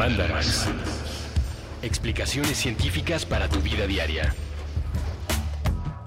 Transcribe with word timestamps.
Mandarax. 0.00 0.66
Explicaciones 1.82 2.56
científicas 2.56 3.26
para 3.26 3.50
tu 3.50 3.60
vida 3.60 3.86
diaria. 3.86 4.34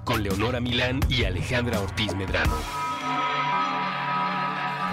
Con 0.03 0.23
Leonora 0.23 0.59
Milán 0.59 0.99
y 1.09 1.25
Alejandra 1.25 1.79
Ortiz 1.79 2.15
Medrano. 2.15 2.55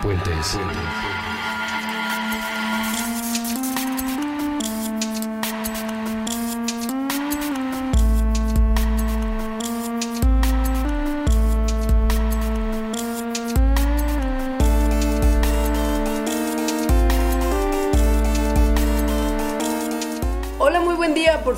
Puentes. 0.02 0.54
Hola, 0.54 1.49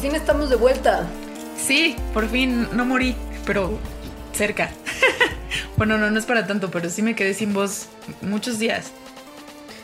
fin 0.02 0.16
estamos 0.16 0.50
de 0.50 0.56
vuelta. 0.56 1.06
Sí, 1.56 1.94
por 2.12 2.28
fin 2.28 2.66
no 2.72 2.84
morí, 2.84 3.14
pero 3.46 3.78
cerca. 4.32 4.72
bueno, 5.76 5.96
no, 5.96 6.10
no 6.10 6.18
es 6.18 6.26
para 6.26 6.44
tanto, 6.44 6.72
pero 6.72 6.90
sí 6.90 7.02
me 7.02 7.14
quedé 7.14 7.34
sin 7.34 7.54
voz 7.54 7.86
muchos 8.20 8.58
días. 8.58 8.90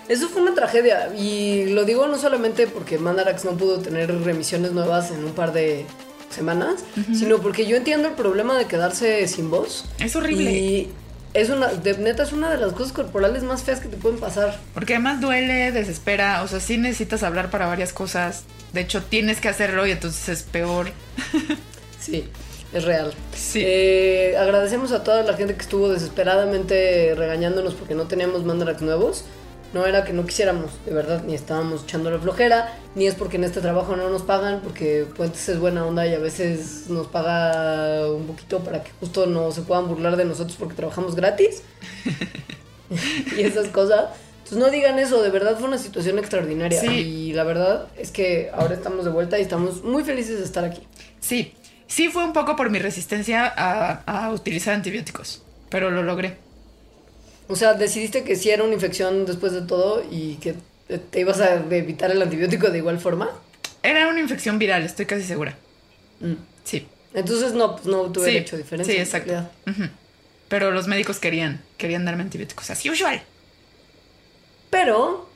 Eso 0.08 0.28
fue 0.28 0.42
una 0.42 0.54
tragedia 0.54 1.14
y 1.16 1.66
lo 1.66 1.84
digo 1.84 2.08
no 2.08 2.18
solamente 2.18 2.66
porque 2.66 2.98
Mandarax 2.98 3.44
no 3.44 3.52
pudo 3.52 3.78
tener 3.78 4.12
remisiones 4.24 4.72
nuevas 4.72 5.12
en 5.12 5.22
un 5.22 5.34
par 5.34 5.52
de 5.52 5.86
semanas, 6.30 6.80
sino 7.14 7.38
porque 7.38 7.66
yo 7.66 7.76
entiendo 7.76 8.08
el 8.08 8.14
problema 8.14 8.58
de 8.58 8.66
quedarse 8.66 9.28
sin 9.28 9.50
voz. 9.50 9.84
Es 10.00 10.16
horrible. 10.16 10.50
Y 10.50 10.90
es 11.32 11.48
una, 11.50 11.68
de 11.68 11.96
neta, 11.96 12.24
es 12.24 12.32
una 12.32 12.50
de 12.50 12.58
las 12.58 12.72
cosas 12.72 12.92
corporales 12.92 13.44
más 13.44 13.62
feas 13.62 13.78
que 13.78 13.88
te 13.88 13.96
pueden 13.96 14.18
pasar. 14.18 14.58
Porque 14.74 14.94
además 14.94 15.20
duele, 15.20 15.70
desespera, 15.70 16.42
o 16.42 16.48
sea, 16.48 16.58
sí 16.58 16.76
necesitas 16.76 17.22
hablar 17.22 17.50
para 17.50 17.66
varias 17.66 17.92
cosas. 17.92 18.44
De 18.72 18.80
hecho, 18.82 19.02
tienes 19.02 19.40
que 19.40 19.48
hacerlo 19.48 19.86
y 19.86 19.92
entonces 19.92 20.28
es 20.28 20.42
peor. 20.42 20.90
Sí, 22.00 22.26
es 22.72 22.84
real. 22.84 23.12
Sí. 23.34 23.60
Eh, 23.62 24.36
agradecemos 24.38 24.92
a 24.92 25.02
toda 25.02 25.24
la 25.24 25.34
gente 25.34 25.54
que 25.54 25.62
estuvo 25.62 25.90
desesperadamente 25.90 27.14
regañándonos 27.16 27.74
porque 27.74 27.94
no 27.94 28.06
teníamos 28.06 28.44
Mandarax 28.44 28.80
nuevos. 28.82 29.24
No 29.74 29.84
era 29.84 30.04
que 30.04 30.14
no 30.14 30.24
quisiéramos, 30.24 30.70
de 30.86 30.94
verdad, 30.94 31.24
ni 31.26 31.34
estábamos 31.34 31.82
echando 31.82 32.10
la 32.10 32.18
flojera, 32.18 32.72
ni 32.94 33.06
es 33.06 33.14
porque 33.14 33.36
en 33.36 33.44
este 33.44 33.60
trabajo 33.60 33.96
no 33.96 34.08
nos 34.08 34.22
pagan, 34.22 34.60
porque 34.62 35.06
Puentes 35.16 35.46
es 35.50 35.58
buena 35.58 35.84
onda 35.84 36.06
y 36.06 36.14
a 36.14 36.18
veces 36.18 36.88
nos 36.88 37.08
paga 37.08 38.10
un 38.10 38.26
poquito 38.26 38.60
para 38.60 38.82
que 38.82 38.92
justo 39.00 39.26
no 39.26 39.50
se 39.50 39.60
puedan 39.62 39.88
burlar 39.88 40.16
de 40.16 40.24
nosotros 40.24 40.56
porque 40.58 40.76
trabajamos 40.76 41.16
gratis. 41.16 41.64
y 43.36 43.42
esas 43.42 43.68
cosas. 43.68 44.10
Entonces 44.50 44.58
no 44.66 44.70
digan 44.70 44.98
eso, 44.98 45.22
de 45.22 45.28
verdad 45.30 45.58
fue 45.58 45.68
una 45.68 45.76
situación 45.78 46.18
extraordinaria. 46.18 46.80
Sí. 46.80 46.86
Y 46.88 47.32
la 47.34 47.44
verdad 47.44 47.88
es 47.98 48.10
que 48.10 48.50
ahora 48.54 48.74
estamos 48.74 49.04
de 49.04 49.10
vuelta 49.10 49.38
y 49.38 49.42
estamos 49.42 49.82
muy 49.84 50.04
felices 50.04 50.38
de 50.38 50.44
estar 50.44 50.64
aquí. 50.64 50.80
Sí, 51.20 51.52
sí 51.86 52.08
fue 52.08 52.24
un 52.24 52.32
poco 52.32 52.56
por 52.56 52.70
mi 52.70 52.78
resistencia 52.78 53.44
a, 53.46 54.02
a 54.26 54.32
utilizar 54.32 54.72
antibióticos, 54.74 55.42
pero 55.68 55.90
lo 55.90 56.02
logré. 56.02 56.36
O 57.48 57.56
sea, 57.56 57.74
decidiste 57.74 58.24
que 58.24 58.36
sí 58.36 58.48
era 58.50 58.64
una 58.64 58.72
infección 58.74 59.26
después 59.26 59.52
de 59.52 59.62
todo 59.62 60.02
y 60.10 60.36
que 60.36 60.54
te- 61.10 61.20
ibas 61.20 61.40
a 61.40 61.54
evitar 61.56 62.10
el 62.10 62.22
antibiótico 62.22 62.70
de 62.70 62.78
igual 62.78 62.98
forma. 62.98 63.30
Era 63.82 64.08
una 64.08 64.20
infección 64.20 64.58
viral, 64.58 64.82
estoy 64.82 65.04
casi 65.06 65.24
segura. 65.24 65.56
Mm. 66.20 66.32
Sí. 66.64 66.86
Entonces 67.14 67.52
no, 67.52 67.76
pues 67.76 67.86
no 67.86 68.04
tuve 68.12 68.30
Sí, 68.30 68.36
hecho 68.38 68.56
diferencia. 68.56 68.94
sí, 68.94 69.00
exacto. 69.00 69.46
Pero 70.48 70.70
los 70.70 70.86
médicos 70.88 71.18
querían, 71.18 71.60
querían 71.76 72.04
darme 72.06 72.22
antibióticos, 72.22 72.70
as 72.70 72.84
usual. 72.86 73.22
Pero 74.70 75.28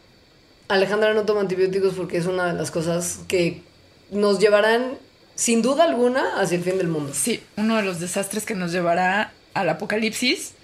Alejandra 0.68 1.14
no 1.14 1.24
toma 1.24 1.40
antibióticos 1.40 1.94
porque 1.94 2.16
es 2.16 2.26
una 2.26 2.46
de 2.46 2.54
las 2.54 2.70
cosas 2.70 3.20
que 3.28 3.62
nos 4.10 4.38
llevarán, 4.38 4.98
sin 5.34 5.62
duda 5.62 5.84
alguna, 5.84 6.40
hacia 6.40 6.56
el 6.58 6.64
fin 6.64 6.78
del 6.78 6.88
mundo. 6.88 7.12
Sí, 7.14 7.42
uno 7.56 7.76
de 7.76 7.82
los 7.82 8.00
desastres 8.00 8.44
que 8.44 8.54
nos 8.54 8.72
llevará 8.72 9.32
al 9.54 9.68
apocalipsis. 9.68 10.54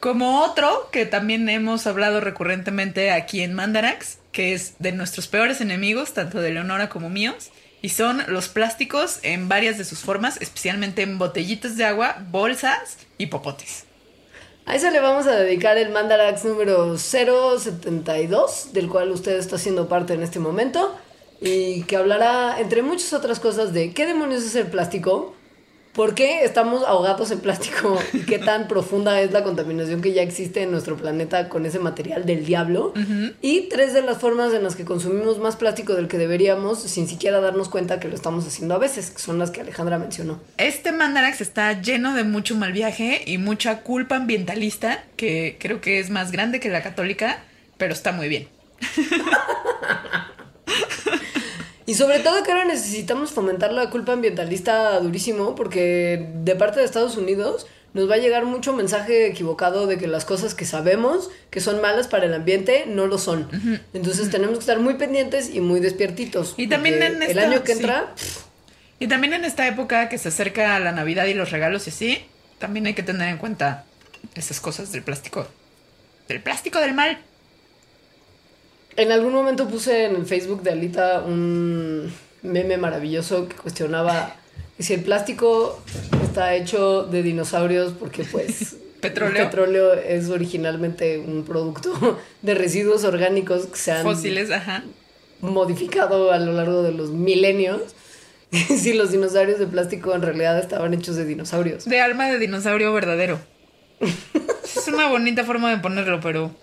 Como 0.00 0.40
otro 0.42 0.88
que 0.90 1.06
también 1.06 1.48
hemos 1.48 1.86
hablado 1.86 2.20
recurrentemente 2.20 3.12
aquí 3.12 3.42
en 3.42 3.54
Mandarax, 3.54 4.18
que 4.32 4.52
es 4.52 4.74
de 4.78 4.92
nuestros 4.92 5.28
peores 5.28 5.60
enemigos, 5.60 6.12
tanto 6.12 6.40
de 6.40 6.50
Leonora 6.50 6.88
como 6.88 7.08
míos, 7.08 7.50
y 7.82 7.90
son 7.90 8.22
los 8.28 8.48
plásticos 8.48 9.18
en 9.22 9.48
varias 9.48 9.78
de 9.78 9.84
sus 9.84 10.00
formas, 10.00 10.40
especialmente 10.40 11.02
en 11.02 11.18
botellitas 11.18 11.76
de 11.76 11.84
agua, 11.84 12.24
bolsas 12.30 12.96
y 13.18 13.26
popotes. 13.26 13.84
A 14.64 14.76
eso 14.76 14.90
le 14.90 15.00
vamos 15.00 15.26
a 15.26 15.32
dedicar 15.32 15.76
el 15.76 15.90
Mandarax 15.90 16.44
número 16.44 16.96
072, 16.96 18.72
del 18.72 18.88
cual 18.88 19.10
usted 19.10 19.36
está 19.36 19.58
siendo 19.58 19.88
parte 19.88 20.14
en 20.14 20.22
este 20.22 20.38
momento, 20.38 20.94
y 21.40 21.82
que 21.82 21.96
hablará, 21.96 22.60
entre 22.60 22.82
muchas 22.82 23.12
otras 23.12 23.40
cosas, 23.40 23.72
de 23.72 23.92
qué 23.92 24.06
demonios 24.06 24.44
es 24.44 24.54
el 24.54 24.68
plástico, 24.68 25.34
por 25.92 26.14
qué 26.14 26.44
estamos 26.44 26.82
ahogados 26.86 27.30
en 27.30 27.40
plástico 27.40 27.98
y 28.12 28.20
qué 28.20 28.38
tan 28.38 28.68
profunda 28.68 29.20
es 29.20 29.32
la 29.32 29.42
contaminación 29.42 30.00
que 30.00 30.12
ya 30.12 30.22
existe 30.22 30.62
en 30.62 30.70
nuestro 30.70 30.96
planeta 30.96 31.48
con 31.48 31.66
ese 31.66 31.78
material 31.78 32.24
del 32.24 32.44
diablo, 32.44 32.92
y 33.40 33.68
tres 33.68 33.92
de 33.92 34.02
las 34.02 34.18
formas 34.18 34.54
en 34.54 34.62
las 34.62 34.76
que 34.76 34.84
consumimos 34.84 35.38
más 35.38 35.56
plástico 35.56 35.94
del 35.94 36.08
que 36.08 36.18
deberíamos 36.18 36.80
sin 36.82 37.08
siquiera 37.08 37.40
darnos 37.40 37.68
cuenta 37.68 38.00
que 38.00 38.08
lo 38.08 38.14
estamos 38.14 38.46
haciendo 38.46 38.74
a 38.74 38.78
veces, 38.78 39.10
que 39.10 39.18
son 39.18 39.38
las 39.38 39.50
que 39.50 39.60
Alejandra 39.60 39.98
mencionó. 39.98 40.40
Este 40.56 40.92
Mandarax 40.92 41.40
está 41.40 41.80
lleno 41.80 42.14
de 42.14 42.24
mucho 42.24 42.56
mal 42.56 42.72
viaje 42.72 43.22
y 43.26 43.38
mucha 43.38 43.82
culpa 43.82 44.16
ambientalista, 44.16 45.04
que 45.16 45.56
creo 45.60 45.80
que 45.80 45.98
es 45.98 46.10
más 46.10 46.32
grande 46.32 46.60
que 46.60 46.68
la 46.68 46.82
católica, 46.82 47.44
pero 47.76 47.92
está 47.92 48.12
muy 48.12 48.28
bien. 48.28 48.48
Y 51.86 51.94
sobre 51.94 52.20
todo 52.20 52.42
que 52.42 52.52
ahora 52.52 52.64
necesitamos 52.64 53.30
fomentar 53.32 53.72
la 53.72 53.90
culpa 53.90 54.12
ambientalista 54.12 54.98
durísimo 55.00 55.54
porque 55.54 56.28
de 56.44 56.54
parte 56.54 56.78
de 56.80 56.86
Estados 56.86 57.16
Unidos 57.16 57.66
nos 57.94 58.08
va 58.08 58.14
a 58.14 58.18
llegar 58.18 58.44
mucho 58.46 58.72
mensaje 58.72 59.26
equivocado 59.26 59.86
de 59.86 59.98
que 59.98 60.06
las 60.06 60.24
cosas 60.24 60.54
que 60.54 60.64
sabemos 60.64 61.28
que 61.50 61.60
son 61.60 61.80
malas 61.82 62.08
para 62.08 62.24
el 62.26 62.32
ambiente 62.34 62.84
no 62.86 63.06
lo 63.06 63.18
son. 63.18 63.48
Entonces 63.92 64.30
tenemos 64.30 64.54
que 64.54 64.60
estar 64.60 64.78
muy 64.78 64.94
pendientes 64.94 65.50
y 65.54 65.60
muy 65.60 65.80
despiertitos. 65.80 66.54
Y 66.56 66.68
también 66.68 67.02
en 67.02 67.22
el 67.22 67.28
esta- 67.30 67.42
año 67.42 67.62
que 67.62 67.74
sí. 67.74 67.80
entra, 67.80 68.14
Y 68.98 69.08
también 69.08 69.32
en 69.34 69.44
esta 69.44 69.66
época 69.66 70.08
que 70.08 70.16
se 70.16 70.28
acerca 70.28 70.78
la 70.78 70.92
Navidad 70.92 71.26
y 71.26 71.34
los 71.34 71.50
regalos 71.50 71.86
y 71.88 71.90
así, 71.90 72.24
también 72.60 72.86
hay 72.86 72.94
que 72.94 73.02
tener 73.02 73.28
en 73.28 73.36
cuenta 73.38 73.84
esas 74.36 74.60
cosas 74.60 74.92
del 74.92 75.02
plástico. 75.02 75.46
Del 76.28 76.40
plástico 76.40 76.78
del 76.78 76.94
mal. 76.94 77.18
En 78.96 79.12
algún 79.12 79.32
momento 79.32 79.68
puse 79.68 80.04
en 80.06 80.16
el 80.16 80.26
Facebook 80.26 80.62
de 80.62 80.72
Alita 80.72 81.22
un 81.22 82.12
meme 82.42 82.76
maravilloso 82.76 83.48
que 83.48 83.56
cuestionaba 83.56 84.36
que 84.76 84.82
si 84.82 84.94
el 84.94 85.02
plástico 85.02 85.82
está 86.22 86.54
hecho 86.54 87.04
de 87.04 87.22
dinosaurios 87.22 87.92
porque 87.92 88.24
pues 88.24 88.76
Petróleo. 89.02 89.42
El 89.42 89.48
petróleo 89.48 89.94
es 89.94 90.30
originalmente 90.30 91.18
un 91.18 91.44
producto 91.44 92.20
de 92.40 92.54
residuos 92.54 93.02
orgánicos 93.02 93.66
que 93.66 93.76
se 93.76 93.90
han 93.90 94.04
Fósiles, 94.04 94.48
ajá. 94.52 94.84
modificado 95.40 96.30
a 96.30 96.38
lo 96.38 96.52
largo 96.52 96.84
de 96.84 96.92
los 96.92 97.10
milenios. 97.10 97.80
si 98.52 98.92
los 98.92 99.10
dinosaurios 99.10 99.58
de 99.58 99.66
plástico 99.66 100.14
en 100.14 100.22
realidad 100.22 100.56
estaban 100.56 100.94
hechos 100.94 101.16
de 101.16 101.24
dinosaurios. 101.24 101.84
De 101.84 102.00
alma 102.00 102.28
de 102.28 102.38
dinosaurio 102.38 102.92
verdadero. 102.92 103.40
es 104.64 104.86
una 104.86 105.08
bonita 105.08 105.42
forma 105.44 105.70
de 105.70 105.78
ponerlo, 105.78 106.20
pero. 106.20 106.54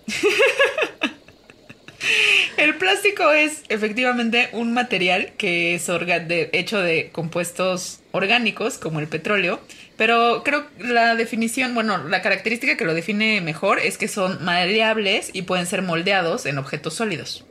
El 2.58 2.76
plástico 2.76 3.32
es 3.32 3.64
efectivamente 3.70 4.50
un 4.54 4.74
material 4.74 5.32
que 5.38 5.76
es 5.76 5.88
de- 5.88 6.50
hecho 6.54 6.80
de 6.80 7.10
compuestos 7.12 8.00
orgánicos, 8.12 8.78
como 8.78 9.00
el 9.00 9.08
petróleo, 9.08 9.60
pero 9.98 10.44
creo 10.44 10.66
que 10.78 10.84
la 10.86 11.16
definición, 11.16 11.74
bueno, 11.74 11.98
la 12.08 12.22
característica 12.22 12.78
que 12.78 12.86
lo 12.86 12.94
define 12.94 13.42
mejor 13.42 13.80
es 13.80 13.98
que 13.98 14.08
son 14.08 14.44
maleables 14.44 15.30
y 15.34 15.44
pueden 15.44 15.66
ser 15.66 15.82
moldeados 15.82 16.46
en 16.46 16.58
objetos 16.58 16.94
sólidos. 16.94 17.46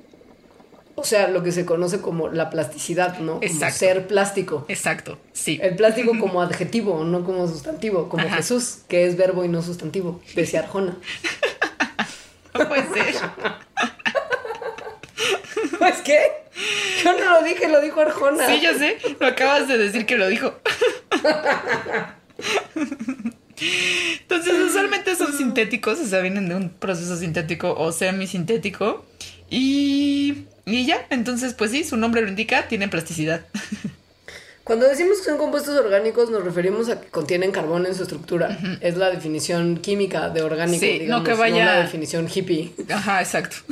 O 0.94 1.04
sea, 1.04 1.28
lo 1.28 1.44
que 1.44 1.52
se 1.52 1.64
conoce 1.64 2.00
como 2.00 2.28
la 2.28 2.50
plasticidad, 2.50 3.18
¿no? 3.20 3.34
Como 3.34 3.44
Exacto. 3.44 3.78
ser 3.78 4.08
plástico. 4.08 4.66
Exacto, 4.68 5.16
sí. 5.32 5.60
El 5.62 5.76
plástico 5.76 6.12
como 6.18 6.42
adjetivo, 6.42 7.04
no 7.04 7.24
como 7.24 7.46
sustantivo, 7.46 8.08
como 8.08 8.24
Ajá. 8.26 8.36
Jesús, 8.38 8.78
que 8.88 9.06
es 9.06 9.16
verbo 9.16 9.44
y 9.44 9.48
no 9.48 9.62
sustantivo, 9.62 10.20
decía 10.34 10.60
Arjona. 10.60 10.96
No 12.58 12.66
puede 12.66 12.82
ser. 12.92 13.14
Pues 15.78 15.96
qué? 16.02 16.18
Yo 17.04 17.12
no 17.18 17.34
lo 17.40 17.42
dije, 17.42 17.68
lo 17.68 17.80
dijo 17.80 18.00
Arjona. 18.00 18.46
Sí, 18.46 18.60
yo 18.60 18.74
sé, 18.76 18.98
lo 19.20 19.26
acabas 19.26 19.68
de 19.68 19.78
decir 19.78 20.06
que 20.06 20.16
lo 20.16 20.26
dijo. 20.28 20.54
Entonces, 24.20 24.54
usualmente 24.60 25.16
son 25.16 25.32
sintéticos, 25.36 25.98
o 26.00 26.04
sea, 26.06 26.20
vienen 26.20 26.48
de 26.48 26.54
un 26.54 26.68
proceso 26.70 27.16
sintético 27.16 27.74
o 27.74 27.92
semisintético. 27.92 29.04
Y, 29.50 30.44
y 30.66 30.86
ya, 30.86 31.06
entonces, 31.10 31.54
pues 31.54 31.70
sí, 31.72 31.84
su 31.84 31.96
nombre 31.96 32.22
lo 32.22 32.28
indica, 32.28 32.68
tienen 32.68 32.90
plasticidad. 32.90 33.42
Cuando 34.62 34.86
decimos 34.86 35.18
que 35.18 35.24
son 35.24 35.38
compuestos 35.38 35.78
orgánicos 35.78 36.28
nos 36.30 36.44
referimos 36.44 36.90
a 36.90 37.00
que 37.00 37.08
contienen 37.08 37.52
carbón 37.52 37.86
en 37.86 37.94
su 37.94 38.02
estructura. 38.02 38.58
Es 38.82 38.98
la 38.98 39.10
definición 39.10 39.78
química 39.78 40.28
de 40.28 40.42
orgánico, 40.42 40.80
Sí, 40.84 41.04
no 41.06 41.24
que 41.24 41.32
vaya- 41.32 41.64
la 41.64 41.76
definición 41.82 42.28
hippie. 42.32 42.72
Ajá, 42.90 43.20
exacto. 43.22 43.56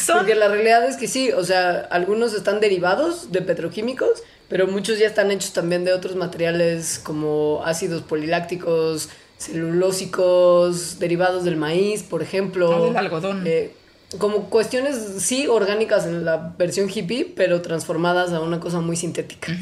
Son- 0.00 0.18
Porque 0.18 0.34
la 0.34 0.48
realidad 0.48 0.86
es 0.88 0.96
que 0.96 1.08
sí, 1.08 1.30
o 1.32 1.44
sea, 1.44 1.86
algunos 1.90 2.34
están 2.34 2.60
derivados 2.60 3.32
de 3.32 3.42
petroquímicos, 3.42 4.22
pero 4.48 4.66
muchos 4.66 4.98
ya 4.98 5.06
están 5.06 5.30
hechos 5.30 5.52
también 5.52 5.84
de 5.84 5.92
otros 5.92 6.16
materiales 6.16 7.00
como 7.02 7.62
ácidos 7.64 8.02
polilácticos, 8.02 9.08
celulósicos, 9.38 10.98
derivados 10.98 11.44
del 11.44 11.56
maíz, 11.56 12.02
por 12.02 12.22
ejemplo. 12.22 12.68
O 12.70 12.86
del 12.86 12.96
algodón. 12.96 13.42
Eh, 13.46 13.72
como 14.18 14.48
cuestiones, 14.50 14.96
sí, 15.18 15.46
orgánicas 15.48 16.06
en 16.06 16.24
la 16.24 16.54
versión 16.56 16.88
hippie, 16.88 17.24
pero 17.36 17.62
transformadas 17.62 18.32
a 18.32 18.40
una 18.40 18.60
cosa 18.60 18.80
muy 18.80 18.96
sintética. 18.96 19.52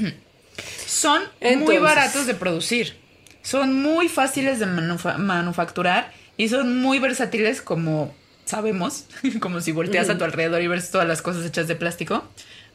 Son 0.87 1.23
muy 1.57 1.79
baratos 1.79 2.27
de 2.27 2.35
producir. 2.35 2.97
Son 3.43 3.83
muy 3.83 4.09
fáciles 4.09 4.59
de 4.59 4.67
manufa- 4.67 5.17
manufacturar 5.17 6.13
y 6.37 6.49
son 6.49 6.81
muy 6.81 6.99
versátiles 6.99 7.63
como 7.63 8.15
sabemos, 8.53 9.07
como 9.41 9.61
si 9.61 9.73
volteas 9.73 10.11
a 10.11 10.19
tu 10.19 10.25
alrededor 10.25 10.63
y 10.63 10.69
ves 10.69 10.91
todas 10.91 11.09
las 11.09 11.23
cosas 11.23 11.45
hechas 11.45 11.69
de 11.69 11.75
plástico. 11.75 12.25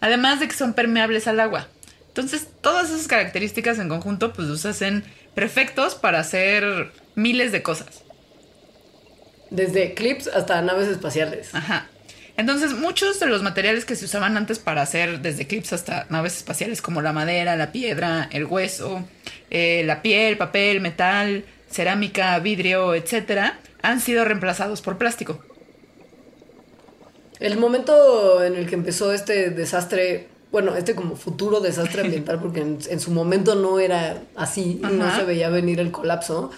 Además 0.02 0.40
de 0.40 0.48
que 0.48 0.56
son 0.56 0.74
permeables 0.74 1.28
al 1.28 1.40
agua. 1.40 1.68
Entonces, 2.08 2.48
todas 2.62 2.90
esas 2.90 3.08
características 3.08 3.78
en 3.78 3.90
conjunto 3.90 4.34
pues 4.34 4.48
los 4.48 4.66
hacen 4.66 5.04
perfectos 5.36 5.94
para 5.94 6.20
hacer 6.20 6.92
miles 7.16 7.52
de 7.52 7.62
cosas. 7.62 8.04
Desde 9.52 9.94
clips 9.94 10.28
hasta 10.28 10.62
naves 10.64 10.88
espaciales. 10.88 11.54
Ajá. 11.54 11.88
Entonces, 12.38 12.74
muchos 12.74 13.20
de 13.20 13.28
los 13.28 13.44
materiales 13.44 13.86
que 13.86 13.96
se 13.96 14.06
usaban 14.06 14.36
antes 14.36 14.58
para 14.58 14.82
hacer 14.82 15.22
desde 15.22 15.46
clips 15.46 15.74
hasta 15.74 16.08
naves 16.10 16.38
espaciales, 16.38 16.82
como 16.82 17.02
la 17.02 17.14
madera, 17.14 17.56
la 17.56 17.72
piedra, 17.72 18.30
el 18.32 18.46
hueso, 18.46 19.08
eh, 19.52 19.84
la 19.86 20.02
piel, 20.02 20.38
papel, 20.38 20.82
metal, 20.82 21.46
cerámica, 21.70 22.38
vidrio, 22.40 22.96
etcétera, 22.96 23.60
han 23.84 24.02
sido 24.02 24.26
reemplazados 24.26 24.82
por 24.82 24.98
plástico. 24.98 25.44
El 27.40 27.58
momento 27.58 28.44
en 28.44 28.56
el 28.56 28.68
que 28.68 28.76
empezó 28.76 29.14
este 29.14 29.50
desastre, 29.50 30.28
bueno, 30.52 30.76
este 30.76 30.96
como 30.96 31.16
futuro 31.16 31.60
desastre 31.60 32.02
ambiental, 32.02 32.40
porque 32.40 32.62
en, 32.62 32.80
en 32.90 33.00
su 33.00 33.12
momento 33.12 33.56
no 33.56 33.80
era 33.80 34.22
así, 34.36 34.80
no 34.82 35.16
se 35.16 35.24
veía 35.24 35.50
venir 35.50 35.80
el 35.80 35.92
colapso, 35.92 36.52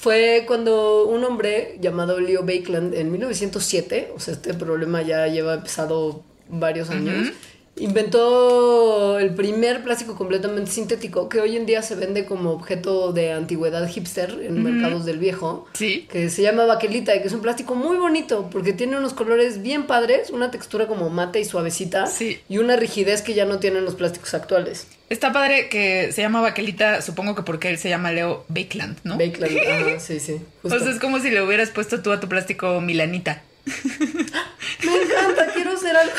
fue 0.00 0.44
cuando 0.46 1.04
un 1.06 1.24
hombre 1.24 1.76
llamado 1.80 2.20
Leo 2.20 2.42
Bakeland 2.42 2.94
en 2.94 3.12
1907, 3.12 4.12
o 4.16 4.18
sea, 4.20 4.32
este 4.32 4.54
problema 4.54 5.02
ya 5.02 5.26
lleva 5.26 5.54
empezado 5.54 6.22
varios 6.48 6.88
años, 6.88 7.32
inventó 7.80 9.18
el 9.18 9.34
primer 9.34 9.82
plástico 9.82 10.14
completamente 10.14 10.70
sintético 10.70 11.28
que 11.28 11.40
hoy 11.40 11.56
en 11.56 11.66
día 11.66 11.82
se 11.82 11.94
vende 11.94 12.24
como 12.24 12.50
objeto 12.50 13.12
de 13.12 13.32
antigüedad 13.32 13.86
hipster 13.88 14.38
en 14.42 14.62
mercados 14.62 15.04
del 15.04 15.18
viejo 15.18 15.66
Sí. 15.74 16.06
que 16.10 16.28
se 16.30 16.42
llama 16.42 16.64
baquelita 16.66 17.14
y 17.16 17.20
que 17.20 17.28
es 17.28 17.32
un 17.32 17.40
plástico 17.42 17.74
muy 17.74 17.96
bonito 17.96 18.48
porque 18.50 18.72
tiene 18.72 18.96
unos 18.98 19.14
colores 19.14 19.62
bien 19.62 19.86
padres, 19.86 20.30
una 20.30 20.50
textura 20.50 20.86
como 20.86 21.10
mate 21.10 21.40
y 21.40 21.44
suavecita 21.44 22.06
Sí. 22.06 22.38
y 22.48 22.58
una 22.58 22.76
rigidez 22.76 23.22
que 23.22 23.34
ya 23.34 23.44
no 23.44 23.58
tienen 23.58 23.84
los 23.84 23.94
plásticos 23.94 24.34
actuales. 24.34 24.86
Está 25.08 25.32
padre 25.32 25.68
que 25.68 26.12
se 26.12 26.22
llama 26.22 26.40
Baquelita, 26.40 27.02
supongo 27.02 27.34
que 27.34 27.42
porque 27.42 27.68
él 27.68 27.78
se 27.78 27.88
llama 27.88 28.12
Leo 28.12 28.44
Bakeland, 28.48 28.98
¿no? 29.02 29.18
Bakeland, 29.18 29.58
ajá, 29.58 29.98
sí, 30.00 30.20
sí. 30.20 30.34
O 30.62 30.68
justo. 30.68 30.78
sea, 30.84 30.90
es 30.92 31.00
como 31.00 31.18
si 31.18 31.30
le 31.30 31.42
hubieras 31.42 31.70
puesto 31.70 32.00
tú 32.00 32.12
a 32.12 32.20
tu 32.20 32.28
plástico 32.28 32.80
Milanita. 32.80 33.42
Me 34.84 35.02
encanta, 35.02 35.46
quiero 35.52 35.72
hacer 35.72 35.96
algo. 35.96 36.14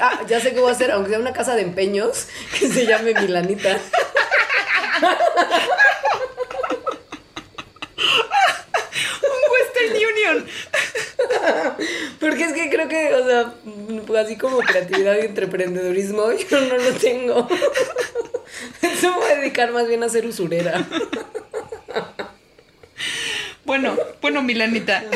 ah, 0.00 0.20
ya 0.26 0.40
sé 0.40 0.52
qué 0.52 0.60
voy 0.60 0.70
a 0.70 0.72
hacer, 0.72 0.90
aunque 0.90 1.10
sea 1.10 1.18
una 1.18 1.32
casa 1.32 1.54
de 1.54 1.62
empeños 1.62 2.26
que 2.58 2.68
se 2.68 2.86
llame 2.86 3.14
Milanita. 3.14 3.78
Un 9.22 9.40
Western 9.52 9.96
Union. 9.96 10.46
Porque 12.20 12.44
es 12.44 12.52
que 12.52 12.70
creo 12.70 12.88
que, 12.88 13.14
o 13.14 13.26
sea, 13.26 13.54
mm, 13.64 14.16
así 14.16 14.36
como 14.36 14.58
creatividad 14.58 15.16
y 15.16 15.26
emprendedurismo, 15.26 16.32
yo 16.50 16.60
no 16.60 16.76
lo 16.76 16.92
tengo. 16.92 17.48
Eso 18.82 19.10
me 19.10 19.16
voy 19.16 19.30
a 19.30 19.36
dedicar 19.36 19.72
más 19.72 19.86
bien 19.86 20.02
a 20.02 20.08
ser 20.08 20.26
usurera. 20.26 20.86
Bueno, 23.64 23.96
bueno, 24.20 24.42
Milanita. 24.42 25.04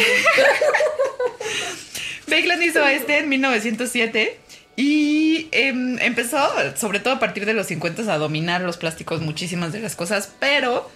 Bakeland 2.28 2.62
hizo 2.62 2.86
este 2.86 3.18
en 3.18 3.28
1907 3.28 4.38
y 4.76 5.48
em, 5.52 5.98
empezó, 6.00 6.38
sobre 6.76 7.00
todo 7.00 7.14
a 7.14 7.18
partir 7.20 7.44
de 7.46 7.52
los 7.54 7.66
50, 7.66 8.12
a 8.12 8.18
dominar 8.18 8.60
los 8.60 8.76
plásticos 8.76 9.20
muchísimas 9.20 9.72
de 9.72 9.80
las 9.80 9.96
cosas, 9.96 10.32
pero 10.38 10.90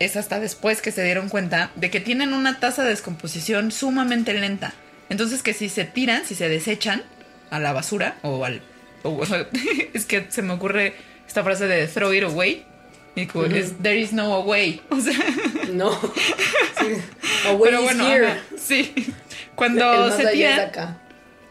es 0.00 0.16
hasta 0.16 0.40
después 0.40 0.80
que 0.82 0.92
se 0.92 1.04
dieron 1.04 1.28
cuenta 1.28 1.70
de 1.76 1.90
que 1.90 2.00
tienen 2.00 2.32
una 2.32 2.58
tasa 2.58 2.82
de 2.82 2.90
descomposición 2.90 3.70
sumamente 3.70 4.32
lenta. 4.34 4.72
Entonces 5.10 5.42
que 5.42 5.52
si 5.54 5.68
se 5.68 5.84
tiran, 5.84 6.24
si 6.24 6.34
se 6.34 6.48
desechan 6.48 7.02
a 7.50 7.58
la 7.60 7.72
basura 7.72 8.16
o 8.22 8.44
al... 8.44 8.62
o- 9.02 9.22
es 9.94 10.06
que 10.06 10.26
se 10.30 10.42
me 10.42 10.52
ocurre 10.54 10.94
esta 11.28 11.44
frase 11.44 11.66
de 11.66 11.86
throw 11.86 12.12
it 12.12 12.24
away. 12.24 12.64
Y 13.16 13.26
como 13.26 13.44
es, 13.46 13.72
there 13.82 13.98
is 13.98 14.12
no 14.12 14.32
away. 14.34 14.80
O 14.88 15.00
sea, 15.00 15.14
No. 15.72 15.90
Sí. 16.80 16.86
Away 17.48 17.60
pero 17.70 17.78
is 17.80 17.84
bueno, 17.84 18.08
here. 18.10 18.26
ajá, 18.28 18.38
sí. 18.56 19.12
Cuando 19.60 20.10
se 20.10 20.26
tiran, 20.28 20.60
acá. 20.60 20.96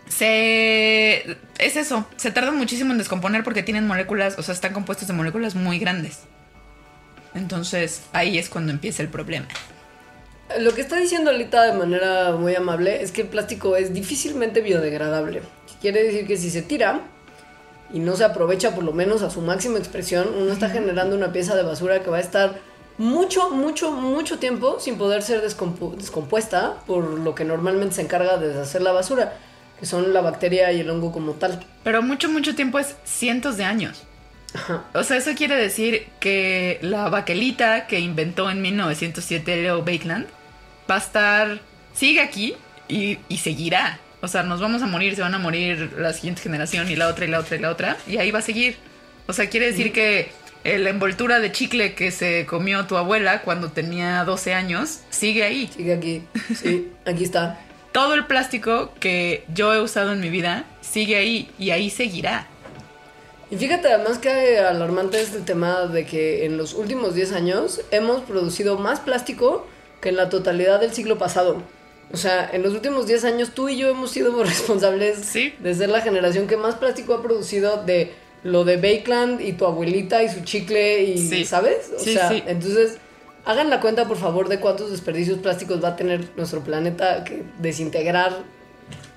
se 0.07 1.37
es 1.59 1.75
eso, 1.75 2.07
se 2.15 2.31
tardan 2.31 2.57
muchísimo 2.57 2.91
en 2.91 2.97
descomponer 2.97 3.43
porque 3.43 3.61
tienen 3.61 3.85
moléculas, 3.85 4.39
o 4.39 4.41
sea, 4.41 4.55
están 4.55 4.73
compuestos 4.73 5.07
de 5.07 5.13
moléculas 5.13 5.53
muy 5.53 5.77
grandes. 5.77 6.21
Entonces, 7.35 8.01
ahí 8.11 8.39
es 8.39 8.49
cuando 8.49 8.71
empieza 8.71 9.03
el 9.03 9.09
problema. 9.09 9.45
Lo 10.57 10.73
que 10.73 10.81
está 10.81 10.95
diciendo 10.95 11.29
Alita 11.29 11.61
de 11.61 11.73
manera 11.73 12.31
muy 12.31 12.55
amable 12.55 13.03
es 13.03 13.11
que 13.11 13.21
el 13.21 13.27
plástico 13.27 13.75
es 13.75 13.93
difícilmente 13.93 14.61
biodegradable. 14.61 15.43
Quiere 15.79 16.01
decir 16.01 16.25
que 16.25 16.35
si 16.35 16.49
se 16.49 16.63
tira 16.63 17.01
y 17.93 17.99
no 17.99 18.15
se 18.15 18.23
aprovecha 18.23 18.73
por 18.73 18.83
lo 18.83 18.91
menos 18.91 19.21
a 19.21 19.29
su 19.29 19.41
máxima 19.41 19.77
expresión, 19.77 20.29
uno 20.35 20.51
está 20.51 20.67
generando 20.67 21.15
una 21.15 21.31
pieza 21.31 21.55
de 21.55 21.61
basura 21.61 22.01
que 22.01 22.09
va 22.09 22.17
a 22.17 22.21
estar 22.21 22.59
mucho, 22.99 23.49
mucho, 23.49 23.91
mucho 23.91 24.37
tiempo 24.37 24.77
sin 24.79 24.97
poder 24.97 25.23
ser 25.23 25.41
descompu- 25.41 25.95
descompuesta 25.95 26.75
por 26.85 27.05
lo 27.19 27.33
que 27.33 27.45
normalmente 27.45 27.95
se 27.95 28.01
encarga 28.01 28.37
de 28.37 28.49
deshacer 28.49 28.81
la 28.83 28.91
basura, 28.91 29.33
que 29.79 29.85
son 29.87 30.13
la 30.13 30.21
bacteria 30.21 30.71
y 30.71 30.81
el 30.81 30.89
hongo 30.89 31.11
como 31.11 31.31
tal. 31.31 31.65
Pero 31.83 32.01
mucho, 32.03 32.29
mucho 32.29 32.53
tiempo 32.55 32.77
es 32.77 32.95
cientos 33.05 33.57
de 33.57 33.63
años. 33.63 34.03
Ajá. 34.53 34.83
O 34.93 35.03
sea, 35.03 35.17
eso 35.17 35.31
quiere 35.35 35.55
decir 35.55 36.07
que 36.19 36.77
la 36.81 37.07
baquelita 37.09 37.87
que 37.87 37.99
inventó 37.99 38.49
en 38.51 38.61
1907 38.61 39.63
Leo 39.63 39.79
Bakeland 39.83 40.27
va 40.89 40.95
a 40.95 40.99
estar, 40.99 41.59
sigue 41.93 42.19
aquí 42.19 42.53
y, 42.87 43.17
y 43.29 43.37
seguirá. 43.37 43.99
O 44.21 44.27
sea, 44.27 44.43
nos 44.43 44.59
vamos 44.59 44.81
a 44.81 44.87
morir, 44.87 45.15
se 45.15 45.21
van 45.21 45.35
a 45.35 45.39
morir 45.39 45.93
la 45.97 46.11
siguiente 46.11 46.41
generación 46.41 46.89
y 46.91 46.97
la 46.97 47.07
otra 47.07 47.23
y 47.25 47.29
la 47.29 47.39
otra 47.39 47.55
y 47.55 47.59
la 47.59 47.69
otra. 47.69 47.95
Y 48.07 48.17
ahí 48.17 48.31
va 48.31 48.39
a 48.39 48.41
seguir. 48.41 48.75
O 49.27 49.31
sea, 49.33 49.47
quiere 49.49 49.67
decir 49.67 49.93
que 49.93 50.31
la 50.63 50.89
envoltura 50.89 51.39
de 51.39 51.51
chicle 51.51 51.93
que 51.95 52.11
se 52.11 52.45
comió 52.45 52.85
tu 52.85 52.97
abuela 52.97 53.41
cuando 53.43 53.69
tenía 53.69 54.23
12 54.25 54.53
años 54.53 54.99
sigue 55.09 55.43
ahí. 55.43 55.69
Sigue 55.75 55.93
aquí. 55.93 56.23
Sí, 56.55 56.91
aquí 57.05 57.23
está. 57.23 57.59
Todo 57.91 58.13
el 58.13 58.25
plástico 58.25 58.91
que 58.99 59.43
yo 59.53 59.73
he 59.73 59.81
usado 59.81 60.13
en 60.13 60.19
mi 60.19 60.29
vida 60.29 60.65
sigue 60.81 61.15
ahí 61.15 61.49
y 61.57 61.71
ahí 61.71 61.89
seguirá. 61.89 62.47
Y 63.51 63.57
fíjate 63.57 63.91
además 63.91 64.19
que 64.19 64.59
alarmante 64.59 65.19
es 65.21 65.33
el 65.33 65.43
tema 65.43 65.87
de 65.87 66.05
que 66.05 66.45
en 66.45 66.57
los 66.57 66.75
últimos 66.75 67.15
10 67.15 67.31
años 67.31 67.81
hemos 67.89 68.21
producido 68.21 68.77
más 68.77 68.99
plástico 68.99 69.65
que 70.01 70.09
en 70.09 70.17
la 70.17 70.29
totalidad 70.29 70.79
del 70.79 70.93
siglo 70.93 71.17
pasado. 71.17 71.63
O 72.11 72.17
sea, 72.17 72.47
en 72.53 72.61
los 72.63 72.73
últimos 72.73 73.07
10 73.07 73.23
años 73.25 73.51
tú 73.55 73.69
y 73.69 73.77
yo 73.77 73.87
hemos 73.89 74.11
sido 74.11 74.43
responsables 74.43 75.19
Sí. 75.25 75.55
de 75.59 75.73
ser 75.73 75.89
la 75.89 76.01
generación 76.01 76.45
que 76.47 76.57
más 76.57 76.75
plástico 76.75 77.15
ha 77.15 77.23
producido 77.23 77.83
de 77.85 78.13
lo 78.43 78.63
de 78.63 78.77
Bakeland 78.77 79.41
y 79.41 79.53
tu 79.53 79.65
abuelita 79.65 80.23
y 80.23 80.29
su 80.29 80.41
chicle 80.43 81.03
y, 81.03 81.17
Sí. 81.29 81.45
¿sabes? 81.45 81.91
O 81.95 81.99
Sí, 81.99 82.13
sea, 82.13 82.29
sí. 82.29 82.43
entonces 82.47 82.97
hagan 83.45 83.69
la 83.69 83.79
cuenta 83.81 84.07
por 84.07 84.17
favor 84.17 84.47
de 84.49 84.59
cuántos 84.59 84.91
desperdicios 84.91 85.39
plásticos 85.39 85.83
va 85.83 85.89
a 85.89 85.95
tener 85.95 86.29
nuestro 86.37 86.61
planeta 86.63 87.23
que 87.23 87.43
desintegrar 87.59 88.37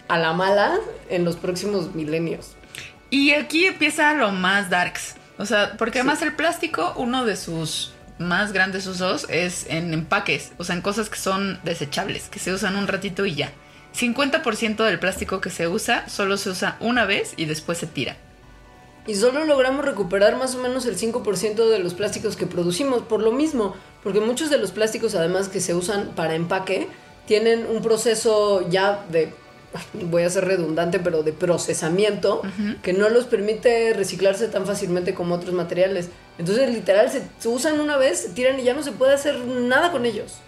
a 0.09 0.19
la 0.19 0.33
mala 0.33 0.79
en 1.09 1.25
los 1.25 1.37
próximos 1.37 1.95
milenios. 1.95 2.57
Y 3.11 3.33
aquí 3.33 3.67
empieza 3.67 4.15
lo 4.15 4.31
más 4.33 4.71
darks. 4.71 5.15
O 5.39 5.47
sea, 5.47 5.77
porque 5.77 5.99
además 6.01 6.23
el 6.23 6.35
plástico, 6.35 6.93
uno 6.97 7.25
de 7.25 7.37
sus 7.37 7.93
más 8.19 8.53
grandes 8.53 8.87
usos 8.87 9.27
es 9.29 9.67
en 9.69 9.93
empaques, 9.95 10.53
o 10.59 10.65
sea, 10.65 10.75
en 10.77 10.83
cosas 10.83 11.09
que 11.09 11.19
son 11.19 11.59
desechables, 11.65 12.29
que 12.29 12.39
se 12.39 12.53
usan 12.53 12.77
un 12.77 12.87
ratito 12.87 13.25
y 13.27 13.35
ya. 13.35 13.51
50% 13.99 14.85
del 14.85 14.99
plástico 14.99 15.41
que 15.41 15.51
se 15.51 15.69
usa 15.69 16.09
solo 16.09 16.37
se 16.37 16.51
usa 16.51 16.77
una 16.81 17.05
vez 17.05 17.35
y 17.37 17.45
después 17.47 17.79
se 17.79 17.87
tira. 17.87 18.17
Y 19.07 19.17
solo 19.17 19.45
logramos 19.45 19.85
recuperar 19.85 20.37
más 20.37 20.55
o 20.55 20.59
menos 20.59 20.87
el 20.87 20.97
5% 20.97 21.69
de 21.69 21.79
los 21.81 21.95
plásticos 21.95 22.37
que 22.37 22.47
producimos, 22.47 23.03
por 23.03 23.21
lo 23.21 23.33
mismo, 23.33 23.75
porque 24.03 24.21
muchos 24.21 24.49
de 24.49 24.59
los 24.59 24.71
plásticos 24.71 25.15
además 25.15 25.49
que 25.49 25.61
se 25.61 25.75
usan 25.75 26.13
para 26.15 26.35
empaque 26.35 26.89
tienen 27.27 27.67
un 27.67 27.83
proceso 27.83 28.69
ya 28.69 29.05
de, 29.11 29.33
voy 29.95 30.23
a 30.23 30.31
ser 30.31 30.45
redundante, 30.45 31.01
pero 31.01 31.23
de 31.23 31.33
procesamiento 31.33 32.43
que 32.83 32.93
no 32.93 33.09
los 33.09 33.25
permite 33.25 33.93
reciclarse 33.95 34.49
tan 34.49 34.67
fácilmente 34.67 35.15
como 35.15 35.35
otros 35.35 35.53
materiales. 35.53 36.11
Entonces 36.39 36.71
literal 36.71 37.11
se, 37.11 37.23
se 37.39 37.49
usan 37.49 37.81
una 37.81 37.97
vez, 37.97 38.21
se 38.21 38.29
tiran 38.31 38.59
y 38.61 38.63
ya 38.63 38.75
no 38.75 38.83
se 38.83 38.93
puede 38.93 39.15
hacer 39.15 39.39
nada 39.39 39.91
con 39.91 40.07
ellos. 40.07 40.39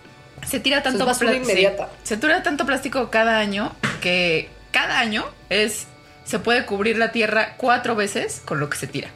Se 0.46 0.60
tira 0.60 0.82
tanto 0.82 1.12
sí. 1.14 1.24
inmediata. 1.24 1.88
se 2.02 2.16
tira 2.16 2.42
tanto 2.42 2.66
plástico 2.66 3.08
cada 3.10 3.38
año 3.38 3.74
que 4.00 4.50
cada 4.72 4.98
año 4.98 5.24
es 5.48 5.86
se 6.24 6.38
puede 6.38 6.66
cubrir 6.66 6.98
la 6.98 7.12
Tierra 7.12 7.54
cuatro 7.56 7.94
veces 7.94 8.42
con 8.44 8.60
lo 8.60 8.70
que 8.70 8.76
se 8.76 8.86
tira. 8.86 9.08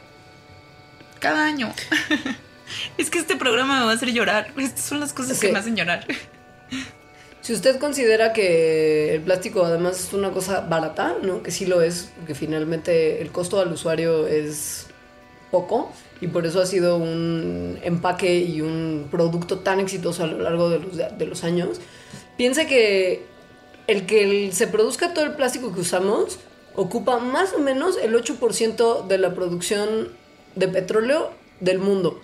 Cada 1.19 1.45
año. 1.45 1.73
es 2.97 3.09
que 3.09 3.19
este 3.19 3.35
programa 3.35 3.79
me 3.79 3.85
va 3.85 3.91
a 3.91 3.95
hacer 3.95 4.11
llorar. 4.11 4.53
Estas 4.57 4.81
son 4.81 4.99
las 4.99 5.13
cosas 5.13 5.39
que 5.39 5.51
me 5.51 5.59
hacen 5.59 5.75
llorar. 5.75 6.05
Si 7.41 7.53
usted 7.53 7.79
considera 7.79 8.31
que 8.31 9.15
el 9.15 9.21
plástico 9.21 9.65
además 9.65 9.99
es 9.99 10.13
una 10.13 10.31
cosa 10.31 10.61
barata, 10.61 11.15
¿no? 11.23 11.41
Que 11.41 11.51
sí 11.51 11.65
lo 11.65 11.81
es, 11.81 12.11
porque 12.17 12.35
finalmente 12.35 13.21
el 13.21 13.31
costo 13.31 13.59
al 13.59 13.71
usuario 13.71 14.27
es 14.27 14.87
poco 15.49 15.91
y 16.21 16.27
por 16.27 16.45
eso 16.45 16.61
ha 16.61 16.65
sido 16.65 16.97
un 16.97 17.79
empaque 17.81 18.39
y 18.39 18.61
un 18.61 19.07
producto 19.09 19.59
tan 19.59 19.79
exitoso 19.79 20.23
a 20.23 20.27
lo 20.27 20.39
largo 20.39 20.69
de 20.69 20.79
los, 20.79 20.97
de 21.17 21.25
los 21.25 21.43
años. 21.43 21.79
Piense 22.37 22.67
que 22.67 23.25
el 23.87 24.05
que 24.05 24.51
se 24.51 24.67
produzca 24.67 25.13
todo 25.13 25.25
el 25.25 25.33
plástico 25.33 25.73
que 25.73 25.79
usamos 25.79 26.37
ocupa 26.81 27.19
más 27.19 27.53
o 27.53 27.59
menos 27.59 27.97
el 28.01 28.15
8% 28.15 29.07
de 29.07 29.17
la 29.17 29.33
producción 29.35 30.09
de 30.55 30.67
petróleo 30.69 31.31
del 31.59 31.79
mundo. 31.79 32.21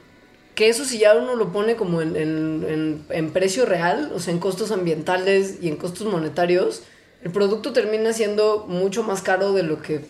Que 0.56 0.70
eso 0.70 0.86
si 0.86 1.00
ya 1.00 1.16
uno 1.16 1.36
lo 1.36 1.52
pone 1.52 1.76
como 1.76 2.02
en, 2.02 2.16
en- 2.16 2.66
en- 2.68 3.06
en 3.10 3.32
precio 3.32 3.66
real, 3.66 4.12
o 4.16 4.20
sea, 4.20 4.34
en 4.34 4.40
costos 4.40 4.72
ambientales 4.72 5.58
y 5.62 5.68
en 5.68 5.76
costos 5.76 6.08
monetarios, 6.08 6.84
el 7.24 7.32
producto 7.32 7.74
termina 7.74 8.14
siendo 8.14 8.66
mucho 8.68 9.04
más 9.04 9.22
caro 9.22 9.52
de 9.52 9.64
lo 9.64 9.82
que 9.82 10.06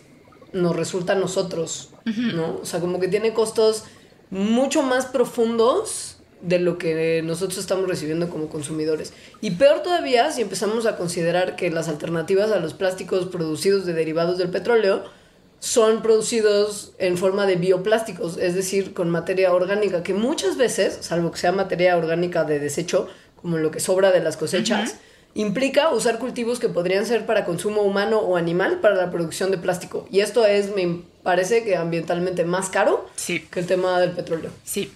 nos 0.52 0.76
resulta 0.76 1.14
a 1.14 1.16
nosotros, 1.16 1.90
¿no? 2.04 2.58
O 2.62 2.64
sea, 2.64 2.78
como 2.80 3.00
que 3.00 3.08
tiene 3.08 3.34
costos 3.34 3.84
mucho 4.30 4.82
más 4.82 5.06
profundos 5.06 6.15
de 6.42 6.58
lo 6.58 6.78
que 6.78 7.22
nosotros 7.24 7.58
estamos 7.58 7.88
recibiendo 7.88 8.28
como 8.28 8.48
consumidores. 8.48 9.12
Y 9.40 9.52
peor 9.52 9.82
todavía 9.82 10.30
si 10.32 10.42
empezamos 10.42 10.86
a 10.86 10.96
considerar 10.96 11.56
que 11.56 11.70
las 11.70 11.88
alternativas 11.88 12.52
a 12.52 12.60
los 12.60 12.74
plásticos 12.74 13.26
producidos 13.26 13.86
de 13.86 13.94
derivados 13.94 14.38
del 14.38 14.50
petróleo 14.50 15.04
son 15.58 16.02
producidos 16.02 16.92
en 16.98 17.16
forma 17.16 17.46
de 17.46 17.56
bioplásticos, 17.56 18.36
es 18.36 18.54
decir, 18.54 18.92
con 18.92 19.08
materia 19.08 19.52
orgánica, 19.54 20.02
que 20.02 20.12
muchas 20.12 20.56
veces, 20.58 20.98
salvo 21.00 21.30
que 21.32 21.38
sea 21.38 21.50
materia 21.52 21.96
orgánica 21.96 22.44
de 22.44 22.60
desecho, 22.60 23.08
como 23.40 23.56
lo 23.56 23.70
que 23.70 23.80
sobra 23.80 24.12
de 24.12 24.20
las 24.20 24.36
cosechas, 24.36 24.96
implica 25.34 25.90
usar 25.90 26.18
cultivos 26.18 26.58
que 26.60 26.68
podrían 26.68 27.06
ser 27.06 27.26
para 27.26 27.44
consumo 27.44 27.82
humano 27.82 28.18
o 28.20 28.36
animal 28.36 28.80
para 28.80 28.96
la 28.96 29.10
producción 29.10 29.50
de 29.50 29.58
plástico. 29.58 30.06
Y 30.10 30.20
esto 30.20 30.46
es, 30.46 30.74
me 30.74 31.02
parece 31.22 31.64
que 31.64 31.76
ambientalmente 31.76 32.44
más 32.44 32.68
caro 32.68 33.06
Sí, 33.16 33.40
que 33.50 33.60
el 33.60 33.66
tema 33.66 33.98
del 34.00 34.10
petróleo. 34.12 34.50
sí. 34.64 34.92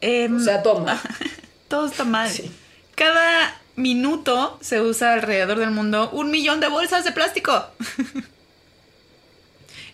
Em, 0.00 0.36
O 0.36 0.40
sea, 0.40 0.62
toma. 0.62 1.00
todo 1.68 1.86
está 1.86 2.04
mal. 2.04 2.28
Sí. 2.30 2.50
Cada 2.94 3.58
minuto 3.76 4.58
se 4.62 4.80
usa 4.80 5.12
alrededor 5.14 5.58
del 5.58 5.70
mundo 5.70 6.08
un 6.10 6.30
millón 6.30 6.60
de 6.60 6.68
bolsas 6.68 7.04
de 7.04 7.12
plástico. 7.12 7.66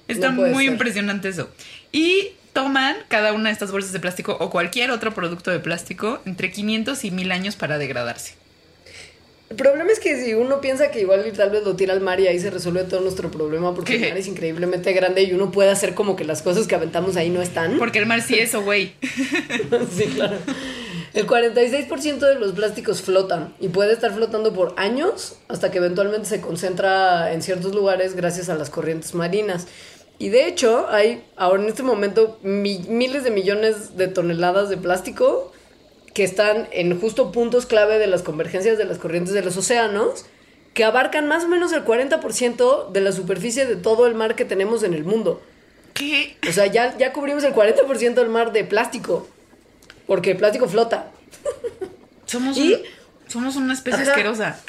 Está 0.09 0.31
No 0.31 0.43
muy 0.43 0.65
ser. 0.65 0.73
impresionante 0.75 1.29
eso. 1.29 1.51
Y 1.91 2.33
toman 2.53 2.97
cada 3.09 3.33
una 3.33 3.49
de 3.49 3.53
estas 3.53 3.71
bolsas 3.71 3.93
de 3.93 4.01
plástico 4.01 4.37
o 4.41 4.51
cualquier 4.51 4.91
otro 4.91 5.15
producto 5.15 5.51
de 5.51 5.59
plástico 5.61 6.21
entre 6.27 6.51
500 6.53 7.05
y 7.05 7.11
1000 7.11 7.33
años 7.33 7.57
para 7.57 7.79
degradarse. 7.79 8.35
El 9.53 9.57
problema 9.57 9.93
es 9.93 10.01
que 10.01 10.19
si 10.19 10.33
uno 10.33 10.63
piensa 10.63 10.91
que 10.91 11.01
igual 11.03 11.27
y 11.27 11.33
tal 11.33 11.51
vez 11.51 11.63
lo 11.63 11.77
tira 11.77 11.93
al 11.93 12.01
mar 12.01 12.19
y 12.21 12.27
ahí 12.27 12.41
se 12.41 12.49
resuelve 12.49 12.85
todo 12.85 13.01
nuestro 13.03 13.31
problema 13.31 13.75
porque 13.75 13.99
¿Qué? 13.99 14.05
el 14.05 14.09
mar 14.13 14.19
es 14.19 14.27
increíblemente 14.27 14.95
grande 14.95 15.25
y 15.25 15.35
uno 15.35 15.51
puede 15.51 15.69
hacer 15.69 15.93
como 15.95 16.17
que 16.17 16.25
las 16.25 16.41
cosas 16.41 16.67
que 16.67 16.75
aventamos 16.75 17.17
ahí 17.17 17.29
no 17.29 17.43
están. 17.43 17.77
Porque 17.77 17.99
el 17.99 18.07
mar 18.07 18.23
sí 18.23 18.39
es, 18.39 18.55
oh, 18.55 18.63
güey. 18.63 18.95
sí, 19.95 20.05
claro. 20.15 20.39
El 21.13 21.27
46% 21.27 22.19
de 22.21 22.37
los 22.37 22.53
plásticos 22.53 23.03
flotan 23.03 23.53
y 23.61 23.69
puede 23.69 23.93
estar 23.93 24.15
flotando 24.15 24.55
por 24.55 24.73
años 24.79 25.37
hasta 25.49 25.71
que 25.71 25.77
eventualmente 25.77 26.27
se 26.27 26.41
concentra 26.41 27.35
en 27.35 27.43
ciertos 27.43 27.75
lugares 27.75 28.17
gracias 28.17 28.49
a 28.49 28.55
las 28.55 28.71
corrientes 28.71 29.15
marinas. 29.15 29.67
Y 30.19 30.31
de 30.31 30.47
hecho, 30.47 30.87
hay 30.89 31.23
ahora 31.37 31.63
en 31.63 31.69
este 31.69 31.83
momento 31.83 32.39
mi- 32.43 32.87
miles 32.89 33.23
de 33.25 33.31
millones 33.31 33.99
de 33.99 34.09
toneladas 34.09 34.71
de 34.71 34.79
plástico 34.79 35.52
que 36.15 36.25
están 36.25 36.69
en 36.73 36.99
justo 37.01 37.33
puntos 37.33 37.67
clave 37.67 37.99
de 37.99 38.07
las 38.07 38.23
convergencias 38.23 38.77
de 38.79 38.85
las 38.85 38.99
corrientes 38.99 39.33
de 39.35 39.43
los 39.43 39.57
océanos, 39.57 40.27
que 40.75 40.85
abarcan 40.85 41.27
más 41.29 41.45
o 41.45 41.49
menos 41.49 41.73
el 41.73 41.85
40% 41.85 42.91
de 42.93 43.01
la 43.01 43.13
superficie 43.13 43.67
de 43.67 43.77
todo 43.77 44.07
el 44.07 44.15
mar 44.15 44.35
que 44.37 44.45
tenemos 44.45 44.83
en 44.83 44.95
el 44.95 45.05
mundo. 45.05 45.43
¿Qué? 45.95 46.37
O 46.49 46.53
sea, 46.53 46.67
ya, 46.67 46.97
ya 46.97 47.13
cubrimos 47.13 47.45
el 47.45 47.53
40% 47.55 48.15
del 48.15 48.29
mar 48.31 48.53
de 48.53 48.65
plástico. 48.65 49.29
Porque 50.07 50.33
el 50.33 50.37
plástico 50.39 50.69
flota. 50.69 51.11
Somos, 52.27 52.57
¿Y? 52.57 52.75
un- 52.75 52.81
somos 53.29 53.57
una 53.57 53.73
especie 53.75 54.03
Ajá. 54.03 54.11
asquerosa. 54.13 54.61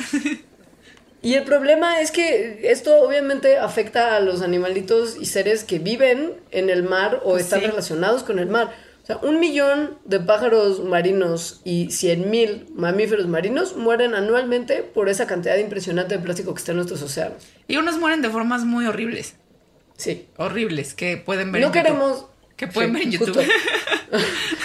Y 1.21 1.35
el 1.35 1.43
problema 1.45 2.01
es 2.01 2.11
que 2.11 2.59
esto 2.69 2.97
obviamente 3.01 3.57
afecta 3.57 4.17
a 4.17 4.19
los 4.19 4.41
animalitos 4.41 5.15
y 5.19 5.25
seres 5.25 5.63
que 5.63 5.79
viven 5.79 6.33
en 6.51 6.69
el 6.69 6.83
mar 6.83 7.21
o 7.23 7.31
Pues 7.31 7.43
están 7.45 7.61
sí. 7.61 7.67
relacionados 7.67 8.23
con 8.23 8.39
el 8.39 8.47
mar. 8.47 8.75
O 9.03 9.05
sea, 9.05 9.17
un 9.17 9.39
millón 9.39 9.97
de 10.05 10.19
pájaros 10.21 10.81
marinos 10.83 11.59
y 11.65 11.91
cien 11.91 12.29
mil 12.29 12.67
mamíferos 12.73 13.27
marinos 13.27 13.75
mueren 13.75 14.15
anualmente 14.15 14.77
por 14.81 15.09
esa 15.09 15.27
cantidad 15.27 15.57
impresionante 15.57 16.17
de 16.17 16.23
plástico 16.23 16.53
que 16.53 16.59
está 16.59 16.71
en 16.71 16.77
nuestros 16.77 17.01
océanos. 17.01 17.43
Y 17.67 17.75
unos 17.75 17.97
mueren 17.99 18.21
de 18.21 18.29
formas 18.29 18.63
muy 18.63 18.85
horribles. 18.85 19.35
Sí. 19.97 20.27
Horribles 20.37 20.93
que 20.93 21.17
pueden 21.17 21.51
ver 21.51 21.61
No 21.61 21.67
en 21.67 21.73
YouTube. 21.73 21.83
queremos... 21.83 22.25
Que 22.55 22.67
pueden 22.67 22.91
Sí, 22.91 22.95
ver 22.95 23.03
en. 23.03 23.11
YouTube. 23.11 23.43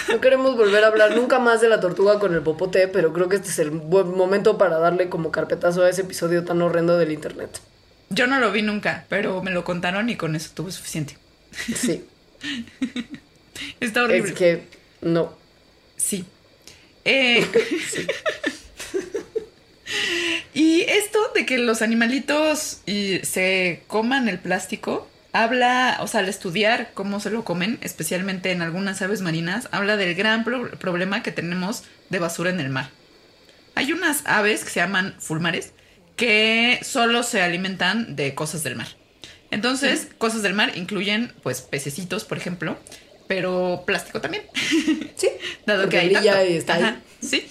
No 0.09 0.21
queremos 0.21 0.55
volver 0.55 0.83
a 0.83 0.87
hablar 0.87 1.15
nunca 1.15 1.37
más 1.39 1.59
de 1.61 1.69
la 1.69 1.79
tortuga 1.79 2.19
con 2.19 2.33
el 2.33 2.41
popote, 2.41 2.87
pero 2.87 3.13
creo 3.13 3.29
que 3.29 3.35
este 3.35 3.49
es 3.49 3.59
el 3.59 3.69
buen 3.71 4.15
momento 4.15 4.57
para 4.57 4.77
darle 4.79 5.09
como 5.09 5.31
carpetazo 5.31 5.83
a 5.83 5.89
ese 5.89 6.01
episodio 6.01 6.43
tan 6.45 6.61
horrendo 6.61 6.97
del 6.97 7.11
internet. 7.11 7.59
Yo 8.09 8.25
no 8.27 8.39
lo 8.39 8.51
vi 8.51 8.61
nunca, 8.63 9.05
pero 9.09 9.43
me 9.43 9.51
lo 9.51 9.63
contaron 9.63 10.09
y 10.09 10.15
con 10.15 10.35
eso 10.35 10.49
tuve 10.53 10.71
suficiente. 10.71 11.17
Sí. 11.75 12.05
Está 13.79 14.03
horrible. 14.03 14.29
Es 14.29 14.35
que 14.37 14.63
no. 15.01 15.33
Sí. 15.97 16.25
Eh, 17.05 17.45
y 20.53 20.81
esto 20.81 21.19
de 21.35 21.45
que 21.45 21.57
los 21.57 21.81
animalitos 21.81 22.81
y, 22.85 23.19
se 23.19 23.83
coman 23.87 24.29
el 24.29 24.39
plástico, 24.39 25.07
habla, 25.33 25.97
o 26.01 26.07
sea, 26.07 26.21
al 26.21 26.29
estudiar 26.29 26.91
cómo 26.93 27.19
se 27.19 27.29
lo 27.29 27.43
comen, 27.43 27.77
especialmente 27.81 28.51
en 28.51 28.61
algunas 28.61 29.01
aves 29.01 29.21
marinas, 29.21 29.67
habla 29.71 29.97
del 29.97 30.15
gran 30.15 30.43
pro- 30.43 30.71
problema 30.71 31.23
que 31.23 31.31
tenemos 31.31 31.83
de 32.09 32.19
basura 32.19 32.49
en 32.49 32.59
el 32.59 32.69
mar. 32.69 32.89
Hay 33.75 33.91
unas 33.93 34.25
aves 34.25 34.63
que 34.63 34.71
se 34.71 34.79
llaman 34.79 35.15
fulmares 35.19 35.73
que 36.15 36.79
solo 36.83 37.23
se 37.23 37.41
alimentan 37.41 38.15
de 38.17 38.35
cosas 38.35 38.63
del 38.63 38.75
mar. 38.75 38.87
Entonces, 39.51 40.09
cosas 40.17 40.43
del 40.43 40.53
mar 40.53 40.73
incluyen, 40.75 41.33
pues, 41.41 41.61
pececitos, 41.61 42.25
por 42.25 42.37
ejemplo, 42.37 42.77
pero 43.29 43.83
plástico 43.85 44.19
también. 44.19 44.43
Sí. 45.15 45.27
Dado 45.65 45.87
que 45.87 45.97
hay 45.99 46.11
tanto. 46.13 46.29
está 46.31 46.73
ahí. 46.75 46.81
Ajá, 46.83 46.99
sí. 47.21 47.45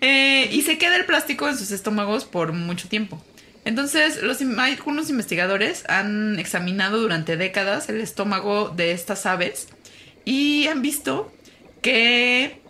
Eh, 0.00 0.48
y 0.52 0.62
se 0.62 0.78
queda 0.78 0.96
el 0.96 1.04
plástico 1.06 1.48
en 1.48 1.56
sus 1.58 1.70
estómagos 1.72 2.24
por 2.26 2.52
mucho 2.52 2.88
tiempo. 2.88 3.22
Entonces, 3.64 4.22
los, 4.22 4.40
algunos 4.40 5.10
investigadores 5.10 5.84
han 5.88 6.38
examinado 6.38 7.00
durante 7.00 7.36
décadas 7.36 7.88
el 7.88 8.00
estómago 8.00 8.68
de 8.68 8.92
estas 8.92 9.26
aves 9.26 9.68
y 10.24 10.66
han 10.68 10.82
visto 10.82 11.32
que 11.82 12.60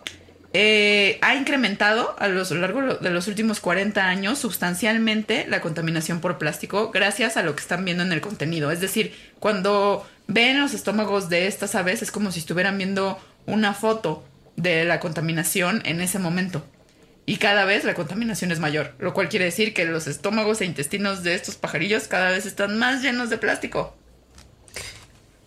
eh, 0.53 1.19
ha 1.21 1.35
incrementado 1.35 2.15
a, 2.17 2.27
los- 2.29 2.51
a 2.51 2.55
lo 2.55 2.61
largo 2.61 2.95
de 2.95 3.09
los 3.11 3.27
últimos 3.27 3.59
40 3.59 4.07
años 4.07 4.39
sustancialmente 4.39 5.45
la 5.47 5.59
contaminación 5.61 6.21
por 6.21 6.37
plástico 6.39 6.89
gracias 6.91 7.37
a 7.37 7.43
lo 7.43 7.55
que 7.55 7.61
están 7.61 7.83
viendo 7.85 8.01
en 8.03 8.11
el 8.13 8.21
contenido. 8.21 8.71
Es 8.71 8.79
decir, 8.79 9.13
cuando 9.39 10.07
ven 10.27 10.59
los 10.59 10.73
estómagos 10.73 11.29
de 11.29 11.47
estas 11.47 11.75
aves 11.75 12.01
es 12.01 12.11
como 12.11 12.31
si 12.31 12.39
estuvieran 12.39 12.77
viendo 12.77 13.17
una 13.45 13.73
foto 13.73 14.23
de 14.55 14.83
la 14.85 14.99
contaminación 14.99 15.81
en 15.85 16.01
ese 16.01 16.19
momento. 16.19 16.63
Y 17.25 17.37
cada 17.37 17.65
vez 17.65 17.83
la 17.83 17.93
contaminación 17.93 18.51
es 18.51 18.59
mayor, 18.59 18.93
lo 18.99 19.13
cual 19.13 19.27
quiere 19.27 19.45
decir 19.45 19.73
que 19.73 19.85
los 19.85 20.07
estómagos 20.07 20.61
e 20.61 20.65
intestinos 20.65 21.23
de 21.23 21.35
estos 21.35 21.55
pajarillos 21.55 22.07
cada 22.07 22.31
vez 22.31 22.45
están 22.45 22.79
más 22.79 23.01
llenos 23.01 23.29
de 23.29 23.37
plástico. 23.37 23.93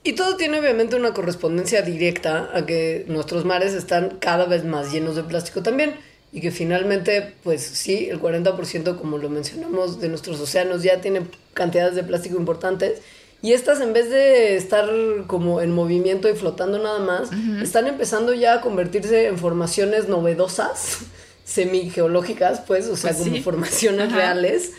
Y 0.02 0.14
todo 0.14 0.36
tiene 0.36 0.58
obviamente 0.58 0.96
una 0.96 1.12
correspondencia 1.12 1.82
directa 1.82 2.50
a 2.54 2.64
que 2.64 3.04
nuestros 3.08 3.44
mares 3.44 3.74
están 3.74 4.18
cada 4.18 4.46
vez 4.46 4.64
más 4.64 4.92
llenos 4.92 5.16
de 5.16 5.22
plástico 5.22 5.62
también. 5.62 5.94
Y 6.32 6.40
que 6.40 6.50
finalmente, 6.50 7.34
pues 7.42 7.62
sí, 7.62 8.08
el 8.08 8.20
40%, 8.20 8.98
como 8.98 9.18
lo 9.18 9.28
mencionamos, 9.28 10.00
de 10.00 10.08
nuestros 10.08 10.38
océanos 10.38 10.82
ya 10.82 11.00
tiene 11.00 11.22
cantidades 11.54 11.96
de 11.96 12.04
plástico 12.04 12.36
importantes. 12.36 13.00
Y 13.42 13.52
estas, 13.54 13.80
en 13.80 13.92
vez 13.94 14.10
de 14.10 14.56
estar 14.56 14.86
como 15.26 15.60
en 15.62 15.72
movimiento 15.72 16.28
y 16.28 16.34
flotando 16.34 16.78
nada 16.78 16.98
más, 16.98 17.30
están 17.62 17.86
empezando 17.86 18.34
ya 18.34 18.54
a 18.54 18.60
convertirse 18.60 19.26
en 19.28 19.38
formaciones 19.38 20.08
novedosas, 20.08 20.98
semigeológicas, 21.44 22.60
pues, 22.60 22.86
o 22.88 22.96
sea, 22.96 23.10
Pues 23.12 23.22
como 23.24 23.36
sí. 23.36 23.42
formaciones 23.42 24.08
Ajá. 24.08 24.16
reales, 24.16 24.72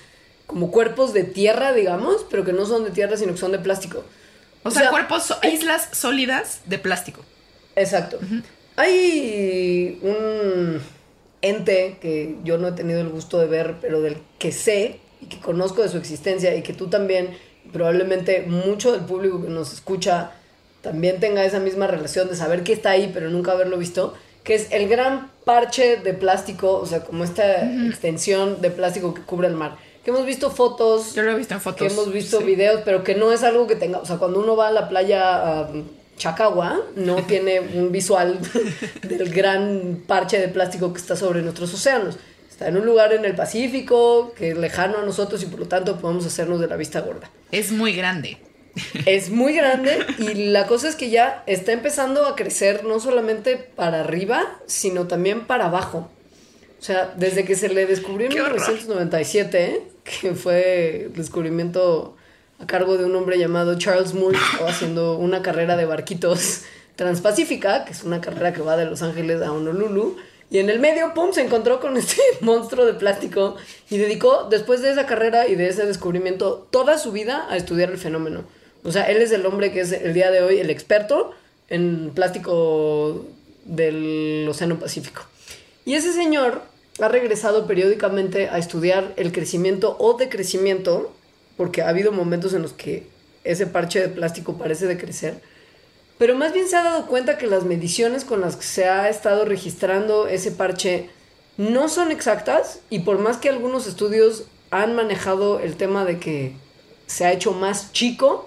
como 0.46 0.70
cuerpos 0.72 1.14
de 1.14 1.24
tierra, 1.24 1.74
digamos, 1.74 2.26
pero 2.30 2.44
que 2.46 2.54
no 2.54 2.66
son 2.66 2.84
de 2.84 2.92
tierra, 2.92 3.18
sino 3.18 3.32
que 3.34 3.38
son 3.40 3.52
de 3.52 3.60
plástico. 3.60 4.04
O, 4.64 4.70
O 4.70 4.72
sea, 4.72 4.84
sea, 4.84 4.92
cuerpos, 4.92 5.24
so- 5.24 5.38
islas 5.52 5.90
sólidas 5.92 6.62
de 6.66 6.78
plástico. 6.78 7.22
Exacto. 7.76 8.20
Hay 8.76 10.00
un 10.04 10.80
ente 11.42 11.98
que 12.02 12.36
yo 12.44 12.58
no 12.58 12.68
he 12.68 12.72
tenido 12.74 13.02
el 13.02 13.10
gusto 13.10 13.40
de 13.40 13.48
ver, 13.48 13.76
pero 13.82 14.02
del 14.02 14.18
que 14.40 14.52
sé 14.52 15.00
y 15.22 15.26
que 15.26 15.40
conozco 15.40 15.82
de 15.82 15.90
su 15.90 15.98
existencia 15.98 16.56
y 16.56 16.62
que 16.62 16.74
tú 16.74 16.88
también 16.88 17.30
probablemente 17.72 18.42
mucho 18.48 18.92
del 18.92 19.02
público 19.02 19.42
que 19.42 19.50
nos 19.50 19.74
escucha 19.74 20.32
también 20.82 21.20
tenga 21.20 21.46
esa 21.46 21.60
misma 21.60 21.88
relación 21.88 22.28
de 22.28 22.36
saber 22.36 22.64
que 22.64 22.74
está 22.74 22.92
ahí, 22.92 23.12
pero 23.14 23.30
nunca 23.30 23.52
haberlo 23.52 23.78
visto, 23.78 24.14
que 24.44 24.56
es 24.56 24.72
el 24.72 24.90
gran 24.90 25.30
parche 25.46 25.98
de 25.98 26.14
plástico, 26.14 26.74
o 26.78 26.86
sea, 26.86 27.04
como 27.04 27.24
esta 27.24 27.66
extensión 27.88 28.62
de 28.62 28.72
plástico 28.72 29.14
que 29.14 29.22
cubre 29.22 29.48
el 29.48 29.54
mar. 29.54 29.78
Que 30.04 30.10
hemos 30.10 30.26
visto 30.26 30.50
fotos, 30.50 31.14
Yo 31.14 31.22
lo 31.22 31.32
he 31.32 31.36
visto 31.36 31.54
en 31.54 31.62
fotos. 31.62 31.88
que 31.88 31.94
hemos 31.94 32.12
visto 32.12 32.40
sí. 32.40 32.44
videos, 32.44 32.82
pero 32.84 33.04
que 33.04 33.14
no 33.14 33.32
es 33.32 33.44
algo 33.44 33.68
que 33.68 33.76
tenga, 33.76 34.00
o 34.00 34.06
sea, 34.06 34.18
cuando 34.18 34.40
uno 34.40 34.56
va 34.56 34.70
a 34.70 34.72
la 34.72 34.90
playa 34.90 35.68
um, 35.72 35.84
Chacagua, 36.18 36.82
no 36.96 37.16
tiene 37.28 37.60
un 37.60 37.92
visual 37.92 38.40
del 39.04 39.30
gran 39.30 40.04
parche 40.08 40.40
de 40.40 40.48
plástico 40.48 40.92
que 40.92 41.00
está 41.00 41.16
sobre 41.16 41.44
nuestros 41.44 41.72
océanos. 41.74 42.18
Está 42.62 42.70
en 42.70 42.78
un 42.78 42.86
lugar 42.86 43.12
en 43.12 43.26
el 43.26 43.34
Pacífico, 43.34 44.36
que 44.38 44.52
es 44.52 44.58
lejano 44.58 45.00
a 45.00 45.02
nosotros 45.02 45.42
y 45.42 45.48
por 45.48 45.62
lo 45.62 45.68
tanto 45.68 45.98
podemos 45.98 46.28
hacernos 46.28 46.60
de 46.60 46.68
la 46.68 46.76
vista 46.76 47.02
gorda. 47.02 47.28
Es 47.52 47.72
muy 47.72 47.92
grande. 47.92 48.38
Es 49.08 49.32
muy 49.32 49.56
grande 49.56 50.06
y 50.20 50.52
la 50.52 50.68
cosa 50.68 50.88
es 50.88 50.96
que 50.96 51.10
ya 51.10 51.44
está 51.48 51.72
empezando 51.72 52.24
a 52.28 52.36
crecer 52.36 52.84
no 52.84 53.00
solamente 53.00 53.58
para 53.58 54.02
arriba, 54.02 54.60
sino 54.68 55.08
también 55.08 55.48
para 55.48 55.66
abajo. 55.66 56.12
O 56.80 56.84
sea, 56.84 57.12
desde 57.18 57.46
que 57.46 57.56
se 57.56 57.68
le 57.68 57.88
descubrió 57.88 58.28
en 58.28 58.34
¡Qué 58.34 58.42
horror! 58.42 58.60
1997, 58.60 59.82
que 60.04 60.36
fue 60.36 61.06
el 61.06 61.14
descubrimiento 61.14 62.16
a 62.60 62.68
cargo 62.68 62.96
de 62.96 63.06
un 63.06 63.16
hombre 63.16 63.40
llamado 63.40 63.76
Charles 63.80 64.14
Moore, 64.14 64.38
que 64.38 64.46
estaba 64.52 64.70
haciendo 64.70 65.18
una 65.18 65.42
carrera 65.42 65.76
de 65.78 65.86
barquitos 65.86 66.62
transpacífica, 66.96 67.86
que 67.86 67.94
es 67.94 68.04
una 68.04 68.22
carrera 68.22 68.54
que 68.54 68.62
va 68.62 68.78
de 68.78 68.86
Los 68.86 69.02
Ángeles 69.02 69.42
a 69.42 69.52
Honolulu. 69.52 70.18
Y 70.52 70.60
en 70.60 70.70
el 70.70 70.80
medio, 70.80 71.14
pum, 71.14 71.32
se 71.32 71.42
encontró 71.42 71.80
con 71.80 71.98
este 71.98 72.22
monstruo 72.42 72.86
de 72.86 72.94
plástico 72.94 73.56
y 73.90 73.98
dedicó, 73.98 74.48
después 74.50 74.82
de 74.82 74.92
esa 74.92 75.08
carrera 75.08 75.48
y 75.48 75.56
de 75.56 75.70
ese 75.70 75.86
descubrimiento, 75.88 76.68
toda 76.70 77.00
su 77.00 77.12
vida 77.12 77.48
a 77.50 77.58
estudiar 77.58 77.90
el 77.90 77.98
fenómeno. 77.98 78.44
O 78.84 78.92
sea, 78.92 79.10
él 79.10 79.18
es 79.22 79.32
el 79.32 79.46
hombre 79.46 79.72
que 79.72 79.80
es 79.80 79.92
el 79.92 80.14
día 80.14 80.30
de 80.30 80.42
hoy 80.42 80.60
el 80.60 80.70
experto 80.70 81.32
en 81.70 82.12
plástico 82.14 83.26
del 83.64 84.46
Océano 84.50 84.78
Pacífico. 84.78 85.24
Y 85.86 85.94
ese 85.94 86.12
señor 86.14 86.62
ha 87.00 87.08
regresado 87.08 87.66
periódicamente 87.66 88.50
a 88.50 88.58
estudiar 88.58 89.14
el 89.16 89.32
crecimiento 89.32 89.96
o 90.00 90.18
decrecimiento, 90.18 91.14
porque 91.56 91.82
ha 91.82 91.90
habido 91.90 92.12
momentos 92.12 92.54
en 92.54 92.62
los 92.62 92.74
que 92.74 93.08
ese 93.44 93.68
parche 93.68 94.02
de 94.02 94.10
plástico 94.10 94.58
parece 94.58 94.86
decrecer, 94.86 95.42
pero 96.22 96.36
más 96.36 96.54
bien 96.54 96.68
se 96.68 96.76
ha 96.76 96.84
dado 96.84 97.08
cuenta 97.08 97.40
que 97.40 97.48
las 97.48 97.64
mediciones 97.64 98.26
con 98.26 98.42
las 98.42 98.56
que 98.56 98.62
se 98.62 98.86
ha 98.86 99.10
estado 99.10 99.44
registrando 99.44 100.28
ese 100.28 100.52
parche 100.52 101.10
no 101.58 101.90
son 101.90 102.12
exactas 102.12 102.82
y 102.92 103.00
por 103.00 103.18
más 103.18 103.38
que 103.38 103.50
algunos 103.50 103.88
estudios 103.88 104.44
han 104.70 104.96
manejado 104.96 105.60
el 105.60 105.78
tema 105.78 106.06
de 106.06 106.20
que 106.20 106.54
se 107.08 107.26
ha 107.26 107.32
hecho 107.32 107.54
más 107.54 107.92
chico 107.92 108.46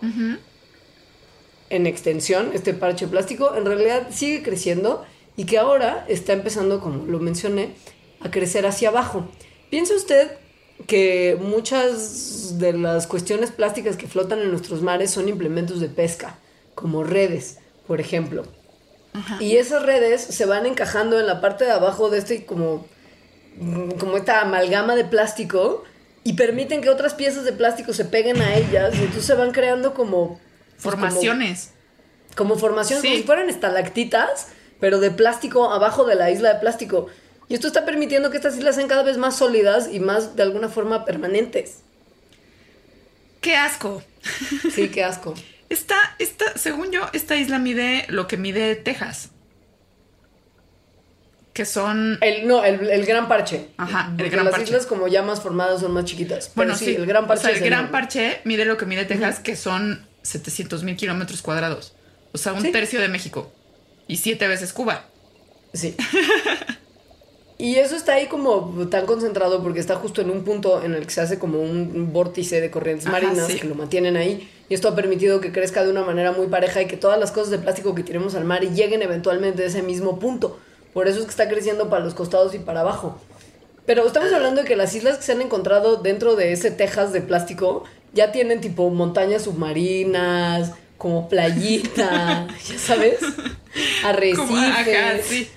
en 1.68 1.88
extensión 1.88 2.52
este 2.54 2.74
parche 2.74 3.08
plástico, 3.08 3.56
en 3.56 3.64
realidad 3.64 4.06
sigue 4.12 4.44
creciendo 4.44 5.04
y 5.36 5.44
que 5.44 5.58
ahora 5.58 6.06
está 6.08 6.32
empezando, 6.32 6.78
como 6.78 7.04
lo 7.06 7.18
mencioné, 7.18 7.74
a 8.20 8.30
crecer 8.30 8.66
hacia 8.66 8.90
abajo. 8.90 9.26
¿Piensa 9.70 9.96
usted 9.96 10.30
que 10.86 11.36
muchas 11.42 12.56
de 12.56 12.72
las 12.72 13.08
cuestiones 13.08 13.50
plásticas 13.50 13.96
que 13.96 14.06
flotan 14.06 14.38
en 14.38 14.52
nuestros 14.52 14.80
mares 14.80 15.10
son 15.10 15.28
implementos 15.28 15.80
de 15.80 15.88
pesca, 15.88 16.38
como 16.76 17.02
redes, 17.02 17.58
por 17.86 18.00
ejemplo? 18.00 18.44
Y 19.38 19.56
esas 19.58 19.82
redes 19.82 20.20
se 20.22 20.44
van 20.44 20.66
encajando 20.66 21.20
en 21.20 21.26
la 21.26 21.40
parte 21.40 21.64
de 21.64 21.70
abajo 21.70 22.10
de 22.10 22.18
este 22.18 22.44
como, 22.44 22.84
como 24.00 24.16
esta 24.16 24.40
amalgama 24.40 24.96
de 24.96 25.04
plástico 25.04 25.84
y 26.24 26.32
permiten 26.32 26.80
que 26.80 26.90
otras 26.90 27.14
piezas 27.14 27.44
de 27.44 27.52
plástico 27.52 27.92
se 27.92 28.04
peguen 28.04 28.42
a 28.42 28.54
ellas 28.56 28.92
y 28.94 28.98
entonces 28.98 29.24
se 29.26 29.34
van 29.34 29.52
creando 29.52 29.94
como 29.94 30.40
pues, 30.82 30.94
como- 30.94 31.06
Formaciones. 31.06 31.70
como 32.36 32.56
formaciones, 32.56 33.02
Sí. 33.02 33.08
como 33.08 33.20
si 33.20 33.26
fueran 33.26 33.48
estalactitas, 33.50 34.48
pero 34.80 34.98
de 34.98 35.12
plástico 35.12 35.70
abajo 35.70 36.04
de 36.04 36.16
la 36.16 36.30
isla 36.32 36.54
de 36.54 36.60
plástico. 36.60 37.06
Y 37.48 37.54
esto 37.54 37.66
está 37.68 37.84
permitiendo 37.84 38.30
que 38.30 38.36
estas 38.38 38.56
islas 38.56 38.74
sean 38.74 38.88
cada 38.88 39.02
vez 39.04 39.16
más 39.18 39.36
sólidas 39.36 39.88
y 39.92 40.00
más 40.00 40.34
de 40.34 40.42
alguna 40.42 40.68
forma 40.68 41.04
permanentes. 41.04 41.78
¡Qué 43.40 43.54
asco! 43.56 44.02
Sí, 44.74 44.88
qué 44.88 45.04
asco. 45.04 45.34
Esta, 45.68 45.96
esta, 46.18 46.56
según 46.58 46.90
yo, 46.92 47.08
esta 47.12 47.36
isla 47.36 47.58
mide 47.58 48.04
lo 48.08 48.26
que 48.26 48.36
mide 48.36 48.74
Texas. 48.76 49.30
Que 51.52 51.64
son. 51.64 52.18
El, 52.20 52.48
no, 52.48 52.64
el, 52.64 52.90
el 52.90 53.06
gran 53.06 53.28
parche. 53.28 53.68
Ajá, 53.76 54.12
el 54.18 54.28
gran 54.30 54.44
las 54.44 54.52
parche. 54.52 54.66
islas 54.70 54.86
como 54.86 55.06
ya 55.06 55.22
más 55.22 55.40
formadas 55.40 55.80
son 55.80 55.92
más 55.92 56.04
chiquitas. 56.04 56.46
Pero 56.48 56.54
Bueno, 56.56 56.74
sí, 56.76 56.94
el 56.96 57.06
gran 57.06 57.26
parche. 57.28 57.42
O 57.42 57.46
sea, 57.46 57.52
el 57.56 57.60
gran 57.64 57.80
enorme. 57.80 57.92
parche 57.92 58.40
mide 58.44 58.64
lo 58.64 58.76
que 58.76 58.86
mide 58.86 59.04
Texas, 59.04 59.38
que 59.40 59.54
son 59.54 60.06
700 60.22 60.82
mil 60.82 60.96
kilómetros 60.96 61.42
cuadrados. 61.42 61.94
O 62.32 62.38
sea, 62.38 62.52
un 62.54 62.62
Sí. 62.62 62.72
tercio 62.72 63.00
de 63.00 63.08
México. 63.08 63.52
Y 64.08 64.16
siete 64.16 64.48
veces 64.48 64.72
Cuba. 64.72 65.04
Sí. 65.72 65.94
Y 67.56 67.76
eso 67.76 67.94
está 67.94 68.14
ahí 68.14 68.26
como 68.26 68.88
tan 68.90 69.06
concentrado 69.06 69.62
porque 69.62 69.78
está 69.78 69.94
justo 69.94 70.20
en 70.20 70.30
un 70.30 70.42
punto 70.42 70.82
en 70.82 70.94
el 70.94 71.06
que 71.06 71.12
se 71.12 71.20
hace 71.20 71.38
como 71.38 71.60
un 71.60 72.12
vórtice 72.12 72.60
de 72.60 72.70
corrientes 72.70 73.06
Ajá, 73.06 73.20
marinas 73.20 73.46
sí. 73.46 73.60
que 73.60 73.68
lo 73.68 73.74
mantienen 73.76 74.16
ahí. 74.16 74.50
Y 74.68 74.74
esto 74.74 74.88
ha 74.88 74.94
permitido 74.96 75.40
que 75.40 75.52
crezca 75.52 75.84
de 75.84 75.90
una 75.90 76.02
manera 76.02 76.32
muy 76.32 76.48
pareja 76.48 76.82
y 76.82 76.86
que 76.86 76.96
todas 76.96 77.18
las 77.18 77.30
cosas 77.30 77.50
de 77.50 77.58
plástico 77.58 77.94
que 77.94 78.02
tiremos 78.02 78.34
al 78.34 78.44
mar 78.44 78.62
lleguen 78.62 79.02
eventualmente 79.02 79.62
a 79.62 79.66
ese 79.66 79.82
mismo 79.82 80.18
punto. 80.18 80.58
Por 80.92 81.06
eso 81.06 81.18
es 81.18 81.24
que 81.24 81.30
está 81.30 81.48
creciendo 81.48 81.90
para 81.90 82.04
los 82.04 82.14
costados 82.14 82.54
y 82.54 82.58
para 82.58 82.80
abajo. 82.80 83.18
Pero 83.86 84.06
estamos 84.06 84.32
hablando 84.32 84.62
de 84.62 84.66
que 84.66 84.76
las 84.76 84.94
islas 84.94 85.18
que 85.18 85.24
se 85.24 85.32
han 85.32 85.42
encontrado 85.42 85.96
dentro 85.96 86.36
de 86.36 86.52
ese 86.52 86.70
Texas 86.70 87.12
de 87.12 87.20
plástico 87.20 87.84
ya 88.14 88.32
tienen 88.32 88.60
tipo 88.60 88.88
montañas 88.90 89.42
submarinas, 89.42 90.72
como 91.04 91.28
playita, 91.28 92.46
ya 92.66 92.78
sabes, 92.78 93.18
arrecifes. 94.06 95.26
Sí. 95.26 95.50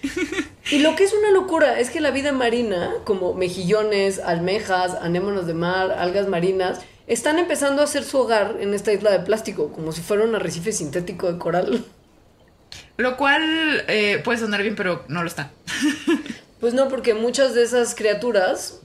Y 0.71 0.79
lo 0.79 0.97
que 0.97 1.05
es 1.05 1.13
una 1.13 1.31
locura 1.31 1.79
es 1.79 1.89
que 1.89 2.01
la 2.01 2.11
vida 2.11 2.33
marina, 2.33 2.91
como 3.05 3.33
mejillones, 3.33 4.19
almejas, 4.19 4.95
anémonas 4.95 5.47
de 5.47 5.53
mar, 5.53 5.93
algas 5.93 6.27
marinas, 6.27 6.81
están 7.07 7.39
empezando 7.39 7.81
a 7.81 7.85
hacer 7.85 8.03
su 8.03 8.17
hogar 8.17 8.57
en 8.59 8.73
esta 8.73 8.91
isla 8.91 9.09
de 9.09 9.19
plástico, 9.19 9.71
como 9.71 9.93
si 9.93 10.01
fuera 10.01 10.25
un 10.25 10.35
arrecife 10.35 10.73
sintético 10.73 11.31
de 11.31 11.39
coral. 11.39 11.85
Lo 12.97 13.15
cual 13.15 13.85
eh, 13.87 14.19
puede 14.25 14.39
sonar 14.39 14.61
bien, 14.63 14.75
pero 14.75 15.05
no 15.07 15.21
lo 15.21 15.29
está. 15.29 15.51
Pues 16.59 16.73
no, 16.73 16.87
porque 16.87 17.13
muchas 17.13 17.53
de 17.53 17.61
esas 17.61 17.93
criaturas 17.93 18.79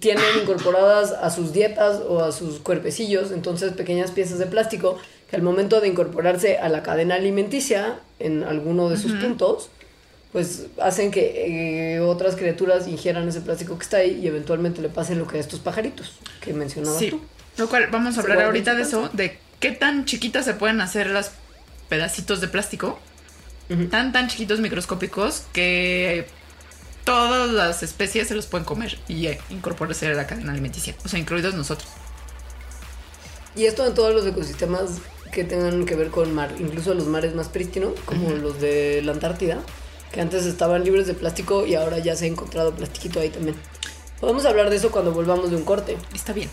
tienen 0.00 0.24
incorporadas 0.40 1.12
a 1.12 1.28
sus 1.28 1.52
dietas 1.52 2.00
o 2.08 2.24
a 2.24 2.32
sus 2.32 2.60
cuerpecillos, 2.60 3.30
entonces 3.30 3.74
pequeñas 3.74 4.10
piezas 4.10 4.38
de 4.38 4.46
plástico 4.46 4.96
que 5.34 5.40
al 5.40 5.42
momento 5.42 5.80
de 5.80 5.88
incorporarse 5.88 6.58
a 6.58 6.68
la 6.68 6.82
cadena 6.84 7.16
alimenticia 7.16 7.98
en 8.20 8.44
alguno 8.44 8.88
de 8.88 8.96
sus 8.96 9.12
puntos, 9.12 9.68
pues 10.32 10.66
hacen 10.80 11.10
que 11.10 11.94
eh, 11.96 12.00
otras 12.00 12.36
criaturas 12.36 12.86
ingieran 12.86 13.28
ese 13.28 13.40
plástico 13.40 13.76
que 13.76 13.82
está 13.82 13.96
ahí 13.98 14.20
y 14.22 14.26
eventualmente 14.28 14.80
le 14.80 14.88
pase 14.88 15.16
lo 15.16 15.26
que 15.26 15.38
a 15.38 15.40
estos 15.40 15.58
pajaritos 15.60 16.18
que 16.40 16.52
mencionabas 16.52 16.98
Sí. 17.00 17.10
tú. 17.10 17.20
Lo 17.56 17.68
cual 17.68 17.88
vamos 17.90 18.16
a 18.16 18.20
hablar 18.20 18.42
ahorita 18.42 18.74
de 18.74 18.84
su 18.84 18.98
eso, 19.00 19.10
de 19.12 19.38
qué 19.60 19.72
tan 19.72 20.04
chiquitas 20.04 20.44
se 20.44 20.54
pueden 20.54 20.80
hacer 20.80 21.08
las 21.08 21.32
pedacitos 21.88 22.40
de 22.40 22.48
plástico. 22.48 22.98
Tan, 23.90 24.12
tan 24.12 24.28
chiquitos 24.28 24.60
microscópicos 24.60 25.44
que 25.52 26.26
todas 27.04 27.50
las 27.50 27.82
especies 27.82 28.28
se 28.28 28.34
los 28.34 28.46
pueden 28.46 28.64
comer 28.66 28.98
y 29.08 29.26
eh, 29.26 29.40
incorporarse 29.50 30.06
a 30.06 30.10
la 30.14 30.26
cadena 30.26 30.52
alimenticia. 30.52 30.94
O 31.04 31.08
sea, 31.08 31.18
incluidos 31.18 31.54
nosotros. 31.54 31.88
Y 33.56 33.66
esto 33.66 33.86
en 33.86 33.94
todos 33.94 34.12
los 34.14 34.26
ecosistemas 34.26 34.98
que 35.32 35.44
tengan 35.44 35.84
que 35.86 35.96
ver 35.96 36.10
con 36.10 36.32
mar, 36.34 36.54
incluso 36.58 36.94
los 36.94 37.06
mares 37.06 37.34
más 37.34 37.48
prístinos, 37.48 37.92
como 38.04 38.30
los 38.30 38.60
de 38.60 39.02
la 39.02 39.12
Antártida, 39.12 39.60
que 40.12 40.20
antes 40.20 40.46
estaban 40.46 40.84
libres 40.84 41.06
de 41.06 41.14
plástico 41.14 41.66
y 41.66 41.74
ahora 41.74 41.98
ya 41.98 42.14
se 42.16 42.26
ha 42.26 42.28
encontrado 42.28 42.74
plastiquito 42.74 43.20
ahí 43.20 43.30
también. 43.30 43.56
Podemos 44.20 44.44
hablar 44.46 44.70
de 44.70 44.76
eso 44.76 44.90
cuando 44.90 45.12
volvamos 45.12 45.50
de 45.50 45.56
un 45.56 45.64
corte. 45.64 45.96
Está 46.14 46.32
bien. 46.32 46.48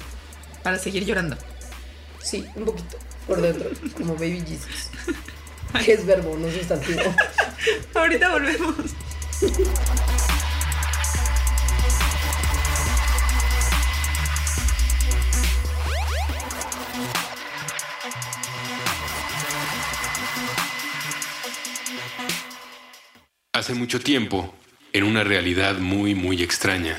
Para 0.63 0.77
seguir 0.77 1.05
llorando. 1.05 1.37
Sí, 2.19 2.45
un 2.55 2.65
poquito, 2.65 2.97
por 3.27 3.41
dentro, 3.41 3.69
como 3.97 4.15
Baby 4.15 4.43
Jesus. 4.47 4.89
Que 5.85 5.93
es 5.93 6.05
verbo, 6.05 6.35
no 6.37 6.51
sustantivo. 6.51 6.99
Ahorita 7.95 8.29
volvemos. 8.29 8.75
Hace 23.53 23.73
mucho 23.73 23.99
tiempo, 23.99 24.55
en 24.93 25.03
una 25.03 25.25
realidad 25.25 25.77
muy, 25.77 26.15
muy 26.15 26.41
extraña, 26.41 26.97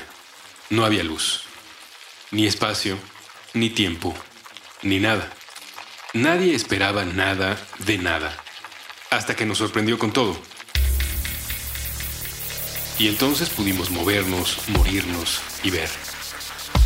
no 0.69 0.85
había 0.85 1.03
luz, 1.03 1.45
ni 2.29 2.45
espacio, 2.45 2.99
ni 3.55 3.71
tiempo, 3.71 4.13
ni 4.83 4.99
nada. 4.99 5.33
Nadie 6.13 6.53
esperaba 6.53 7.05
nada 7.05 7.57
de 7.79 7.97
nada, 7.97 8.37
hasta 9.09 9.35
que 9.35 9.47
nos 9.47 9.57
sorprendió 9.57 9.97
con 9.97 10.13
todo. 10.13 10.39
Y 12.99 13.07
entonces 13.07 13.49
pudimos 13.49 13.89
movernos, 13.89 14.59
morirnos 14.67 15.41
y 15.63 15.71
ver. 15.71 15.89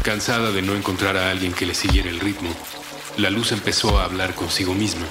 Cansada 0.01 0.51
de 0.51 0.62
no 0.62 0.77
encontrar 0.77 1.17
a 1.17 1.30
alguien 1.30 1.51
que 1.51 1.65
le 1.65 1.75
siguiera 1.75 2.10
el 2.10 2.21
ritmo, 2.21 2.56
la 3.17 3.30
luz 3.30 3.51
empezó 3.51 3.99
a 3.99 4.06
hablar 4.06 4.34
consigo 4.34 4.73
misma. 4.73 5.08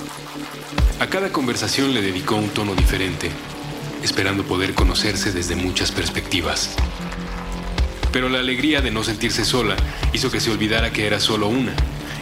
A 0.98 1.08
cada 1.08 1.30
conversación 1.30 1.92
le 1.92 2.00
dedicó 2.00 2.36
un 2.36 2.48
tono 2.48 2.74
diferente, 2.74 3.30
esperando 4.02 4.44
poder 4.44 4.74
conocerse 4.74 5.32
desde 5.32 5.56
muchas 5.56 5.92
perspectivas. 5.92 6.74
Pero 8.12 8.28
la 8.28 8.38
alegría 8.38 8.80
de 8.80 8.90
no 8.90 9.04
sentirse 9.04 9.44
sola 9.44 9.76
hizo 10.12 10.30
que 10.30 10.40
se 10.40 10.50
olvidara 10.50 10.92
que 10.92 11.06
era 11.06 11.20
solo 11.20 11.48
una, 11.48 11.74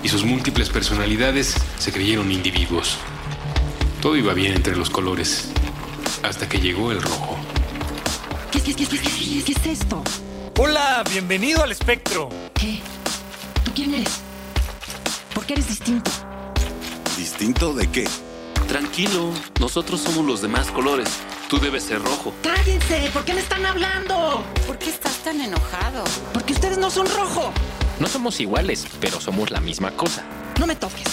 y 0.02 0.08
sus 0.08 0.24
múltiples 0.24 0.68
personalidades 0.70 1.54
se 1.78 1.92
creyeron 1.92 2.30
individuos. 2.32 2.98
Todo 4.00 4.16
iba 4.16 4.34
bien 4.34 4.54
entre 4.54 4.76
los 4.76 4.90
colores, 4.90 5.50
hasta 6.22 6.48
que 6.48 6.58
llegó 6.58 6.92
el 6.92 7.00
rojo. 7.00 7.38
¿Qué, 8.50 8.60
qué, 8.60 8.74
qué, 8.74 8.87
qué, 8.87 8.98
qué, 8.98 9.42
qué 9.44 9.52
es 9.52 9.66
esto? 9.80 10.02
Hola, 10.58 11.02
bienvenido 11.10 11.62
al 11.62 11.72
espectro. 11.72 12.28
¿Qué? 12.54 12.80
¿Tú 13.64 13.72
quién 13.74 13.94
eres? 13.94 14.20
¿Por 15.34 15.46
qué 15.46 15.54
eres 15.54 15.68
distinto? 15.68 16.10
¿Distinto 17.16 17.72
de 17.72 17.90
qué? 17.90 18.08
Tranquilo, 18.68 19.32
nosotros 19.60 20.00
somos 20.00 20.24
los 20.24 20.42
demás 20.42 20.70
colores. 20.70 21.08
Tú 21.48 21.59
debes 21.59 21.85
ser 21.85 22.02
rojo. 22.02 22.33
¡Cállense! 22.42 23.11
¿Por 23.12 23.24
qué 23.24 23.35
me 23.35 23.40
están 23.40 23.64
hablando? 23.66 24.42
¿Por 24.66 24.78
qué 24.78 24.90
estás 24.90 25.18
tan 25.18 25.40
enojado? 25.40 26.04
Porque 26.33 26.54
ustedes 26.54 26.78
no 26.78 26.90
son 26.90 27.07
rojo. 27.07 27.52
No 28.00 28.09
somos 28.09 28.40
iguales, 28.40 28.87
pero 29.00 29.20
somos 29.20 29.50
la 29.50 29.61
misma 29.61 29.90
cosa. 29.92 30.24
No 30.59 30.66
me 30.66 30.74
toques. 30.74 31.07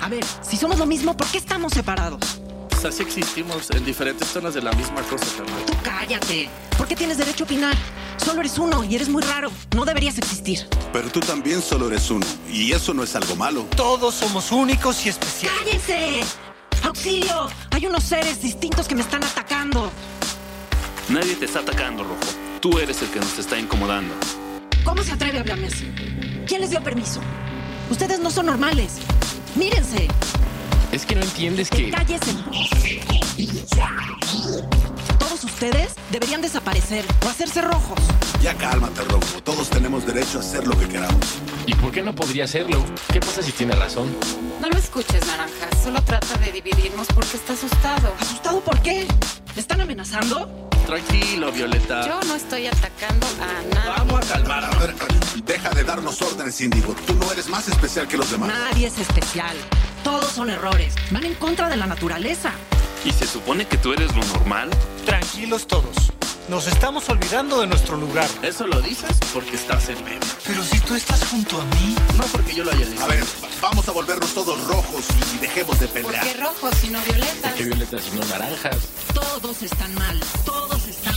A 0.00 0.08
ver, 0.08 0.24
si 0.42 0.56
somos 0.56 0.78
lo 0.78 0.86
mismo, 0.86 1.14
¿por 1.16 1.26
qué 1.28 1.38
estamos 1.38 1.72
separados? 1.72 2.40
Pues 2.70 2.84
así 2.86 3.02
existimos 3.02 3.70
en 3.70 3.84
diferentes 3.84 4.28
zonas 4.28 4.54
de 4.54 4.62
la 4.62 4.72
misma 4.72 5.02
cosa, 5.02 5.26
carnal. 5.36 5.64
Tú 5.66 5.74
cállate. 5.82 6.48
¿Por 6.78 6.88
qué 6.88 6.96
tienes 6.96 7.18
derecho 7.18 7.44
a 7.44 7.46
opinar? 7.46 7.74
Solo 8.16 8.40
eres 8.40 8.58
uno 8.58 8.82
y 8.82 8.94
eres 8.96 9.10
muy 9.10 9.22
raro. 9.22 9.50
No 9.76 9.84
deberías 9.84 10.16
existir. 10.16 10.66
Pero 10.90 11.10
tú 11.10 11.20
también 11.20 11.60
solo 11.60 11.88
eres 11.88 12.10
uno, 12.10 12.26
y 12.50 12.72
eso 12.72 12.94
no 12.94 13.02
es 13.04 13.14
algo 13.14 13.36
malo. 13.36 13.66
Todos 13.76 14.14
somos 14.14 14.50
únicos 14.52 15.04
y 15.04 15.10
especiales. 15.10 15.58
¡Cállense! 15.58 16.24
¡Auxilio! 16.82 17.48
Hay 17.70 17.86
unos 17.86 18.02
seres 18.04 18.42
distintos 18.42 18.88
que 18.88 18.94
me 18.94 19.02
están 19.02 19.22
atacando. 19.24 19.90
Nadie 21.08 21.34
te 21.34 21.44
está 21.44 21.60
atacando, 21.60 22.04
rojo. 22.04 22.20
Tú 22.60 22.78
eres 22.78 23.02
el 23.02 23.08
que 23.08 23.20
nos 23.20 23.38
está 23.38 23.58
incomodando. 23.58 24.14
¿Cómo 24.84 25.02
se 25.02 25.12
atreve 25.12 25.38
a 25.38 25.40
hablarme 25.42 25.66
así? 25.66 25.90
¿Quién 26.46 26.60
les 26.60 26.70
dio 26.70 26.82
permiso? 26.82 27.20
Ustedes 27.90 28.20
no 28.20 28.30
son 28.30 28.46
normales. 28.46 28.98
Mírense. 29.54 30.08
Es 30.92 31.06
que 31.06 31.14
no 31.14 31.22
entiendes 31.22 31.70
que... 31.70 31.90
Cállense. 31.90 32.34
Todos 35.18 35.44
ustedes 35.44 35.94
deberían 36.10 36.40
desaparecer 36.42 37.04
o 37.24 37.28
hacerse 37.28 37.62
rojos. 37.62 37.98
Ya 38.42 38.54
cálmate, 38.56 39.02
Rojo. 39.04 39.42
Todos 39.42 39.68
tenemos 39.70 40.06
derecho 40.06 40.38
a 40.38 40.40
hacer 40.40 40.66
lo 40.66 40.78
que 40.78 40.88
queramos. 40.88 41.24
¿Y 41.66 41.74
por 41.74 41.92
qué 41.92 42.02
no 42.02 42.14
podría 42.14 42.44
hacerlo? 42.44 42.84
¿Qué 43.12 43.20
pasa 43.20 43.42
si 43.42 43.52
tiene 43.52 43.74
razón? 43.74 44.08
No 44.60 44.68
lo 44.68 44.78
escuches, 44.78 45.26
Naranja. 45.26 45.68
Solo 45.82 46.02
trata 46.02 46.36
de 46.38 46.52
dividirnos 46.52 47.06
porque 47.08 47.36
está 47.36 47.52
asustado. 47.52 48.14
¿Asustado 48.20 48.60
por 48.60 48.80
qué? 48.80 49.06
¿Me 49.54 49.60
están 49.60 49.80
amenazando? 49.80 50.68
Tranquilo, 50.86 51.52
Violeta. 51.52 52.06
Yo 52.06 52.20
no 52.26 52.34
estoy 52.34 52.66
atacando 52.66 53.26
a 53.40 53.74
nadie. 53.74 53.90
Vamos 53.98 54.30
a 54.30 54.34
calmar. 54.34 54.64
A 54.64 54.78
ver, 54.78 54.94
deja 55.44 55.70
de 55.70 55.84
darnos 55.84 56.20
órdenes, 56.22 56.60
Índigo. 56.60 56.94
Tú 57.06 57.14
no 57.14 57.30
eres 57.32 57.48
más 57.48 57.68
especial 57.68 58.08
que 58.08 58.16
los 58.16 58.30
demás. 58.30 58.48
Nadie 58.48 58.86
es 58.88 58.98
especial. 58.98 59.56
Todos 60.02 60.32
son 60.32 60.50
errores. 60.50 60.94
Van 61.10 61.24
en 61.24 61.34
contra 61.34 61.68
de 61.68 61.76
la 61.76 61.86
naturaleza. 61.86 62.52
¿Y 63.04 63.12
se 63.12 63.26
supone 63.26 63.66
que 63.66 63.78
tú 63.78 63.92
eres 63.92 64.14
lo 64.14 64.22
normal? 64.24 64.68
Tranquilos 65.06 65.66
todos. 65.66 66.12
Nos 66.48 66.66
estamos 66.66 67.08
olvidando 67.08 67.60
de 67.60 67.66
nuestro 67.66 67.96
lugar. 67.96 68.28
Eso 68.42 68.66
lo 68.66 68.80
dices 68.82 69.18
porque 69.32 69.54
estás 69.56 69.88
en 69.88 70.02
medio. 70.04 70.18
Pero 70.46 70.62
si 70.64 70.80
tú 70.80 70.94
estás 70.94 71.24
junto 71.28 71.60
a 71.60 71.64
mí. 71.64 71.94
No 72.18 72.24
porque 72.24 72.54
yo 72.54 72.64
lo 72.64 72.72
haya 72.72 72.84
dicho. 72.84 73.02
A 73.04 73.06
ver, 73.06 73.24
vamos 73.62 73.88
a 73.88 73.92
volvernos 73.92 74.34
todos 74.34 74.62
rojos 74.66 75.04
y 75.34 75.38
dejemos 75.38 75.78
de 75.80 75.86
¿Por 75.88 76.02
pelear. 76.02 76.24
qué 76.26 76.34
rojo 76.42 76.70
sino 76.80 77.00
violeta? 77.02 77.54
¿Qué 77.54 77.64
violetas 77.64 78.02
y 78.12 78.16
no 78.18 78.24
naranjas? 78.26 78.76
Todos 79.14 79.62
están 79.62 79.94
mal. 79.94 80.20
Todos 80.44 80.86
están 80.88 81.14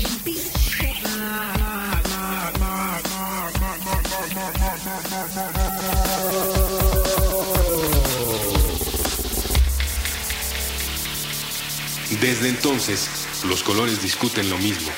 Desde 12.23 12.47
entonces, 12.47 13.09
los 13.49 13.63
colores 13.63 14.01
discuten 14.01 14.49
lo 14.49 14.57
mismo. 14.57 14.89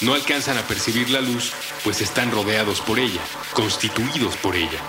No 0.00 0.14
alcanzan 0.14 0.56
a 0.56 0.62
percibir 0.62 1.10
la 1.10 1.20
luz, 1.20 1.52
pues 1.84 2.00
están 2.00 2.30
rodeados 2.30 2.80
por 2.80 2.98
ella, 2.98 3.20
constituidos 3.52 4.38
por 4.38 4.56
ella. 4.56 4.80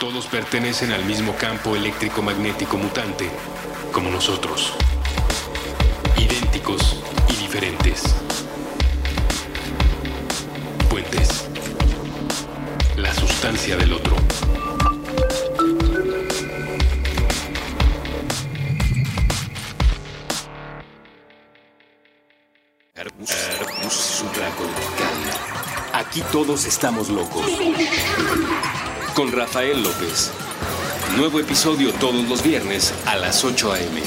Todos 0.00 0.26
pertenecen 0.26 0.90
al 0.90 1.04
mismo 1.04 1.36
campo 1.36 1.76
eléctrico 1.76 2.20
magnético 2.20 2.78
mutante, 2.78 3.30
como 3.92 4.10
nosotros. 4.10 4.72
Idénticos 6.16 6.96
y 7.28 7.36
diferentes. 7.36 8.02
Puentes. 10.90 11.44
La 12.96 13.14
sustancia 13.14 13.76
del 13.76 13.92
otro. 13.92 14.16
Aquí 26.18 26.26
todos 26.32 26.64
estamos 26.64 27.10
locos. 27.10 27.46
Con 29.14 29.30
Rafael 29.30 29.80
López. 29.84 30.32
Nuevo 31.16 31.38
episodio 31.38 31.92
todos 31.92 32.28
los 32.28 32.42
viernes 32.42 32.92
a 33.06 33.14
las 33.14 33.44
8 33.44 33.72
a.m. 33.72 34.02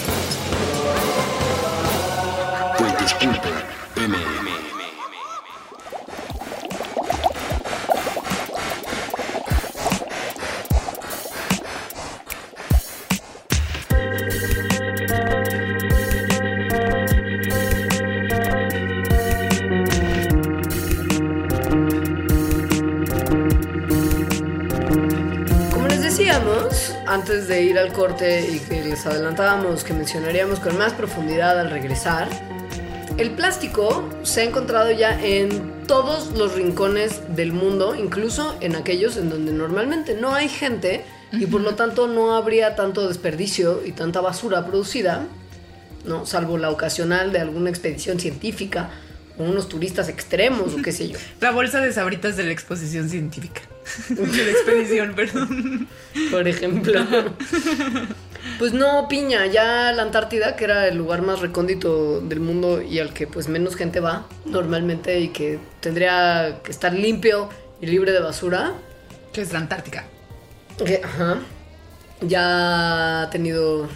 de 27.52 27.64
ir 27.64 27.78
al 27.78 27.92
corte 27.92 28.48
y 28.50 28.60
que 28.60 28.82
les 28.82 29.06
adelantábamos 29.06 29.84
que 29.84 29.94
mencionaríamos 29.94 30.62
con 30.62 30.78
más 30.78 30.94
profundidad 30.94 31.60
al 31.60 31.70
regresar, 31.70 32.30
el 33.18 33.32
plástico 33.32 34.08
se 34.24 34.40
ha 34.40 34.44
encontrado 34.46 34.90
ya 34.92 35.22
en 35.22 35.86
todos 35.86 36.32
los 36.38 36.56
rincones 36.56 37.36
del 37.36 37.52
mundo, 37.52 37.94
incluso 37.94 38.56
en 38.62 38.78
aquellos 38.78 39.18
en 39.18 39.30
donde 39.30 39.52
normalmente 39.52 40.16
no 40.16 40.34
hay 40.34 40.48
gente 40.48 41.04
y 41.34 41.46
por 41.46 41.60
lo 41.60 41.76
tanto 41.76 42.08
no 42.08 42.36
habría 42.36 42.76
tanto 42.76 43.06
desperdicio 43.10 43.86
y 43.86 43.92
tanta 43.92 44.22
basura 44.22 44.66
producida, 44.66 45.26
¿no? 46.06 46.26
salvo 46.26 46.58
la 46.58 46.70
ocasional 46.70 47.34
de 47.34 47.40
alguna 47.40 47.70
expedición 47.70 48.18
científica 48.18 48.92
o 49.42 49.50
unos 49.50 49.68
turistas 49.70 50.08
extremos 50.10 50.74
o 50.74 50.82
qué 50.82 50.92
sé 50.92 51.10
yo. 51.10 51.18
La 51.42 51.52
bolsa 51.52 51.80
de 51.82 51.92
sabritas 51.92 52.38
de 52.38 52.44
la 52.44 52.52
exposición 52.52 53.10
científica. 53.10 53.62
De 54.10 54.16
la 54.46 54.52
expedición, 54.52 55.14
perdón. 55.16 55.88
por 56.30 56.48
ejemplo. 56.48 57.04
Pues 58.58 58.74
no, 58.74 59.08
piña, 59.08 59.46
ya 59.48 59.92
la 59.92 60.04
Antártida, 60.04 60.56
que 60.56 60.64
era 60.66 60.88
el 60.88 60.98
lugar 60.98 61.22
más 61.22 61.40
recóndito 61.40 62.22
del 62.22 62.40
mundo 62.40 62.82
y 62.82 63.00
al 63.00 63.14
que 63.14 63.28
pues 63.28 63.48
menos 63.48 63.76
gente 63.76 64.00
va 64.00 64.28
normalmente 64.46 65.20
y 65.20 65.30
que 65.30 65.60
tendría 65.80 66.60
que 66.64 66.72
estar 66.72 66.94
limpio 66.94 67.50
y 67.82 67.88
libre 67.88 68.12
de 68.12 68.20
basura, 68.20 68.74
Que 69.34 69.42
es 69.42 69.52
la 69.52 69.60
Antártica. 69.60 70.06
que, 70.86 71.02
ajá, 71.04 71.40
ya 72.22 73.24
ha 73.24 73.30
tenido 73.30 73.90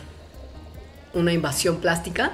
una 1.14 1.32
invasión 1.32 1.78
plástica 1.78 2.34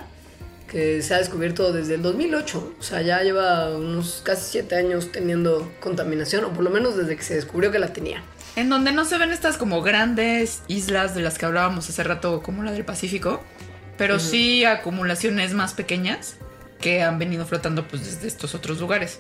que 0.71 1.01
se 1.01 1.13
ha 1.13 1.17
descubierto 1.17 1.73
desde 1.73 1.95
el 1.95 2.01
2008. 2.01 2.75
O 2.79 2.81
sea, 2.81 3.01
ya 3.01 3.21
lleva 3.21 3.75
unos 3.75 4.21
casi 4.23 4.51
siete 4.51 4.75
años 4.75 5.12
teniendo 5.12 5.69
contaminación, 5.81 6.45
o 6.45 6.53
por 6.53 6.63
lo 6.63 6.69
menos 6.69 6.95
desde 6.95 7.17
que 7.17 7.23
se 7.23 7.36
descubrió 7.36 7.71
que 7.71 7.79
la 7.79 7.91
tenía. 7.91 8.23
En 8.55 8.69
donde 8.69 8.93
no 8.93 9.03
se 9.03 9.17
ven 9.17 9.31
estas 9.31 9.57
como 9.57 9.81
grandes 9.81 10.63
islas 10.69 11.13
de 11.13 11.21
las 11.21 11.38
que 11.38 11.45
hablábamos 11.45 11.89
hace 11.89 12.03
rato, 12.03 12.41
como 12.41 12.63
la 12.63 12.71
del 12.71 12.86
Pacífico, 12.86 13.43
pero 13.97 14.19
sí 14.19 14.63
acumulaciones 14.63 15.53
más 15.53 15.73
pequeñas 15.73 16.38
que 16.79 17.03
han 17.03 17.19
venido 17.19 17.45
flotando 17.45 17.88
pues 17.88 18.05
desde 18.05 18.27
estos 18.27 18.55
otros 18.55 18.79
lugares. 18.79 19.19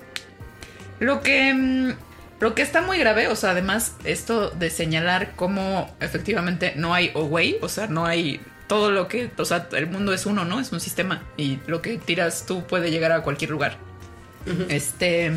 Lo 0.99 1.21
que, 1.21 1.53
mm, 1.53 1.93
lo 2.39 2.55
que 2.55 2.61
está 2.61 2.81
muy 2.81 2.97
grave, 2.97 3.27
o 3.27 3.35
sea, 3.35 3.51
además 3.51 3.95
esto 4.05 4.51
de 4.51 4.69
señalar 4.69 5.33
cómo 5.35 5.93
efectivamente 5.99 6.73
no 6.77 6.93
hay 6.93 7.11
away, 7.13 7.57
o 7.61 7.69
sea, 7.69 7.87
no 7.87 8.05
hay 8.05 8.39
todo 8.71 8.89
lo 8.89 9.09
que, 9.09 9.29
o 9.37 9.43
sea, 9.43 9.67
el 9.73 9.87
mundo 9.87 10.13
es 10.13 10.25
uno, 10.25 10.45
¿no? 10.45 10.61
Es 10.61 10.71
un 10.71 10.79
sistema 10.79 11.23
y 11.35 11.59
lo 11.67 11.81
que 11.81 11.97
tiras 11.97 12.45
tú 12.47 12.63
puede 12.65 12.89
llegar 12.89 13.11
a 13.11 13.21
cualquier 13.21 13.49
lugar. 13.49 13.75
Este 14.69 15.33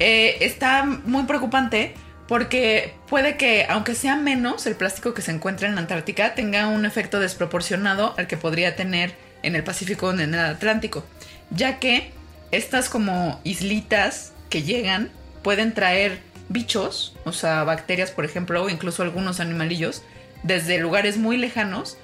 eh, 0.00 0.36
está 0.40 0.84
muy 0.84 1.22
preocupante 1.22 1.94
Porque 2.26 2.94
puede 3.08 3.36
que, 3.36 3.66
aunque 3.68 3.94
sea 3.94 4.16
menos, 4.16 4.66
el 4.66 4.74
plástico 4.74 5.14
que 5.14 5.22
se 5.22 5.30
encuentra 5.30 5.68
en 5.68 5.76
la 5.76 5.82
Antártica 5.82 6.34
tenga 6.34 6.66
un 6.66 6.84
efecto 6.84 7.20
desproporcionado 7.20 8.12
al 8.18 8.26
que 8.26 8.36
podría 8.36 8.74
tener 8.74 9.14
en 9.44 9.54
el 9.54 9.62
Pacífico 9.62 10.08
o 10.08 10.12
en 10.12 10.34
el 10.34 10.40
Atlántico. 10.40 11.06
Ya 11.50 11.78
que 11.78 12.10
estas 12.50 12.88
como 12.88 13.40
islitas 13.44 14.32
que 14.50 14.64
llegan 14.64 15.10
pueden 15.44 15.74
traer 15.74 16.18
bichos, 16.48 17.14
o 17.24 17.30
sea, 17.30 17.62
bacterias, 17.62 18.10
por 18.10 18.24
ejemplo, 18.24 18.64
o 18.64 18.68
incluso 18.68 19.04
algunos 19.04 19.38
animalillos, 19.38 20.02
desde 20.42 20.78
lugares 20.78 21.18
muy 21.18 21.36
lejanos 21.36 21.98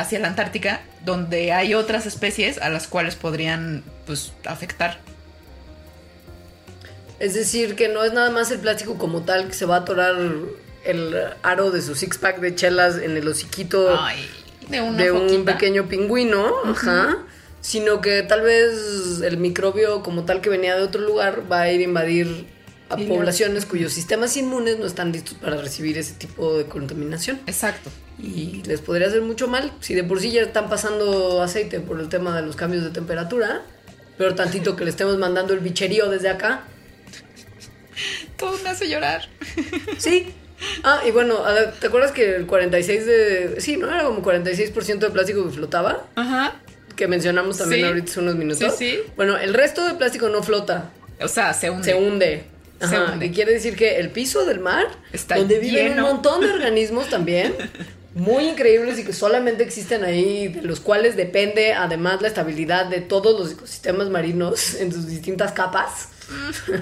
hacia 0.00 0.18
la 0.18 0.28
Antártica, 0.28 0.80
donde 1.04 1.52
hay 1.52 1.74
otras 1.74 2.06
especies 2.06 2.58
a 2.58 2.70
las 2.70 2.86
cuales 2.86 3.16
podrían 3.16 3.82
pues 4.06 4.32
afectar. 4.44 4.98
Es 7.18 7.34
decir, 7.34 7.74
que 7.74 7.88
no 7.88 8.04
es 8.04 8.12
nada 8.12 8.30
más 8.30 8.50
el 8.50 8.60
plástico 8.60 8.96
como 8.96 9.22
tal 9.22 9.48
que 9.48 9.54
se 9.54 9.66
va 9.66 9.76
a 9.76 9.78
atorar 9.80 10.16
el 10.84 11.16
aro 11.42 11.70
de 11.70 11.82
su 11.82 11.94
six 11.94 12.18
pack 12.18 12.40
de 12.40 12.54
chelas 12.54 12.96
en 12.98 13.16
el 13.16 13.26
hociquito 13.26 13.98
Ay, 14.00 14.24
de, 14.68 15.10
un 15.10 15.44
pequeño 15.44 15.88
pingüino, 15.88 16.52
ajá, 16.64 17.18
sino 17.60 18.00
que 18.00 18.22
tal 18.22 18.42
vez 18.42 19.20
el 19.22 19.36
microbio 19.38 20.02
como 20.02 20.24
tal 20.24 20.40
que 20.40 20.48
venía 20.48 20.76
de 20.76 20.82
otro 20.82 21.00
lugar 21.00 21.50
va 21.50 21.62
a 21.62 21.72
ir 21.72 21.80
a 21.80 21.84
invadir 21.84 22.46
a 22.90 23.00
Y 23.00 23.06
poblaciones 23.06 23.66
cuyos 23.66 23.92
sistemas 23.92 24.36
inmunes 24.36 24.78
no 24.78 24.86
están 24.86 25.12
listos 25.12 25.34
para 25.34 25.56
recibir 25.56 25.98
ese 25.98 26.14
tipo 26.14 26.56
de 26.56 26.64
contaminación. 26.66 27.40
Exacto. 27.46 27.90
Y 28.18 28.62
les 28.66 28.80
podría 28.80 29.08
hacer 29.08 29.22
mucho 29.22 29.46
mal 29.48 29.72
si 29.80 29.94
de 29.94 30.02
por 30.04 30.20
sí 30.20 30.30
ya 30.32 30.42
están 30.42 30.68
pasando 30.68 31.42
aceite 31.42 31.80
por 31.80 32.00
el 32.00 32.08
tema 32.08 32.34
de 32.34 32.46
los 32.46 32.56
cambios 32.56 32.82
de 32.84 32.90
temperatura, 32.90 33.62
pero 34.16 34.34
tantito 34.34 34.74
que 34.74 34.84
le 34.84 34.90
estemos 34.90 35.18
mandando 35.18 35.52
el 35.54 35.60
bicherío 35.60 36.08
desde 36.10 36.28
acá. 36.30 36.62
Todo 38.36 38.56
me 38.62 38.70
hace 38.70 38.88
llorar. 38.88 39.28
Sí. 39.98 40.32
Ah, 40.82 41.00
y 41.06 41.10
bueno, 41.12 41.36
¿te 41.80 41.86
acuerdas 41.86 42.10
que 42.12 42.34
el 42.36 42.46
46 42.46 43.06
de... 43.06 43.60
Sí, 43.60 43.76
¿no? 43.76 43.88
Era 43.88 44.04
como 44.04 44.22
46% 44.22 44.98
de 44.98 45.10
plástico 45.10 45.44
que 45.44 45.50
flotaba, 45.50 46.06
Ajá. 46.16 46.56
que 46.96 47.06
mencionamos 47.06 47.58
también 47.58 47.82
Sí. 47.82 47.86
ahorita 47.86 48.10
hace 48.10 48.20
unos 48.20 48.34
minutos. 48.36 48.74
Sí, 48.76 48.90
sí. 48.90 48.98
Bueno, 49.16 49.36
el 49.36 49.54
resto 49.54 49.86
de 49.86 49.94
plástico 49.94 50.28
no 50.28 50.42
flota, 50.42 50.90
O 51.20 51.28
sea, 51.28 51.52
se 51.54 51.70
hunde. 51.70 51.84
se 51.84 51.94
hunde. 51.94 52.44
Se 52.80 52.84
Ajá, 52.96 53.12
hunde. 53.12 53.26
Y 53.26 53.30
quiere 53.30 53.52
decir 53.52 53.74
que 53.76 53.96
el 53.98 54.10
piso 54.10 54.44
del 54.44 54.60
mar, 54.60 54.86
Está 55.12 55.36
donde 55.36 55.58
viven 55.58 55.88
lleno. 55.90 56.06
un 56.06 56.12
montón 56.14 56.40
de 56.42 56.50
organismos 56.50 57.08
también, 57.08 57.54
muy 58.14 58.44
increíbles 58.48 58.98
y 58.98 59.04
que 59.04 59.12
solamente 59.12 59.62
existen 59.64 60.04
ahí, 60.04 60.48
de 60.48 60.62
los 60.62 60.80
cuales 60.80 61.16
depende 61.16 61.72
además 61.74 62.22
la 62.22 62.28
estabilidad 62.28 62.86
de 62.86 63.00
todos 63.00 63.38
los 63.38 63.52
ecosistemas 63.52 64.08
marinos 64.10 64.74
en 64.80 64.92
sus 64.92 65.06
distintas 65.06 65.52
capas. 65.52 66.08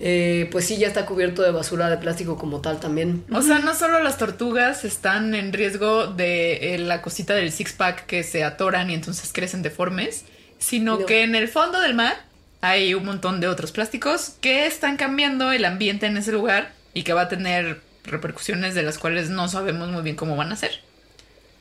Eh, 0.00 0.48
pues 0.50 0.66
sí, 0.66 0.76
ya 0.76 0.88
está 0.88 1.06
cubierto 1.06 1.42
de 1.42 1.52
basura 1.52 1.88
de 1.88 1.96
plástico 1.98 2.36
como 2.36 2.60
tal 2.60 2.80
también. 2.80 3.24
O 3.32 3.42
sea, 3.42 3.60
no 3.60 3.74
solo 3.74 4.02
las 4.02 4.18
tortugas 4.18 4.84
están 4.84 5.34
en 5.36 5.52
riesgo 5.52 6.08
de 6.08 6.74
eh, 6.74 6.78
la 6.78 7.00
cosita 7.00 7.34
del 7.34 7.52
six 7.52 7.72
pack 7.74 8.04
que 8.06 8.24
se 8.24 8.42
atoran 8.42 8.90
y 8.90 8.94
entonces 8.94 9.30
crecen 9.32 9.62
deformes, 9.62 10.24
sino 10.58 10.98
No. 10.98 11.06
que 11.06 11.22
en 11.22 11.36
el 11.36 11.46
fondo 11.48 11.80
del 11.80 11.94
mar 11.94 12.16
hay 12.64 12.94
un 12.94 13.04
montón 13.04 13.40
de 13.40 13.48
otros 13.48 13.72
plásticos 13.72 14.32
que 14.40 14.66
están 14.66 14.96
cambiando 14.96 15.52
el 15.52 15.64
ambiente 15.64 16.06
en 16.06 16.16
ese 16.16 16.32
lugar 16.32 16.72
y 16.94 17.02
que 17.02 17.12
va 17.12 17.22
a 17.22 17.28
tener 17.28 17.80
repercusiones 18.04 18.74
de 18.74 18.82
las 18.82 18.98
cuales 18.98 19.28
no 19.30 19.48
sabemos 19.48 19.88
muy 19.90 20.02
bien 20.02 20.16
cómo 20.16 20.36
van 20.36 20.50
a 20.52 20.56
ser. 20.56 20.80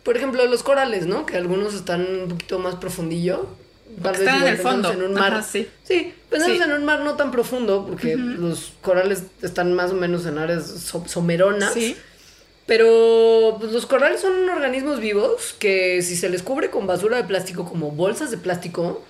Por 0.04 0.18
ejemplo, 0.18 0.46
los 0.46 0.64
corales, 0.64 1.06
¿no? 1.06 1.26
Que 1.26 1.38
algunos 1.38 1.74
están 1.74 2.02
un 2.24 2.30
poquito 2.30 2.60
más 2.60 2.76
profundillo. 2.76 3.48
Tal 4.02 4.16
Están 4.16 4.42
en 4.42 4.48
el 4.48 4.58
fondo. 4.58 4.92
En 4.92 5.04
un 5.04 5.14
mar. 5.14 5.34
Ajá, 5.34 5.44
sí. 5.44 5.68
Sí, 5.84 6.14
pensamos 6.30 6.58
Sí. 6.58 6.64
en 6.64 6.72
un 6.72 6.84
mar 6.86 7.02
no 7.02 7.16
tan 7.16 7.32
profundo, 7.32 7.86
porque 7.88 8.16
los 8.16 8.74
corales 8.82 9.24
están 9.42 9.74
más 9.74 9.92
o 9.92 9.94
menos 9.96 10.26
en 10.26 10.38
áreas 10.38 10.66
so- 10.68 11.06
someronas. 11.08 11.74
Sí. 11.74 11.96
Pero 12.66 13.58
pues, 13.60 13.72
los 13.72 13.86
corales 13.86 14.22
son 14.22 14.50
organismos 14.50 15.00
vivos 15.00 15.54
que 15.60 16.02
si 16.02 16.16
se 16.16 16.30
les 16.30 16.44
cubre 16.44 16.70
con 16.70 16.88
basura 16.88 17.18
de 17.18 17.24
plástico, 17.26 17.66
como 17.66 17.92
bolsas 17.92 18.32
de 18.32 18.38
plástico, 18.38 19.04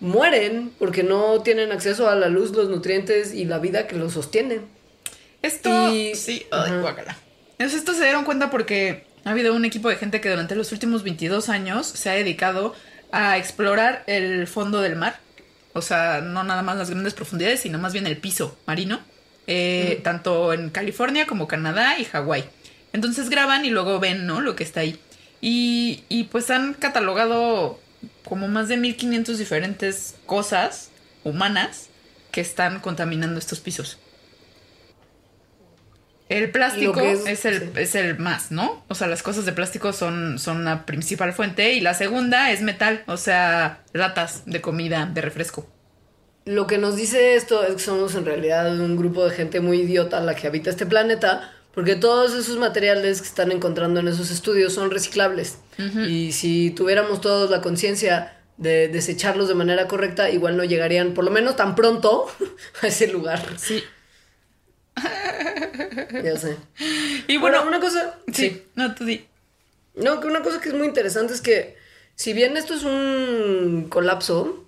mueren 0.00 0.70
porque 0.78 1.02
no 1.02 1.42
tienen 1.42 1.72
acceso 1.72 2.08
a 2.08 2.14
la 2.14 2.28
luz, 2.28 2.52
los 2.52 2.68
nutrientes 2.68 3.34
y 3.34 3.44
la 3.44 3.58
vida 3.58 3.86
que 3.86 3.96
los 3.96 4.12
sostiene. 4.12 4.60
Esto 5.42 5.92
Y- 5.94 6.14
sí, 6.14 6.46
ay. 6.50 6.70
Entonces, 7.58 7.78
esto 7.80 7.94
se 7.94 8.04
dieron 8.04 8.24
cuenta 8.24 8.50
porque 8.50 9.04
ha 9.24 9.30
habido 9.30 9.54
un 9.54 9.64
equipo 9.64 9.88
de 9.88 9.96
gente 9.96 10.20
que 10.20 10.30
durante 10.30 10.54
los 10.54 10.70
últimos 10.72 11.02
22 11.02 11.48
años 11.48 11.86
se 11.86 12.10
ha 12.10 12.14
dedicado 12.14 12.74
a 13.10 13.36
explorar 13.38 14.04
el 14.06 14.46
fondo 14.46 14.80
del 14.80 14.96
mar. 14.96 15.18
O 15.72 15.82
sea, 15.82 16.20
no 16.20 16.44
nada 16.44 16.62
más 16.62 16.76
las 16.76 16.90
grandes 16.90 17.14
profundidades, 17.14 17.60
sino 17.60 17.78
más 17.78 17.92
bien 17.92 18.06
el 18.06 18.16
piso 18.16 18.56
marino. 18.66 19.00
eh, 19.50 20.00
Tanto 20.04 20.52
en 20.52 20.68
California 20.70 21.26
como 21.26 21.48
Canadá 21.48 21.98
y 21.98 22.04
Hawái. 22.04 22.44
Entonces 22.92 23.30
graban 23.30 23.64
y 23.64 23.70
luego 23.70 23.98
ven, 23.98 24.26
¿no? 24.26 24.40
Lo 24.42 24.54
que 24.54 24.62
está 24.64 24.80
ahí. 24.80 24.98
Y, 25.40 26.04
y 26.10 26.24
pues 26.24 26.50
han 26.50 26.74
catalogado 26.74 27.78
como 28.24 28.48
más 28.48 28.68
de 28.68 28.76
1500 28.76 29.38
diferentes 29.38 30.16
cosas 30.26 30.90
humanas 31.24 31.90
que 32.30 32.40
están 32.40 32.80
contaminando 32.80 33.38
estos 33.38 33.60
pisos. 33.60 33.98
El 36.28 36.50
plástico 36.50 37.00
es- 37.00 37.26
es, 37.26 37.44
el, 37.46 37.60
sí. 37.60 37.70
es 37.76 37.94
el 37.94 38.18
más, 38.18 38.50
¿no? 38.50 38.84
O 38.88 38.94
sea, 38.94 39.06
las 39.06 39.22
cosas 39.22 39.46
de 39.46 39.52
plástico 39.52 39.92
son, 39.94 40.38
son 40.38 40.64
la 40.64 40.84
principal 40.84 41.32
fuente 41.32 41.72
y 41.72 41.80
la 41.80 41.94
segunda 41.94 42.50
es 42.50 42.60
metal, 42.60 43.02
o 43.06 43.16
sea, 43.16 43.82
latas 43.94 44.42
de 44.44 44.60
comida, 44.60 45.06
de 45.06 45.22
refresco. 45.22 45.66
Lo 46.44 46.66
que 46.66 46.78
nos 46.78 46.96
dice 46.96 47.34
esto 47.34 47.62
es 47.64 47.74
que 47.74 47.78
somos 47.80 48.14
en 48.14 48.24
realidad 48.24 48.78
un 48.80 48.96
grupo 48.96 49.24
de 49.28 49.34
gente 49.36 49.60
muy 49.60 49.80
idiota 49.82 50.20
la 50.20 50.34
que 50.34 50.46
habita 50.46 50.70
este 50.70 50.86
planeta, 50.86 51.52
porque 51.74 51.96
todos 51.96 52.34
esos 52.34 52.56
materiales 52.56 53.20
que 53.20 53.28
están 53.28 53.52
encontrando 53.52 54.00
en 54.00 54.08
esos 54.08 54.30
estudios 54.30 54.72
son 54.72 54.90
reciclables. 54.90 55.58
Y 56.08 56.32
si 56.32 56.70
tuviéramos 56.70 57.20
todos 57.20 57.50
la 57.50 57.60
conciencia 57.60 58.36
de 58.56 58.88
desecharlos 58.88 59.46
de 59.48 59.54
manera 59.54 59.86
correcta, 59.86 60.30
igual 60.30 60.56
no 60.56 60.64
llegarían, 60.64 61.14
por 61.14 61.24
lo 61.24 61.30
menos 61.30 61.54
tan 61.56 61.76
pronto, 61.76 62.26
a 62.82 62.88
ese 62.88 63.06
lugar. 63.08 63.40
Sí. 63.56 63.82
Ya 66.24 66.36
sé. 66.36 66.56
Y 67.28 67.36
bueno, 67.36 67.64
una 67.64 67.78
cosa... 67.78 68.18
sí, 68.32 68.64
no, 68.74 68.94
tú 68.94 69.04
di. 69.04 69.26
No, 69.94 70.20
que 70.20 70.26
una 70.26 70.42
cosa 70.42 70.60
que 70.60 70.70
es 70.70 70.74
muy 70.74 70.86
interesante 70.86 71.34
es 71.34 71.40
que 71.40 71.76
si 72.14 72.32
bien 72.32 72.56
esto 72.56 72.74
es 72.74 72.82
un 72.82 73.86
colapso, 73.88 74.64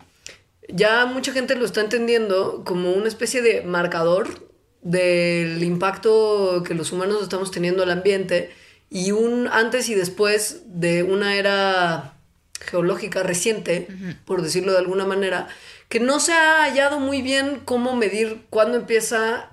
ya 0.68 1.06
mucha 1.06 1.32
gente 1.32 1.56
lo 1.56 1.64
está 1.64 1.80
entendiendo 1.80 2.62
como 2.64 2.92
una 2.92 3.08
especie 3.08 3.42
de 3.42 3.62
marcador 3.62 4.49
del 4.82 5.62
impacto 5.62 6.62
que 6.66 6.74
los 6.74 6.92
humanos 6.92 7.22
estamos 7.22 7.50
teniendo 7.50 7.82
al 7.82 7.90
ambiente 7.90 8.50
y 8.88 9.12
un 9.12 9.48
antes 9.48 9.88
y 9.88 9.94
después 9.94 10.62
de 10.66 11.02
una 11.02 11.36
era 11.36 12.14
geológica 12.60 13.22
reciente, 13.22 13.88
por 14.24 14.42
decirlo 14.42 14.72
de 14.72 14.78
alguna 14.78 15.06
manera, 15.06 15.48
que 15.88 16.00
no 16.00 16.20
se 16.20 16.32
ha 16.32 16.62
hallado 16.64 17.00
muy 17.00 17.22
bien 17.22 17.60
cómo 17.64 17.96
medir 17.96 18.42
cuándo 18.50 18.76
empieza 18.78 19.50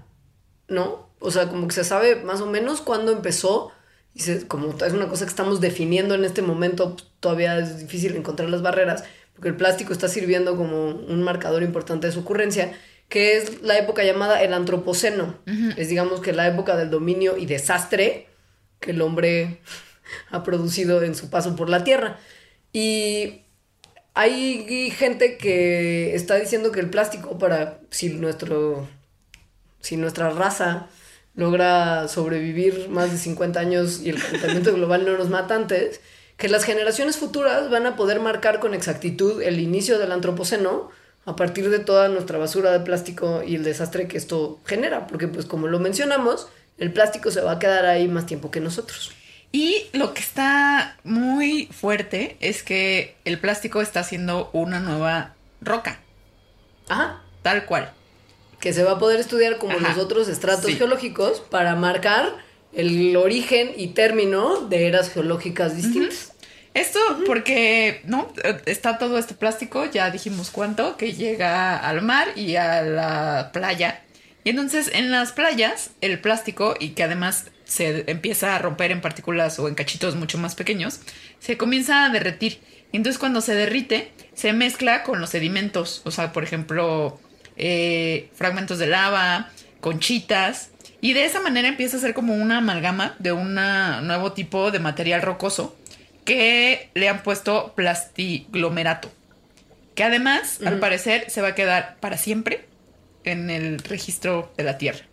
¿no? 0.67 1.07
O 1.19 1.31
sea, 1.31 1.47
como 1.49 1.67
que 1.67 1.73
se 1.73 1.83
sabe 1.83 2.17
más 2.17 2.41
o 2.41 2.45
menos 2.45 2.81
cuándo 2.81 3.11
empezó. 3.11 3.71
Y 4.13 4.19
se- 4.21 4.47
como 4.47 4.75
es 4.85 4.93
una 4.93 5.07
cosa 5.07 5.25
que 5.25 5.29
estamos 5.29 5.61
definiendo 5.61 6.13
en 6.15 6.25
este 6.25 6.41
momento, 6.41 6.93
pues, 6.95 7.05
todavía 7.19 7.57
es 7.59 7.79
difícil 7.79 8.15
encontrar 8.15 8.49
las 8.49 8.61
barreras, 8.61 9.03
porque 9.33 9.47
el 9.49 9.55
plástico 9.55 9.93
está 9.93 10.07
sirviendo 10.09 10.57
como 10.57 10.89
un 10.89 11.23
marcador 11.23 11.63
importante 11.63 12.07
de 12.07 12.13
su 12.13 12.19
ocurrencia, 12.19 12.73
que 13.09 13.37
es 13.37 13.61
la 13.61 13.77
época 13.77 14.03
llamada 14.03 14.41
el 14.41 14.53
antropoceno. 14.53 15.37
Es 15.77 15.89
digamos 15.89 16.19
que 16.21 16.33
la 16.33 16.47
época 16.47 16.75
del 16.75 16.89
dominio 16.89 17.37
y 17.37 17.45
desastre 17.45 18.27
que 18.79 18.91
el 18.91 19.01
hombre 19.01 19.61
ha 20.31 20.43
producido 20.43 21.03
en 21.03 21.15
su 21.15 21.29
paso 21.29 21.55
por 21.55 21.69
la 21.69 21.83
Tierra. 21.83 22.19
Y 22.73 23.41
hay 24.13 24.91
gente 24.91 25.37
que 25.37 26.15
está 26.15 26.35
diciendo 26.35 26.71
que 26.71 26.79
el 26.79 26.89
plástico 26.89 27.37
para 27.37 27.79
si 27.91 28.09
nuestro 28.09 28.87
si 29.79 29.95
nuestra 29.95 30.31
raza 30.31 30.89
logra 31.35 32.07
sobrevivir 32.07 32.89
más 32.89 33.11
de 33.11 33.17
50 33.17 33.59
años 33.59 34.01
y 34.01 34.09
el 34.09 34.21
calentamiento 34.21 34.73
global 34.75 35.05
no 35.05 35.17
nos 35.17 35.29
mata 35.29 35.55
antes, 35.55 36.01
que 36.35 36.49
las 36.49 36.65
generaciones 36.65 37.17
futuras 37.17 37.69
van 37.69 37.85
a 37.85 37.95
poder 37.95 38.19
marcar 38.19 38.59
con 38.59 38.73
exactitud 38.73 39.41
el 39.41 39.59
inicio 39.59 39.99
del 39.99 40.11
antropoceno 40.11 40.89
a 41.27 41.35
partir 41.35 41.69
de 41.69 41.79
toda 41.79 42.07
nuestra 42.07 42.37
basura 42.37 42.71
de 42.71 42.79
plástico 42.79 43.43
y 43.45 43.55
el 43.55 43.63
desastre 43.63 44.07
que 44.07 44.17
esto 44.17 44.59
genera, 44.65 45.07
porque 45.07 45.27
pues 45.27 45.45
como 45.45 45.67
lo 45.67 45.77
mencionamos, 45.77 46.47
el 46.77 46.93
plástico 46.93 47.31
se 47.31 47.41
va 47.41 47.51
a 47.51 47.59
quedar 47.59 47.85
ahí 47.85 48.07
más 48.07 48.25
tiempo 48.25 48.49
que 48.49 48.61
nosotros. 48.61 49.11
Y 49.51 49.87
lo 49.91 50.13
que 50.13 50.21
está 50.21 50.97
muy 51.03 51.67
fuerte 51.67 52.37
es 52.39 52.63
que 52.63 53.17
el 53.25 53.39
plástico 53.39 53.81
está 53.81 53.99
haciendo 53.99 54.49
una 54.53 54.79
nueva 54.79 55.35
roca, 55.59 55.99
Ajá. 56.87 57.21
tal 57.41 57.65
cual. 57.65 57.91
Que 58.61 58.71
se 58.71 58.83
va 58.85 58.93
a 58.93 58.99
poder 58.99 59.19
estudiar 59.19 59.57
como 59.57 59.73
Ajá. 59.77 59.89
los 59.89 59.97
otros 59.97 60.29
estratos 60.29 60.65
Sí. 60.65 60.75
geológicos 60.77 61.41
para 61.41 61.75
marcar 61.75 62.37
el 62.71 63.15
origen 63.17 63.71
y 63.75 63.87
término 63.87 64.61
de 64.61 64.87
eras 64.87 65.09
geológicas 65.09 65.75
distintas. 65.75 66.31
Esto 66.77 66.99
porque, 67.25 68.01
¿no? 68.05 68.31
Está 68.67 68.99
todo 68.99 69.17
este 69.17 69.33
plástico, 69.33 69.85
ya 69.85 70.11
dijimos 70.11 70.51
cuánto, 70.51 70.95
que 70.95 71.13
llega 71.13 71.75
al 71.75 72.03
mar 72.03 72.27
y 72.35 72.55
a 72.55 72.83
la 72.83 73.49
playa. 73.51 74.03
Y 74.43 74.51
entonces 74.51 74.91
en 74.93 75.09
las 75.09 75.31
playas, 75.31 75.89
el 76.01 76.19
plástico, 76.19 76.75
y 76.79 76.89
que 76.89 77.01
además 77.01 77.45
se 77.63 78.03
empieza 78.11 78.55
a 78.55 78.59
romper 78.59 78.91
en 78.91 79.01
partículas 79.01 79.57
o 79.57 79.67
en 79.67 79.73
cachitos 79.73 80.15
mucho 80.15 80.37
más 80.37 80.53
pequeños, 80.53 80.99
se 81.39 81.57
comienza 81.57 82.05
a 82.05 82.09
derretir. 82.09 82.59
Y 82.91 82.97
entonces 82.97 83.17
cuando 83.17 83.41
se 83.41 83.55
derrite, 83.55 84.11
se 84.35 84.53
mezcla 84.53 85.01
con 85.01 85.19
los 85.19 85.31
sedimentos. 85.31 86.03
O 86.05 86.11
sea, 86.11 86.31
por 86.31 86.43
ejemplo, 86.43 87.19
eh, 87.55 88.29
fragmentos 88.35 88.77
de 88.77 88.85
lava, 88.85 89.49
conchitas. 89.81 90.69
Y 91.01 91.13
de 91.13 91.25
esa 91.25 91.41
manera 91.41 91.69
empieza 91.69 91.97
a 91.97 92.01
ser 92.01 92.13
como 92.13 92.35
una 92.35 92.59
amalgama 92.59 93.15
de 93.17 93.31
un 93.31 93.55
nuevo 93.55 94.33
tipo 94.33 94.69
de 94.69 94.77
material 94.77 95.23
rocoso 95.23 95.75
que 96.27 96.89
le 96.93 97.07
han 97.07 97.23
puesto 97.23 97.71
plastiglomerato. 97.73 99.09
Que 99.95 100.03
además, 100.03 100.59
al 100.63 100.77
parecer, 100.77 101.31
se 101.31 101.41
va 101.41 101.47
a 101.47 101.55
quedar 101.55 101.95
para 102.01 102.17
siempre 102.17 102.65
en 103.23 103.49
el 103.49 103.79
registro 103.79 104.51
de 104.57 104.65
la 104.65 104.77
Tierra. 104.77 105.05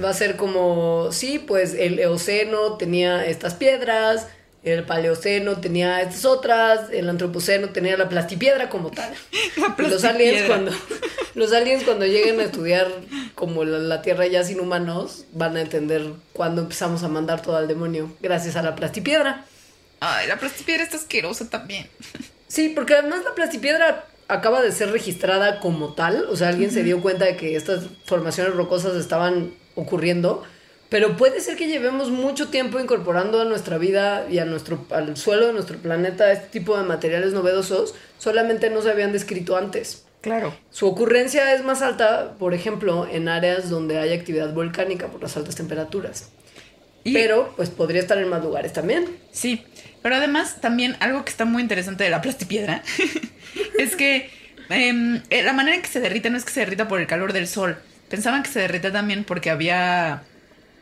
Va 0.00 0.10
a 0.10 0.14
ser 0.14 0.36
como, 0.36 1.10
sí, 1.10 1.38
pues 1.38 1.72
el 1.72 1.98
Eoceno 1.98 2.74
tenía 2.74 3.24
estas 3.24 3.54
piedras, 3.54 4.26
el 4.62 4.84
Paleoceno 4.84 5.56
tenía 5.56 6.02
estas 6.02 6.26
otras, 6.26 6.90
el 6.92 7.08
Antropoceno 7.08 7.70
tenía 7.70 7.96
la 7.96 8.10
plastipiedra 8.10 8.68
como 8.68 8.90
tal. 8.90 9.12
los 9.78 10.04
aliens 10.04 10.42
cuando 10.46 10.70
los 11.34 11.52
aliens 11.54 11.82
cuando 11.84 12.04
lleguen 12.04 12.38
a 12.40 12.44
estudiar 12.44 12.88
como 13.34 13.64
la, 13.64 13.78
la, 13.78 14.02
Tierra 14.02 14.26
ya 14.26 14.44
sin 14.44 14.60
humanos 14.60 15.24
van 15.32 15.56
a 15.56 15.62
entender 15.62 16.12
cuándo 16.34 16.60
empezamos 16.60 17.02
a 17.04 17.08
mandar 17.08 17.40
todo 17.40 17.56
al 17.56 17.68
demonio 17.68 18.12
gracias 18.20 18.54
a 18.56 18.62
la 18.62 18.74
plastipiedra. 18.76 19.46
Ay, 20.00 20.26
la 20.28 20.38
plastipiedra 20.38 20.84
está 20.84 20.96
asquerosa 20.96 21.48
también. 21.48 21.88
Sí, 22.50 22.70
porque 22.70 22.94
además 22.94 23.24
la 23.24 23.34
plastipiedra 23.34 24.06
acaba 24.26 24.62
de 24.62 24.72
ser 24.72 24.90
registrada 24.90 25.60
como 25.60 25.92
tal, 25.92 26.24
o 26.30 26.34
sea, 26.34 26.48
alguien 26.48 26.70
se 26.70 26.82
dio 26.82 27.02
cuenta 27.02 27.26
de 27.26 27.36
que 27.36 27.56
estas 27.56 27.84
formaciones 28.06 28.54
rocosas 28.54 28.96
estaban 28.96 29.52
ocurriendo, 29.74 30.42
pero 30.88 31.18
puede 31.18 31.40
ser 31.40 31.56
que 31.56 31.66
llevemos 31.66 32.10
mucho 32.10 32.48
tiempo 32.48 32.80
incorporando 32.80 33.40
a 33.40 33.44
nuestra 33.44 33.76
vida 33.76 34.26
y 34.30 34.38
a 34.38 34.46
nuestro, 34.46 34.86
al 34.90 35.16
suelo 35.18 35.48
de 35.48 35.52
nuestro 35.52 35.76
planeta 35.78 36.32
este 36.32 36.46
tipo 36.46 36.76
de 36.78 36.84
materiales 36.84 37.34
novedosos, 37.34 37.94
solamente 38.16 38.70
no 38.70 38.80
se 38.80 38.90
habían 38.90 39.12
descrito 39.12 39.56
antes. 39.56 40.06
Claro. 40.22 40.54
Su 40.70 40.86
ocurrencia 40.86 41.54
es 41.54 41.62
más 41.62 41.82
alta, 41.82 42.34
por 42.38 42.54
ejemplo, 42.54 43.06
en 43.10 43.28
áreas 43.28 43.70
donde 43.70 43.98
hay 43.98 44.12
actividad 44.12 44.52
volcánica 44.52 45.08
por 45.08 45.22
las 45.22 45.36
altas 45.36 45.56
temperaturas. 45.56 46.30
Pero, 47.04 47.54
pues 47.56 47.70
podría 47.70 48.00
estar 48.00 48.18
en 48.18 48.28
más 48.28 48.42
lugares 48.42 48.72
también. 48.72 49.06
Sí, 49.32 49.64
pero 50.02 50.16
además 50.16 50.60
también 50.60 50.96
algo 51.00 51.24
que 51.24 51.30
está 51.30 51.44
muy 51.44 51.62
interesante 51.62 52.04
de 52.04 52.10
la 52.10 52.20
plastipiedra 52.20 52.82
es 53.78 53.96
que 53.96 54.30
em, 54.68 55.22
eh, 55.30 55.42
la 55.42 55.52
manera 55.52 55.76
en 55.76 55.82
que 55.82 55.88
se 55.88 56.00
derrite 56.00 56.30
no 56.30 56.36
es 56.36 56.44
que 56.44 56.52
se 56.52 56.60
derrita 56.60 56.88
por 56.88 57.00
el 57.00 57.06
calor 57.06 57.32
del 57.32 57.48
sol. 57.48 57.78
Pensaban 58.08 58.42
que 58.42 58.50
se 58.50 58.60
derrite 58.60 58.90
también 58.90 59.24
porque 59.24 59.50
había 59.50 60.22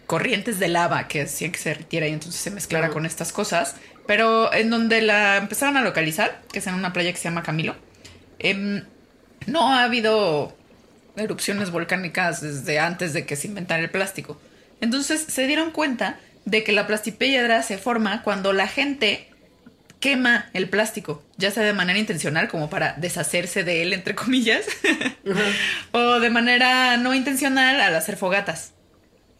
corrientes 0.06 0.58
de 0.58 0.68
lava 0.68 1.08
que 1.08 1.22
hacían 1.22 1.52
que 1.52 1.58
se 1.58 1.70
derritiera 1.70 2.06
y 2.06 2.12
entonces 2.12 2.40
se 2.40 2.50
mezclara 2.50 2.90
con 2.90 3.06
estas 3.06 3.32
cosas. 3.32 3.76
Pero 4.06 4.52
en 4.52 4.70
donde 4.70 5.02
la 5.02 5.36
empezaron 5.36 5.76
a 5.76 5.82
localizar, 5.82 6.42
que 6.52 6.60
es 6.60 6.66
en 6.66 6.74
una 6.74 6.92
playa 6.92 7.10
que 7.12 7.18
se 7.18 7.24
llama 7.24 7.42
Camilo, 7.42 7.74
em, 8.38 8.84
no 9.46 9.72
ha 9.72 9.84
habido 9.84 10.56
erupciones 11.16 11.70
volcánicas 11.70 12.40
desde 12.40 12.78
antes 12.78 13.12
de 13.12 13.26
que 13.26 13.36
se 13.36 13.48
inventara 13.48 13.82
el 13.82 13.90
plástico. 13.90 14.40
Entonces 14.80 15.24
se 15.28 15.46
dieron 15.46 15.70
cuenta 15.70 16.18
de 16.44 16.64
que 16.64 16.72
la 16.72 16.86
plastipiedra 16.86 17.62
se 17.62 17.78
forma 17.78 18.22
cuando 18.22 18.52
la 18.52 18.68
gente 18.68 19.28
quema 20.00 20.50
el 20.52 20.68
plástico, 20.68 21.22
ya 21.36 21.50
sea 21.50 21.64
de 21.64 21.72
manera 21.72 21.98
intencional 21.98 22.48
como 22.48 22.70
para 22.70 22.94
deshacerse 22.94 23.64
de 23.64 23.82
él, 23.82 23.92
entre 23.92 24.14
comillas, 24.14 24.66
o 25.92 26.20
de 26.20 26.30
manera 26.30 26.96
no 26.96 27.14
intencional 27.14 27.80
al 27.80 27.94
hacer 27.94 28.16
fogatas. 28.16 28.72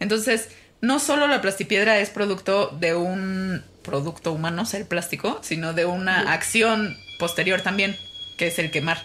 Entonces, 0.01 0.49
no 0.81 0.99
solo 0.99 1.27
la 1.27 1.40
plastipiedra 1.40 1.99
es 1.99 2.11
producto 2.11 2.77
de 2.81 2.94
un 2.94 3.62
producto 3.83 4.33
humano, 4.33 4.64
el 4.72 4.87
plástico, 4.87 5.40
sino 5.42 5.72
de 5.72 5.85
una 5.85 6.33
acción 6.33 6.96
posterior 7.18 7.61
también, 7.61 7.96
que 8.37 8.49
es 8.49 8.59
el 8.59 8.70
quemar. 8.70 8.99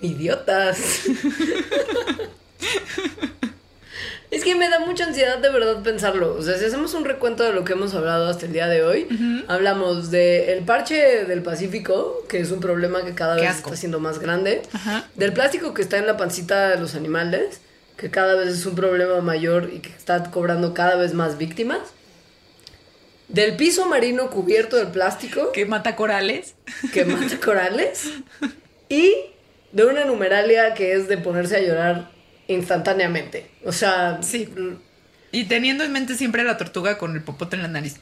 Idiotas. 0.00 0.78
Es 4.32 4.44
que 4.44 4.54
me 4.54 4.70
da 4.70 4.78
mucha 4.78 5.04
ansiedad 5.04 5.36
de 5.36 5.50
verdad 5.50 5.82
pensarlo. 5.82 6.34
O 6.34 6.40
sea, 6.40 6.56
si 6.56 6.64
hacemos 6.64 6.94
un 6.94 7.04
recuento 7.04 7.44
de 7.44 7.52
lo 7.52 7.64
que 7.64 7.74
hemos 7.74 7.94
hablado 7.94 8.30
hasta 8.30 8.46
el 8.46 8.54
día 8.54 8.66
de 8.66 8.82
hoy, 8.82 9.44
hablamos 9.46 10.10
del 10.10 10.64
parche 10.64 11.26
del 11.26 11.42
Pacífico, 11.42 12.24
que 12.30 12.40
es 12.40 12.50
un 12.50 12.58
problema 12.58 13.04
que 13.04 13.14
cada 13.14 13.36
vez 13.36 13.56
está 13.56 13.76
siendo 13.76 14.00
más 14.00 14.20
grande, 14.20 14.62
del 15.16 15.34
plástico 15.34 15.74
que 15.74 15.82
está 15.82 15.98
en 15.98 16.06
la 16.06 16.16
pancita 16.16 16.70
de 16.70 16.78
los 16.78 16.94
animales, 16.94 17.60
que 17.98 18.10
cada 18.10 18.34
vez 18.34 18.48
es 18.48 18.64
un 18.64 18.74
problema 18.74 19.20
mayor 19.20 19.68
y 19.70 19.80
que 19.80 19.90
está 19.90 20.22
cobrando 20.30 20.72
cada 20.72 20.96
vez 20.96 21.12
más 21.12 21.36
víctimas, 21.36 21.80
del 23.28 23.56
piso 23.56 23.84
marino 23.84 24.30
cubierto 24.30 24.76
de 24.76 24.86
plástico, 24.86 25.52
que 25.52 25.66
mata 25.66 25.94
corales, 25.94 26.54
que 26.94 27.04
mata 27.04 27.38
corales, 27.38 28.10
y 28.88 29.14
de 29.72 29.84
una 29.84 30.06
numeralia 30.06 30.72
que 30.72 30.94
es 30.94 31.06
de 31.06 31.18
ponerse 31.18 31.56
a 31.56 31.60
llorar 31.60 32.11
instantáneamente. 32.52 33.50
O 33.64 33.72
sea. 33.72 34.18
Sí. 34.22 34.48
Y 35.30 35.44
teniendo 35.44 35.84
en 35.84 35.92
mente 35.92 36.14
siempre 36.14 36.44
la 36.44 36.56
tortuga 36.56 36.98
con 36.98 37.14
el 37.14 37.22
popote 37.22 37.56
en 37.56 37.62
la 37.62 37.68
nariz. 37.68 37.96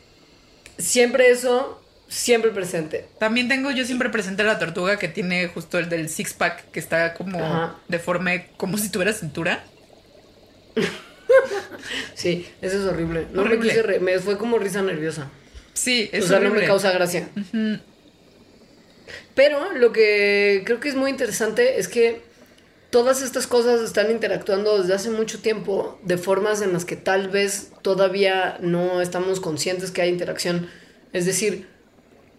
Siempre 0.79 1.31
eso, 1.31 1.81
siempre 2.09 2.51
presente. 2.51 3.07
También 3.19 3.49
tengo 3.49 3.71
yo 3.71 3.85
siempre 3.85 4.11
presente 4.11 4.43
la 4.43 4.59
tortuga 4.59 4.99
que 4.99 5.09
tiene 5.09 5.47
justo 5.49 5.79
el 5.79 5.89
del 5.89 6.09
six 6.09 6.35
pack, 6.35 6.71
que 6.71 6.81
está 6.81 7.15
como 7.15 7.75
deforme, 7.89 8.49
como 8.57 8.79
si 8.79 8.91
tuviera 8.91 9.13
cintura. 9.13 9.65
sí, 12.15 12.49
eso 12.61 12.79
es 12.79 12.85
horrible. 12.85 13.27
No 13.33 13.45
Me, 13.45 14.19
fue 14.19 14.37
como 14.37 14.59
risa 14.59 14.83
nerviosa. 14.83 15.31
Sí, 15.73 16.11
es 16.13 16.25
O 16.25 16.29
sea, 16.29 16.41
no 16.41 16.51
me 16.51 16.65
causa 16.65 16.91
gracia. 16.91 17.29
Pero 19.35 19.73
lo 19.73 19.93
que 19.93 20.63
creo 20.67 20.81
que 20.81 20.89
es 20.89 20.97
muy 20.97 21.11
interesante 21.11 21.79
es 21.79 21.89
que 21.89 22.21
todas 22.91 23.23
estas 23.23 23.47
cosas 23.47 23.81
están 23.81 24.11
interactuando 24.11 24.79
desde 24.79 24.95
hace 24.95 25.11
mucho 25.11 25.41
tiempo 25.41 25.99
de 26.03 26.19
formas 26.19 26.61
en 26.61 26.73
las 26.73 26.85
que 26.85 26.97
tal 26.97 27.29
vez 27.29 27.73
todavía 27.83 28.59
no 28.61 29.01
estamos 29.01 29.41
conscientes 29.41 29.91
que 29.91 30.03
hay 30.03 30.11
interacción. 30.11 30.69
Es 31.13 31.25
decir, 31.25 31.69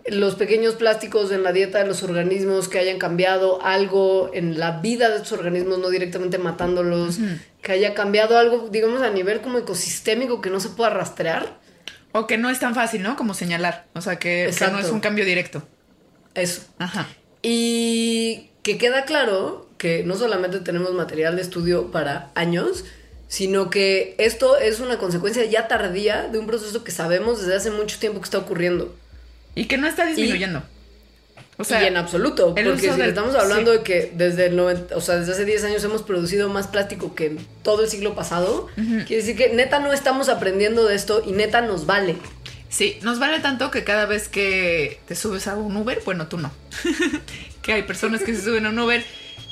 los 0.07 0.35
pequeños 0.35 0.75
plásticos 0.75 1.31
en 1.31 1.43
la 1.43 1.53
dieta 1.53 1.79
de 1.79 1.87
los 1.87 2.03
organismos 2.03 2.67
que 2.67 2.79
hayan 2.79 2.97
cambiado 2.97 3.63
algo 3.63 4.31
en 4.33 4.59
la 4.59 4.79
vida 4.81 5.09
de 5.09 5.17
estos 5.17 5.33
organismos, 5.33 5.79
no 5.79 5.89
directamente 5.89 6.37
matándolos, 6.37 7.19
que 7.61 7.71
haya 7.71 7.93
cambiado 7.93 8.37
algo, 8.37 8.69
digamos, 8.69 9.01
a 9.01 9.09
nivel 9.09 9.41
como 9.41 9.57
ecosistémico 9.57 10.41
que 10.41 10.49
no 10.49 10.59
se 10.59 10.69
pueda 10.69 10.89
rastrear. 10.89 11.59
O 12.11 12.27
que 12.27 12.37
no 12.37 12.49
es 12.49 12.59
tan 12.59 12.75
fácil, 12.75 13.03
¿no? 13.03 13.15
Como 13.15 13.33
señalar. 13.33 13.85
O 13.93 14.01
sea, 14.01 14.19
que, 14.19 14.53
que 14.57 14.67
no 14.67 14.79
es 14.79 14.89
un 14.89 14.99
cambio 14.99 15.23
directo. 15.23 15.63
Eso. 16.33 16.63
Ajá. 16.77 17.07
Y 17.41 18.50
que 18.63 18.77
queda 18.77 19.05
claro 19.05 19.67
que 19.77 20.03
no 20.03 20.15
solamente 20.15 20.59
tenemos 20.59 20.93
material 20.93 21.35
de 21.35 21.41
estudio 21.41 21.91
para 21.91 22.31
años, 22.35 22.85
sino 23.27 23.69
que 23.69 24.13
esto 24.17 24.57
es 24.57 24.79
una 24.79 24.97
consecuencia 24.97 25.45
ya 25.45 25.67
tardía 25.67 26.27
de 26.27 26.37
un 26.37 26.47
proceso 26.47 26.83
que 26.83 26.91
sabemos 26.91 27.39
desde 27.39 27.55
hace 27.55 27.71
mucho 27.71 27.97
tiempo 27.97 28.19
que 28.19 28.25
está 28.25 28.37
ocurriendo. 28.37 28.93
Y 29.55 29.65
que 29.65 29.77
no 29.77 29.87
está 29.87 30.05
disminuyendo. 30.05 30.63
o 31.57 31.63
sea, 31.63 31.81
y 31.81 31.87
en 31.87 31.97
absoluto, 31.97 32.53
porque 32.53 32.77
si 32.77 33.01
estamos 33.01 33.33
hablando 33.35 33.71
de 33.71 33.83
que 33.83 34.11
desde 34.15 34.47
el 34.47 34.55
90, 34.55 34.95
o 34.95 35.01
sea, 35.01 35.15
desde 35.15 35.31
hace 35.31 35.45
10 35.45 35.63
años 35.63 35.83
hemos 35.83 36.03
producido 36.03 36.49
más 36.49 36.67
plástico 36.67 37.15
que 37.15 37.27
en 37.27 37.39
todo 37.63 37.83
el 37.83 37.89
siglo 37.89 38.15
pasado, 38.15 38.67
quiere 38.75 39.15
decir 39.15 39.35
que 39.35 39.49
neta 39.49 39.79
no 39.79 39.93
estamos 39.93 40.29
aprendiendo 40.29 40.85
de 40.85 40.95
esto 40.95 41.23
y 41.25 41.31
neta 41.31 41.61
nos 41.61 41.85
vale. 41.85 42.17
Sí, 42.69 42.99
nos 43.01 43.19
vale 43.19 43.39
tanto 43.39 43.71
que 43.71 43.83
cada 43.83 44.05
vez 44.05 44.29
que 44.29 44.99
te 45.07 45.15
subes 45.15 45.47
a 45.47 45.55
un 45.55 45.75
Uber, 45.75 46.01
bueno, 46.05 46.27
tú 46.27 46.37
no. 46.37 46.51
que 47.61 47.73
hay 47.73 47.83
personas 47.83 48.21
que 48.23 48.35
se 48.35 48.41
suben 48.41 48.65
a 48.65 48.69
un 48.69 48.79
Uber 48.79 49.03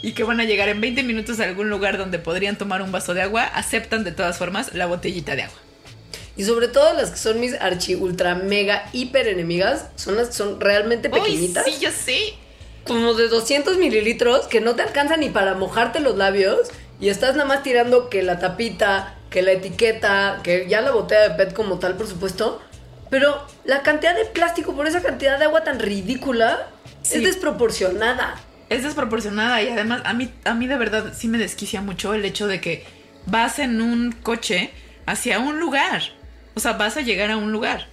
y 0.02 0.14
que 0.14 0.24
van 0.24 0.40
a 0.40 0.46
llegar 0.46 0.70
en 0.70 0.82
20 0.82 1.04
minutos 1.04 1.40
a 1.40 1.44
algún 1.44 1.70
lugar 1.70 1.98
donde 1.98 2.20
podrían 2.20 2.58
tomar 2.58 2.82
un 2.82 2.92
vaso 2.92 3.14
de 3.14 3.22
agua, 3.22 3.44
aceptan 3.44 4.04
de 4.04 4.12
todas 4.12 4.38
formas 4.38 4.74
la 4.74 4.86
botellita 4.86 5.36
de 5.36 5.44
agua. 5.44 5.60
Y 6.38 6.46
sobre 6.46 6.70
todo 6.70 6.94
las 6.94 7.12
que 7.12 7.18
son 7.18 7.40
mis 7.40 7.54
archi, 7.54 7.96
ultra, 7.96 8.36
mega, 8.36 8.90
hiper 8.94 9.28
enemigas, 9.28 9.88
son 9.96 10.16
las 10.16 10.30
que 10.30 10.34
son 10.36 10.62
realmente 10.62 11.10
pequeñitas. 11.10 11.66
sí, 11.66 11.78
ya 11.82 11.92
sé. 11.92 12.34
Como 12.88 13.14
de 13.14 13.28
200 13.28 13.78
mililitros 13.78 14.48
que 14.48 14.62
no 14.62 14.76
te 14.76 14.84
alcanzan 14.84 15.20
ni 15.20 15.30
para 15.30 15.54
mojarte 15.56 16.00
los 16.00 16.18
labios 16.18 16.70
y 17.02 17.10
estás 17.10 17.36
nada 17.36 17.46
más 17.48 17.62
tirando 17.62 18.10
que 18.10 18.24
la 18.24 18.40
tapita, 18.40 19.18
que 19.30 19.42
la 19.42 19.52
etiqueta, 19.52 20.40
que 20.42 20.66
ya 20.70 20.80
la 20.80 20.92
botella 20.92 21.28
de 21.28 21.36
PET 21.36 21.54
como 21.54 21.78
tal, 21.78 21.96
por 21.98 22.08
supuesto. 22.08 22.62
Pero 23.10 23.46
la 23.66 23.82
cantidad 23.82 24.16
de 24.16 24.26
plástico 24.26 24.76
por 24.76 24.88
esa 24.88 25.02
cantidad 25.02 25.40
de 25.40 25.46
agua 25.46 25.66
tan 25.66 25.80
ridícula 25.80 26.70
es 27.12 27.24
desproporcionada 27.24 28.36
es 28.70 28.84
desproporcionada 28.84 29.62
y 29.62 29.70
además 29.70 30.02
a 30.06 30.14
mí, 30.14 30.32
a 30.46 30.54
mí 30.54 30.68
de 30.68 30.78
verdad 30.78 31.14
sí 31.16 31.28
me 31.28 31.38
desquicia 31.38 31.82
mucho 31.82 32.14
el 32.14 32.24
hecho 32.24 32.48
de 32.48 32.62
que 32.62 32.86
vas 33.26 33.60
en 33.60 33.82
un 33.82 34.12
coche 34.12 34.72
hacia 35.06 35.40
un 35.40 35.60
lugar. 35.60 36.04
O 36.56 36.60
sea, 36.60 36.74
vas 36.74 36.98
a 36.98 37.02
llegar 37.02 37.32
a 37.32 37.38
un 37.38 37.52
lugar. 37.52 37.88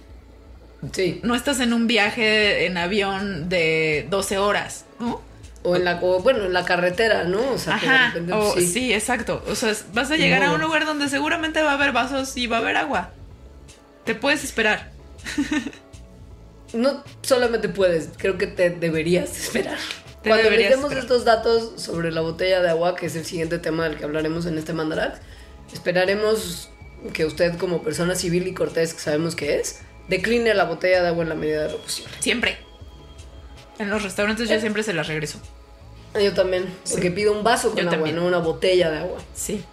Sí. 0.93 1.19
No 1.23 1.33
estás 1.35 1.59
en 1.59 1.73
un 1.73 1.87
viaje 1.87 2.65
en 2.65 2.77
avión 2.77 3.49
de 3.49 4.05
12 4.09 4.37
horas, 4.37 4.85
¿no? 4.99 5.21
O 5.63 5.75
en 5.75 5.83
la, 5.83 5.99
o, 6.01 6.21
bueno, 6.21 6.45
en 6.45 6.53
la 6.53 6.63
carretera, 6.63 7.23
¿no? 7.23 7.39
O 7.51 7.57
sea, 7.57 7.79
que 7.79 7.87
de 7.87 7.91
Ajá, 7.91 8.07
repente, 8.09 8.33
o, 8.33 8.55
sí. 8.55 8.93
exacto. 8.93 9.43
O 9.47 9.55
sea, 9.55 9.73
vas 9.93 10.11
a 10.11 10.15
llegar 10.15 10.43
a 10.43 10.51
un 10.51 10.61
lugar 10.61 10.85
donde 10.85 11.09
seguramente 11.09 11.61
va 11.63 11.71
a 11.71 11.73
haber 11.73 11.91
vasos 11.91 12.37
y 12.37 12.45
va 12.45 12.57
a 12.57 12.59
haber 12.59 12.77
agua. 12.77 13.11
Te 14.05 14.13
puedes 14.13 14.43
esperar. 14.43 14.91
No 16.73 17.03
solamente 17.21 17.69
puedes, 17.69 18.09
creo 18.17 18.37
que 18.37 18.47
te 18.47 18.69
deberías 18.69 19.29
esperar. 19.37 19.77
Te 20.23 20.29
Cuando 20.29 20.43
deberías 20.43 20.71
leemos 20.71 20.85
esperar. 20.91 21.03
estos 21.03 21.25
datos 21.25 21.71
sobre 21.81 22.11
la 22.11 22.21
botella 22.21 22.61
de 22.61 22.69
agua, 22.69 22.95
que 22.95 23.05
es 23.05 23.15
el 23.15 23.23
siguiente 23.25 23.59
tema 23.59 23.87
del 23.87 23.97
que 23.97 24.03
hablaremos 24.03 24.45
en 24.45 24.57
este 24.57 24.73
Mandarax, 24.73 25.19
esperaremos 25.73 26.69
que 27.13 27.25
usted 27.25 27.57
como 27.57 27.81
persona 27.83 28.15
civil 28.15 28.47
y 28.47 28.53
cortés, 28.53 28.93
que 28.93 28.99
sabemos 28.99 29.35
que 29.35 29.59
es, 29.59 29.79
decline 30.09 30.53
la 30.53 30.65
botella 30.65 31.01
de 31.01 31.07
agua 31.09 31.23
en 31.23 31.29
la 31.29 31.35
medida 31.35 31.63
de 31.67 31.71
lo 31.71 31.77
posible. 31.77 32.11
Siempre. 32.19 32.57
En 33.79 33.89
los 33.89 34.01
restaurantes 34.03 34.49
Eh. 34.49 34.55
yo 34.55 34.59
siempre 34.59 34.83
se 34.83 34.93
las 34.93 35.07
regreso. 35.07 35.39
Yo 36.21 36.33
también, 36.33 36.65
porque 36.89 37.11
pido 37.11 37.31
un 37.31 37.43
vaso 37.43 37.69
con 37.69 37.77
Yo 37.77 37.83
agua, 37.83 37.91
también. 37.91 38.15
no 38.15 38.25
una 38.25 38.39
botella 38.39 38.89
de 38.89 38.97
agua. 38.99 39.19
Sí. 39.35 39.63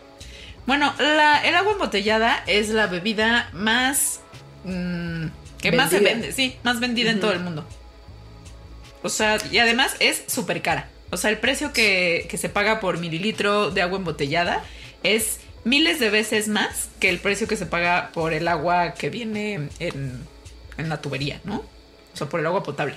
Bueno, 0.67 0.95
la- 0.99 1.43
el 1.47 1.55
agua 1.55 1.73
embotellada 1.73 2.43
es 2.47 2.69
la 2.69 2.87
bebida 2.87 3.49
más. 3.53 4.21
mm, 4.65 5.27
que 5.71 5.77
más 5.77 5.91
se 5.91 6.01
vende, 6.01 6.33
sí, 6.33 6.57
más 6.62 6.79
vendida 6.79 7.11
en 7.11 7.21
todo 7.21 7.33
el 7.33 7.41
mundo. 7.41 7.67
O 9.03 9.09
sea, 9.09 9.39
y 9.51 9.59
además 9.59 9.97
es 9.99 10.25
súper 10.27 10.62
cara. 10.62 10.89
O 11.11 11.17
sea, 11.17 11.31
el 11.31 11.39
precio 11.39 11.73
que, 11.73 12.27
que 12.29 12.37
se 12.37 12.49
paga 12.49 12.81
por 12.81 12.99
mililitro 12.99 13.71
de 13.71 13.83
agua 13.83 13.99
embotellada 13.99 14.62
es 15.03 15.41
miles 15.65 16.01
de 16.01 16.11
veces 16.11 16.49
más 16.49 16.89
que 17.01 17.09
el 17.09 17.19
precio 17.19 17.49
que 17.49 17.57
se 17.57 17.67
paga 17.67 18.11
por 18.12 18.33
el 18.33 18.49
agua 18.49 18.95
que 18.95 19.11
viene 19.11 19.69
en, 19.79 20.27
en 20.77 20.89
la 20.89 21.01
tubería, 21.01 21.41
¿no? 21.45 21.57
O 22.12 22.17
sea, 22.17 22.29
por 22.29 22.41
el 22.41 22.47
agua 22.47 22.62
potable. 22.62 22.97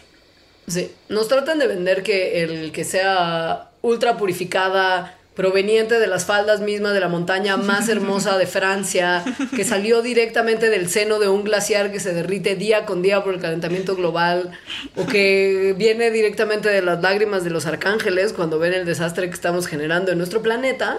Sí, 0.68 0.92
nos 1.08 1.30
tratan 1.30 1.60
de 1.60 1.68
vender 1.68 2.04
que 2.04 2.44
el 2.44 2.72
que 2.74 2.84
sea 2.84 3.70
ultra 3.82 4.18
purificada, 4.18 5.17
proveniente 5.38 6.00
de 6.00 6.08
las 6.08 6.26
faldas 6.26 6.62
mismas 6.62 6.94
de 6.94 7.00
la 7.00 7.10
montaña 7.10 7.58
más 7.58 7.88
hermosa 7.96 8.40
de 8.40 8.48
Francia, 8.48 9.24
que 9.56 9.64
salió 9.64 10.02
directamente 10.02 10.72
del 10.72 10.90
seno 10.90 11.20
de 11.20 11.30
un 11.30 11.44
glaciar 11.44 11.92
que 11.92 12.00
se 12.00 12.12
derrite 12.12 12.56
día 12.56 12.86
con 12.86 13.04
día 13.04 13.24
por 13.24 13.36
el 13.36 13.40
calentamiento 13.40 13.96
global, 13.96 14.52
o 14.96 15.06
que 15.06 15.76
viene 15.78 16.10
directamente 16.10 16.70
de 16.70 16.82
las 16.82 17.02
lágrimas 17.04 17.44
de 17.44 17.52
los 17.52 17.68
arcángeles 17.68 18.34
cuando 18.34 18.58
ven 18.58 18.74
el 18.74 18.86
desastre 18.86 19.30
que 19.30 19.36
estamos 19.36 19.68
generando 19.68 20.12
en 20.12 20.18
nuestro 20.18 20.42
planeta, 20.42 20.98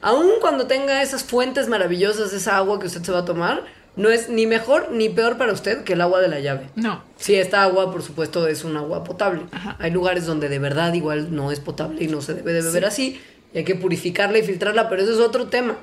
aun 0.00 0.30
cuando 0.40 0.66
tenga 0.66 1.02
esas 1.02 1.22
fuentes 1.22 1.68
maravillosas, 1.68 2.32
esa 2.32 2.56
agua 2.56 2.80
que 2.80 2.86
usted 2.86 3.02
se 3.02 3.12
va 3.12 3.18
a 3.18 3.24
tomar, 3.26 3.64
no 3.96 4.08
es 4.08 4.28
ni 4.28 4.46
mejor 4.46 4.90
ni 4.92 5.08
peor 5.08 5.36
para 5.36 5.52
usted 5.52 5.84
que 5.84 5.92
el 5.92 6.00
agua 6.00 6.20
de 6.20 6.28
la 6.28 6.40
llave. 6.40 6.68
No. 6.74 7.02
Sí, 7.16 7.34
esta 7.36 7.62
agua, 7.62 7.92
por 7.92 8.02
supuesto, 8.02 8.46
es 8.48 8.64
un 8.64 8.76
agua 8.76 9.04
potable. 9.04 9.42
Ajá. 9.52 9.76
Hay 9.78 9.90
lugares 9.90 10.26
donde 10.26 10.48
de 10.48 10.58
verdad 10.58 10.94
igual 10.94 11.34
no 11.34 11.52
es 11.52 11.60
potable 11.60 12.02
y 12.02 12.08
no 12.08 12.20
se 12.20 12.34
debe 12.34 12.54
de 12.54 12.62
beber 12.62 12.86
así. 12.86 13.20
Y 13.54 13.58
hay 13.58 13.64
que 13.64 13.76
purificarla 13.76 14.38
y 14.38 14.42
filtrarla, 14.42 14.88
pero 14.88 15.02
eso 15.02 15.12
es 15.12 15.20
otro 15.20 15.46
tema. 15.46 15.78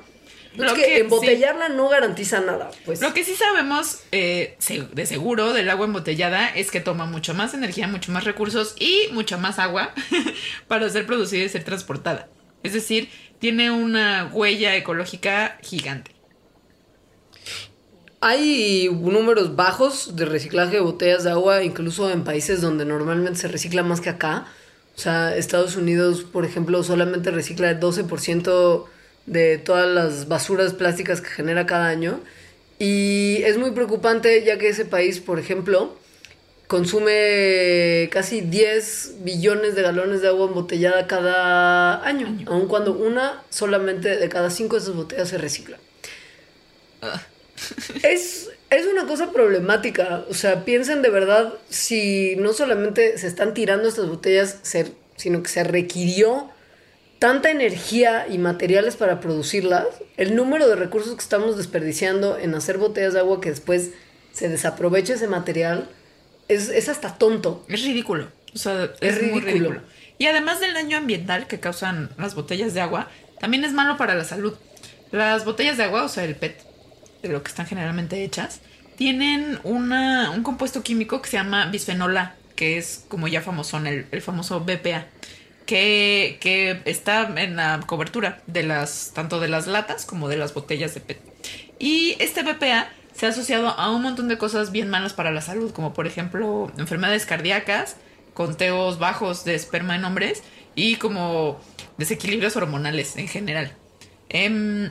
Lo 0.56 0.66
es 0.66 0.72
que, 0.74 0.82
que- 0.82 0.98
embotellarla 1.00 1.70
no 1.70 1.88
garantiza 1.88 2.40
nada. 2.42 2.70
Pues 2.84 3.00
Lo 3.00 3.14
que 3.14 3.24
sí 3.24 3.34
sabemos 3.34 4.00
eh, 4.12 4.56
de 4.92 5.06
seguro 5.06 5.54
del 5.54 5.70
agua 5.70 5.86
embotellada 5.86 6.48
es 6.48 6.70
que 6.70 6.80
toma 6.80 7.06
mucho 7.06 7.32
más 7.32 7.54
energía, 7.54 7.88
mucho 7.88 8.12
más 8.12 8.24
recursos 8.24 8.74
y 8.78 9.08
mucha 9.12 9.38
más 9.38 9.58
agua 9.58 9.94
para 10.68 10.88
ser 10.90 11.06
producida 11.06 11.44
y 11.44 11.48
ser 11.48 11.64
transportada. 11.64 12.28
Es 12.62 12.74
decir, 12.74 13.08
tiene 13.38 13.70
una 13.70 14.30
huella 14.32 14.76
ecológica 14.76 15.58
gigante. 15.62 16.12
hay 18.20 18.88
números 18.92 19.56
bajos 19.56 20.14
de 20.14 20.26
reciclaje 20.26 20.76
de 20.76 20.80
botellas 20.80 21.24
de 21.24 21.30
agua, 21.30 21.64
incluso 21.64 22.10
en 22.10 22.22
países 22.24 22.60
donde 22.60 22.84
normalmente 22.84 23.40
se 23.40 23.48
recicla 23.48 23.82
más 23.82 24.00
que 24.00 24.10
acá. 24.10 24.46
O 24.96 25.00
sea, 25.00 25.36
Estados 25.36 25.76
Unidos, 25.76 26.22
por 26.22 26.44
ejemplo, 26.44 26.82
solamente 26.82 27.30
recicla 27.30 27.70
el 27.70 27.80
12% 27.80 28.84
de 29.26 29.58
todas 29.58 29.88
las 29.88 30.28
basuras 30.28 30.74
plásticas 30.74 31.20
que 31.20 31.28
genera 31.28 31.66
cada 31.66 31.88
año. 31.88 32.20
Y 32.78 33.42
es 33.44 33.58
muy 33.58 33.70
preocupante 33.70 34.42
ya 34.44 34.58
que 34.58 34.68
ese 34.68 34.84
país, 34.84 35.20
por 35.20 35.38
ejemplo, 35.38 35.96
consume 36.66 38.08
casi 38.10 38.40
10 38.40 39.16
billones 39.24 39.74
de 39.74 39.82
galones 39.82 40.22
de 40.22 40.28
agua 40.28 40.46
embotellada 40.46 41.06
cada 41.06 42.02
año, 42.02 42.38
aun 42.46 42.66
cuando 42.66 42.94
una 42.94 43.42
solamente 43.50 44.16
de 44.16 44.28
cada 44.28 44.48
cinco 44.48 44.76
de 44.76 44.82
esas 44.82 44.94
botellas 44.94 45.28
se 45.28 45.38
recicla. 45.38 45.78
Es, 48.02 48.48
es 48.76 48.86
una 48.86 49.06
cosa 49.06 49.30
problemática. 49.32 50.24
O 50.28 50.34
sea, 50.34 50.64
piensen 50.64 51.02
de 51.02 51.10
verdad 51.10 51.54
si 51.68 52.36
no 52.36 52.52
solamente 52.52 53.18
se 53.18 53.26
están 53.26 53.54
tirando 53.54 53.88
estas 53.88 54.08
botellas, 54.08 54.58
se- 54.62 54.92
sino 55.16 55.42
que 55.42 55.48
se 55.50 55.64
requirió 55.64 56.50
tanta 57.18 57.50
energía 57.50 58.26
y 58.28 58.38
materiales 58.38 58.96
para 58.96 59.20
producirlas, 59.20 59.86
el 60.16 60.34
número 60.34 60.68
de 60.68 60.74
recursos 60.74 61.14
que 61.14 61.20
estamos 61.22 61.56
desperdiciando 61.56 62.36
en 62.36 62.54
hacer 62.54 62.78
botellas 62.78 63.12
de 63.12 63.20
agua 63.20 63.40
que 63.40 63.50
después 63.50 63.90
se 64.32 64.48
desaproveche 64.48 65.12
ese 65.12 65.28
material, 65.28 65.88
es, 66.48 66.68
es 66.68 66.88
hasta 66.88 67.16
tonto. 67.18 67.64
Es 67.68 67.82
ridículo. 67.84 68.28
O 68.54 68.58
sea, 68.58 68.90
Es 69.00 69.18
es, 69.18 69.30
muy 69.30 69.40
ridículo. 69.40 69.82
Y 70.18 70.26
además 70.26 70.58
del 70.60 70.74
daño 70.74 70.96
ambiental 70.96 71.46
que 71.46 71.60
causan 71.60 72.10
las 72.18 72.34
botellas 72.34 72.74
de 72.74 72.80
agua, 72.80 73.08
también 73.38 73.64
es 73.64 73.72
malo 73.72 73.96
para 73.96 74.14
la 74.14 74.24
salud. 74.24 74.54
Las 75.12 75.44
botellas 75.44 75.76
de 75.76 75.84
agua, 75.84 76.04
o 76.04 76.08
sea, 76.08 76.24
el 76.24 76.34
PET, 76.34 76.56
de 77.22 77.28
lo 77.28 77.42
que 77.42 77.48
están 77.48 77.66
generalmente 77.66 78.22
hechas, 78.24 78.60
tienen 78.96 79.58
una, 79.64 80.30
un 80.30 80.42
compuesto 80.42 80.82
químico 80.82 81.22
que 81.22 81.30
se 81.30 81.36
llama 81.36 81.66
bisfenol 81.66 82.16
A, 82.16 82.34
que 82.56 82.78
es 82.78 83.04
como 83.08 83.28
ya 83.28 83.40
famoso, 83.40 83.78
el, 83.78 84.06
el 84.10 84.22
famoso 84.22 84.60
BPA, 84.60 85.06
que, 85.66 86.38
que 86.40 86.82
está 86.84 87.32
en 87.36 87.56
la 87.56 87.80
cobertura 87.86 88.42
de 88.46 88.62
las, 88.62 89.12
tanto 89.14 89.40
de 89.40 89.48
las 89.48 89.66
latas 89.66 90.04
como 90.04 90.28
de 90.28 90.36
las 90.36 90.54
botellas 90.54 90.94
de 90.94 91.00
PET. 91.00 91.20
Y 91.78 92.16
este 92.18 92.42
BPA 92.42 92.88
se 93.14 93.26
ha 93.26 93.30
asociado 93.30 93.68
a 93.68 93.90
un 93.90 94.02
montón 94.02 94.28
de 94.28 94.38
cosas 94.38 94.72
bien 94.72 94.88
malas 94.90 95.12
para 95.12 95.30
la 95.30 95.40
salud, 95.40 95.72
como 95.72 95.92
por 95.94 96.06
ejemplo 96.06 96.72
enfermedades 96.78 97.26
cardíacas, 97.26 97.96
conteos 98.34 98.98
bajos 98.98 99.44
de 99.44 99.54
esperma 99.54 99.96
en 99.96 100.04
hombres 100.04 100.42
y 100.74 100.96
como 100.96 101.60
desequilibrios 101.98 102.56
hormonales 102.56 103.16
en 103.16 103.28
general. 103.28 103.72
Em, 104.28 104.90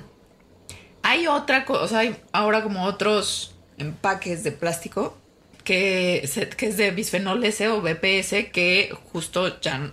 hay 1.12 1.28
otra 1.28 1.66
cosa, 1.66 2.00
hay 2.00 2.16
ahora 2.32 2.64
como 2.64 2.86
otros 2.86 3.54
empaques 3.78 4.46
de 4.46 4.54
plástico 4.54 5.18
que, 5.66 6.28
que 6.56 6.68
es 6.68 6.78
de 6.78 6.92
bisfenol 6.92 7.44
S 7.44 7.68
o 7.68 7.82
BPS, 7.82 8.50
que 8.54 8.96
justo 9.12 9.60
ya 9.60 9.92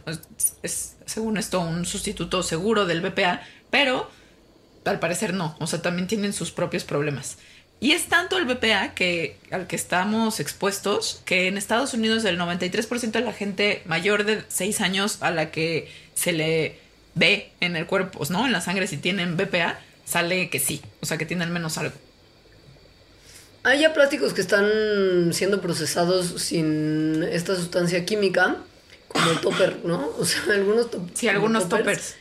es, 0.63 0.97
según 1.07 1.37
esto, 1.37 1.61
un 1.61 1.87
sustituto 1.87 2.45
seguro 2.45 2.87
del 2.87 3.01
BPA, 3.01 3.43
pero 3.69 4.09
al 4.85 5.01
parecer 5.01 5.35
no, 5.35 5.57
o 5.59 5.67
sea, 5.67 5.83
también 5.83 6.07
tienen 6.07 6.33
sus 6.33 6.53
propios 6.53 6.85
problemas. 6.85 7.39
Y 7.81 7.93
es 7.93 8.07
tanto 8.07 8.39
el 8.39 8.45
BPA 8.45 8.95
que, 8.95 9.39
al 9.51 9.67
que 9.67 9.75
estamos 9.75 10.39
expuestos 10.39 11.21
que 11.25 11.49
en 11.49 11.59
Estados 11.59 11.95
Unidos 11.95 12.25
el 12.27 12.39
93% 12.39 13.11
de 13.11 13.21
la 13.23 13.33
gente 13.33 13.83
mayor 13.87 14.23
de 14.23 14.45
6 14.47 14.81
años 14.83 15.19
a 15.21 15.33
la 15.33 15.51
que 15.51 15.93
se 16.15 16.33
le 16.33 16.79
ve 17.17 17.51
en 17.61 17.75
el 17.75 17.87
cuerpo, 17.87 18.25
¿no? 18.31 18.47
En 18.47 18.53
la 18.53 18.61
sangre 18.61 18.87
si 18.87 18.99
tienen 18.99 19.37
BPA, 19.37 19.81
sale 20.09 20.49
que 20.51 20.59
sí, 20.59 20.81
o 21.01 21.07
sea, 21.07 21.19
que 21.19 21.27
tienen 21.27 21.53
menos 21.53 21.77
algo. 21.79 21.95
Hay 23.65 23.81
ya 23.81 23.93
plásticos 23.93 24.33
que 24.33 24.41
están 24.41 25.31
siendo 25.33 25.61
procesados 25.61 26.27
sin 26.41 27.23
esta 27.25 27.57
sustancia 27.57 28.05
química, 28.07 28.57
como 29.09 29.31
el 29.31 29.41
topper, 29.41 29.79
¿no? 29.85 30.11
O 30.19 30.25
sea, 30.25 30.41
algunos, 30.55 30.91
top- 30.91 31.11
Sí, 31.15 31.29
algunos 31.29 31.69
toppers. 31.69 32.15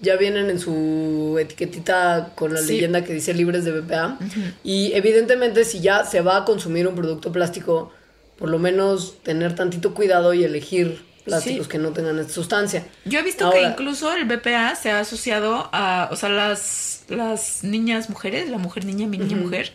ya 0.00 0.16
vienen 0.16 0.48
en 0.50 0.58
su 0.58 1.36
etiquetita 1.40 2.32
con 2.34 2.54
la 2.54 2.60
Sí. 2.60 2.74
leyenda 2.74 3.04
que 3.04 3.12
dice 3.12 3.34
libres 3.34 3.64
de 3.64 3.72
BPA. 3.72 4.18
Y 4.64 4.92
evidentemente 4.94 5.64
si 5.64 5.80
ya 5.80 6.04
se 6.04 6.20
va 6.22 6.38
a 6.38 6.44
consumir 6.44 6.86
un 6.88 6.94
producto 6.94 7.32
plástico, 7.32 7.92
por 8.38 8.48
lo 8.48 8.58
menos 8.58 9.22
tener 9.22 9.54
tantito 9.54 9.94
cuidado 9.94 10.32
y 10.34 10.44
elegir 10.44 11.04
plásticos 11.24 11.66
Sí. 11.66 11.70
que 11.72 11.78
no 11.78 11.90
tengan 11.90 12.18
esta 12.18 12.32
sustancia. 12.32 12.86
Yo 13.04 13.20
he 13.20 13.22
visto 13.22 13.50
que 13.50 13.62
incluso 13.62 14.12
el 14.12 14.24
BPA 14.24 14.74
se 14.76 14.90
ha 14.90 15.00
asociado 15.00 15.68
a, 15.72 16.08
o 16.10 16.16
sea, 16.16 16.28
las, 16.28 17.04
las 17.08 17.62
niñas 17.64 18.10
mujeres, 18.10 18.48
la 18.50 18.58
mujer 18.58 18.84
niña, 18.84 19.06
mi 19.06 19.18
niña 19.18 19.36
mujer, 19.36 19.72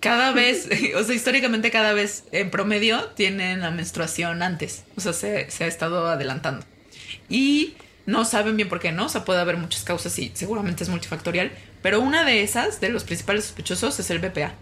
cada 0.00 0.32
vez, 0.40 0.68
o 0.96 1.02
sea, 1.04 1.14
históricamente 1.14 1.70
cada 1.70 1.92
vez 1.92 2.24
en 2.32 2.50
promedio 2.50 3.04
tienen 3.16 3.60
la 3.60 3.70
menstruación 3.70 4.42
antes, 4.42 4.84
o 4.96 5.00
sea, 5.00 5.12
se, 5.12 5.50
se 5.50 5.64
ha 5.64 5.66
estado 5.66 6.06
adelantando. 6.06 6.64
Y 7.28 7.74
no 8.06 8.24
saben 8.24 8.56
bien 8.56 8.68
por 8.68 8.78
qué 8.78 8.92
no, 8.92 9.06
o 9.06 9.08
sea, 9.08 9.24
puede 9.24 9.40
haber 9.40 9.56
muchas 9.56 9.82
causas 9.82 10.16
y 10.18 10.30
seguramente 10.34 10.84
es 10.84 10.88
multifactorial, 10.90 11.50
pero 11.82 12.00
una 12.00 12.24
de 12.24 12.42
esas, 12.42 12.80
de 12.80 12.88
los 12.90 13.02
principales 13.04 13.44
sospechosos, 13.44 13.98
es 13.98 14.10
el 14.10 14.20
BPA. 14.20 14.54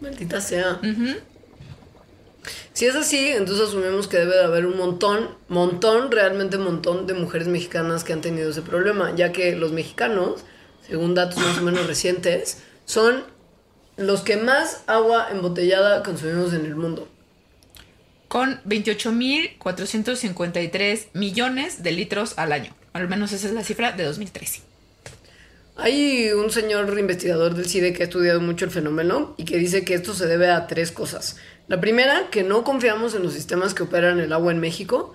Maldita 0.00 0.40
sea. 0.40 0.78
Ujú. 0.82 1.16
Si 2.76 2.84
es 2.84 2.94
así, 2.94 3.28
entonces 3.28 3.68
asumimos 3.68 4.06
que 4.06 4.18
debe 4.18 4.36
de 4.36 4.44
haber 4.44 4.66
un 4.66 4.76
montón, 4.76 5.30
montón, 5.48 6.12
realmente 6.12 6.58
montón 6.58 7.06
de 7.06 7.14
mujeres 7.14 7.48
mexicanas 7.48 8.04
que 8.04 8.12
han 8.12 8.20
tenido 8.20 8.50
ese 8.50 8.60
problema, 8.60 9.14
ya 9.14 9.32
que 9.32 9.56
los 9.56 9.72
mexicanos, 9.72 10.44
según 10.86 11.14
datos 11.14 11.38
más 11.38 11.56
o 11.56 11.62
menos 11.62 11.86
recientes, 11.92 12.58
son 12.84 13.24
los 13.96 14.20
que 14.20 14.36
más 14.36 14.84
agua 14.88 15.28
embotellada 15.30 16.02
consumimos 16.02 16.52
en 16.52 16.66
el 16.66 16.76
mundo. 16.76 17.08
con 18.28 18.62
28.453 18.64 21.06
millones 21.14 21.82
de 21.82 21.92
litros 21.92 22.34
al 22.36 22.52
año. 22.52 22.76
Al 22.92 23.08
menos 23.08 23.32
esa 23.32 23.46
es 23.46 23.54
la 23.54 23.64
cifra 23.64 23.92
de 23.92 24.04
2013. 24.04 24.65
Hay 25.78 26.30
un 26.32 26.50
señor 26.50 26.98
investigador 26.98 27.54
del 27.54 27.66
CIDE 27.66 27.92
que 27.92 28.02
ha 28.02 28.06
estudiado 28.06 28.40
mucho 28.40 28.64
el 28.64 28.70
fenómeno 28.70 29.34
y 29.36 29.44
que 29.44 29.58
dice 29.58 29.84
que 29.84 29.94
esto 29.94 30.14
se 30.14 30.26
debe 30.26 30.48
a 30.50 30.66
tres 30.66 30.90
cosas. 30.90 31.36
La 31.68 31.80
primera, 31.80 32.28
que 32.30 32.42
no 32.44 32.64
confiamos 32.64 33.14
en 33.14 33.22
los 33.22 33.34
sistemas 33.34 33.74
que 33.74 33.82
operan 33.82 34.18
el 34.18 34.32
agua 34.32 34.52
en 34.52 34.58
México, 34.58 35.14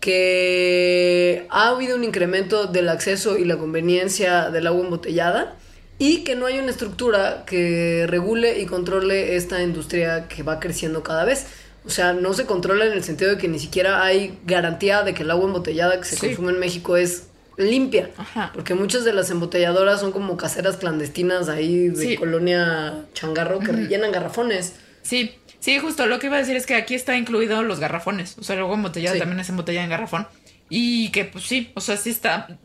que 0.00 1.46
ha 1.50 1.68
habido 1.68 1.96
un 1.96 2.04
incremento 2.04 2.66
del 2.66 2.88
acceso 2.88 3.36
y 3.36 3.44
la 3.44 3.58
conveniencia 3.58 4.48
del 4.50 4.66
agua 4.66 4.84
embotellada 4.84 5.56
y 5.98 6.24
que 6.24 6.36
no 6.36 6.46
hay 6.46 6.58
una 6.58 6.70
estructura 6.70 7.44
que 7.46 8.06
regule 8.08 8.60
y 8.60 8.66
controle 8.66 9.36
esta 9.36 9.62
industria 9.62 10.26
que 10.28 10.42
va 10.42 10.60
creciendo 10.60 11.02
cada 11.02 11.24
vez. 11.24 11.46
O 11.84 11.90
sea, 11.90 12.12
no 12.12 12.32
se 12.32 12.46
controla 12.46 12.86
en 12.86 12.92
el 12.92 13.04
sentido 13.04 13.32
de 13.32 13.38
que 13.38 13.48
ni 13.48 13.58
siquiera 13.58 14.02
hay 14.04 14.38
garantía 14.46 15.02
de 15.02 15.14
que 15.14 15.22
el 15.24 15.30
agua 15.30 15.46
embotellada 15.46 15.98
que 15.98 16.04
se 16.06 16.16
Sí. 16.16 16.26
consume 16.28 16.52
en 16.52 16.60
México 16.60 16.96
es 16.96 17.24
limpia. 17.58 18.10
Ajá. 18.16 18.50
Porque 18.54 18.74
muchas 18.74 19.04
de 19.04 19.12
las 19.12 19.30
embotelladoras 19.30 20.00
son 20.00 20.12
como 20.12 20.36
caseras 20.36 20.76
clandestinas 20.78 21.48
ahí 21.48 21.88
de 21.88 21.96
Sí. 22.10 22.16
colonia 22.16 23.04
changarro 23.12 23.58
que 23.58 23.72
rellenan 23.72 24.12
garrafones. 24.12 24.74
Sí, 25.02 25.34
sí, 25.60 25.78
justo 25.78 26.06
lo 26.06 26.18
que 26.18 26.26
iba 26.28 26.36
a 26.36 26.40
decir 26.40 26.56
es 26.56 26.66
que 26.66 26.74
aquí 26.76 26.94
está 26.94 27.16
incluido 27.16 27.62
los 27.62 27.80
garrafones. 27.80 28.38
O 28.38 28.42
sea, 28.44 28.58
agua 28.58 28.74
embotellada 28.76 29.14
Sí. 29.14 29.20
también 29.20 29.40
es 29.40 29.48
embotellada 29.48 29.84
en 29.84 29.90
garrafón. 29.90 30.26
Y 30.70 31.10
que 31.10 31.24
pues 31.24 31.44
sí, 31.44 31.70
o 31.74 31.80
sea, 31.80 31.96
sí 31.96 32.10
está. 32.10 32.58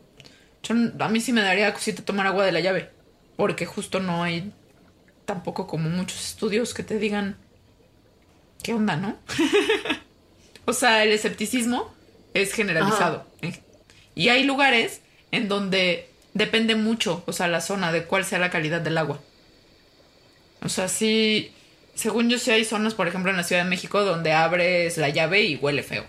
yo- 0.62 0.74
a 1.00 1.08
mí 1.08 1.20
sí 1.20 1.32
me 1.32 1.42
daría 1.42 1.74
cosita 1.74 2.02
tomar 2.04 2.26
agua 2.26 2.44
de 2.46 2.52
la 2.52 2.60
llave. 2.60 2.90
Porque 3.36 3.66
justo 3.66 4.00
no 4.00 4.22
hay 4.22 4.52
tampoco 5.26 5.66
como 5.66 5.88
muchos 5.90 6.24
estudios 6.24 6.72
que 6.72 6.82
te 6.82 6.98
digan 6.98 7.36
qué 8.62 8.72
onda, 8.74 8.96
¿no? 8.96 9.18
o 10.66 10.72
sea, 10.72 11.02
el 11.04 11.12
escepticismo 11.12 11.92
es 12.32 12.52
generalizado. 12.52 13.26
Y 14.14 14.28
hay 14.28 14.44
lugares 14.44 15.00
en 15.32 15.48
donde 15.48 16.08
depende 16.34 16.74
mucho, 16.74 17.22
o 17.26 17.32
sea, 17.32 17.48
la 17.48 17.60
zona 17.60 17.92
de 17.92 18.04
cuál 18.04 18.24
sea 18.24 18.38
la 18.38 18.50
calidad 18.50 18.80
del 18.80 18.98
agua. 18.98 19.20
O 20.62 20.68
sea, 20.68 20.88
sí, 20.88 21.52
según 21.94 22.28
yo 22.28 22.38
sí 22.38 22.50
hay 22.50 22.64
zonas, 22.64 22.94
por 22.94 23.08
ejemplo, 23.08 23.30
en 23.30 23.36
la 23.36 23.44
Ciudad 23.44 23.64
de 23.64 23.70
México 23.70 24.02
donde 24.02 24.32
abres 24.32 24.96
la 24.98 25.08
llave 25.08 25.42
y 25.42 25.56
huele 25.56 25.82
feo. 25.82 26.04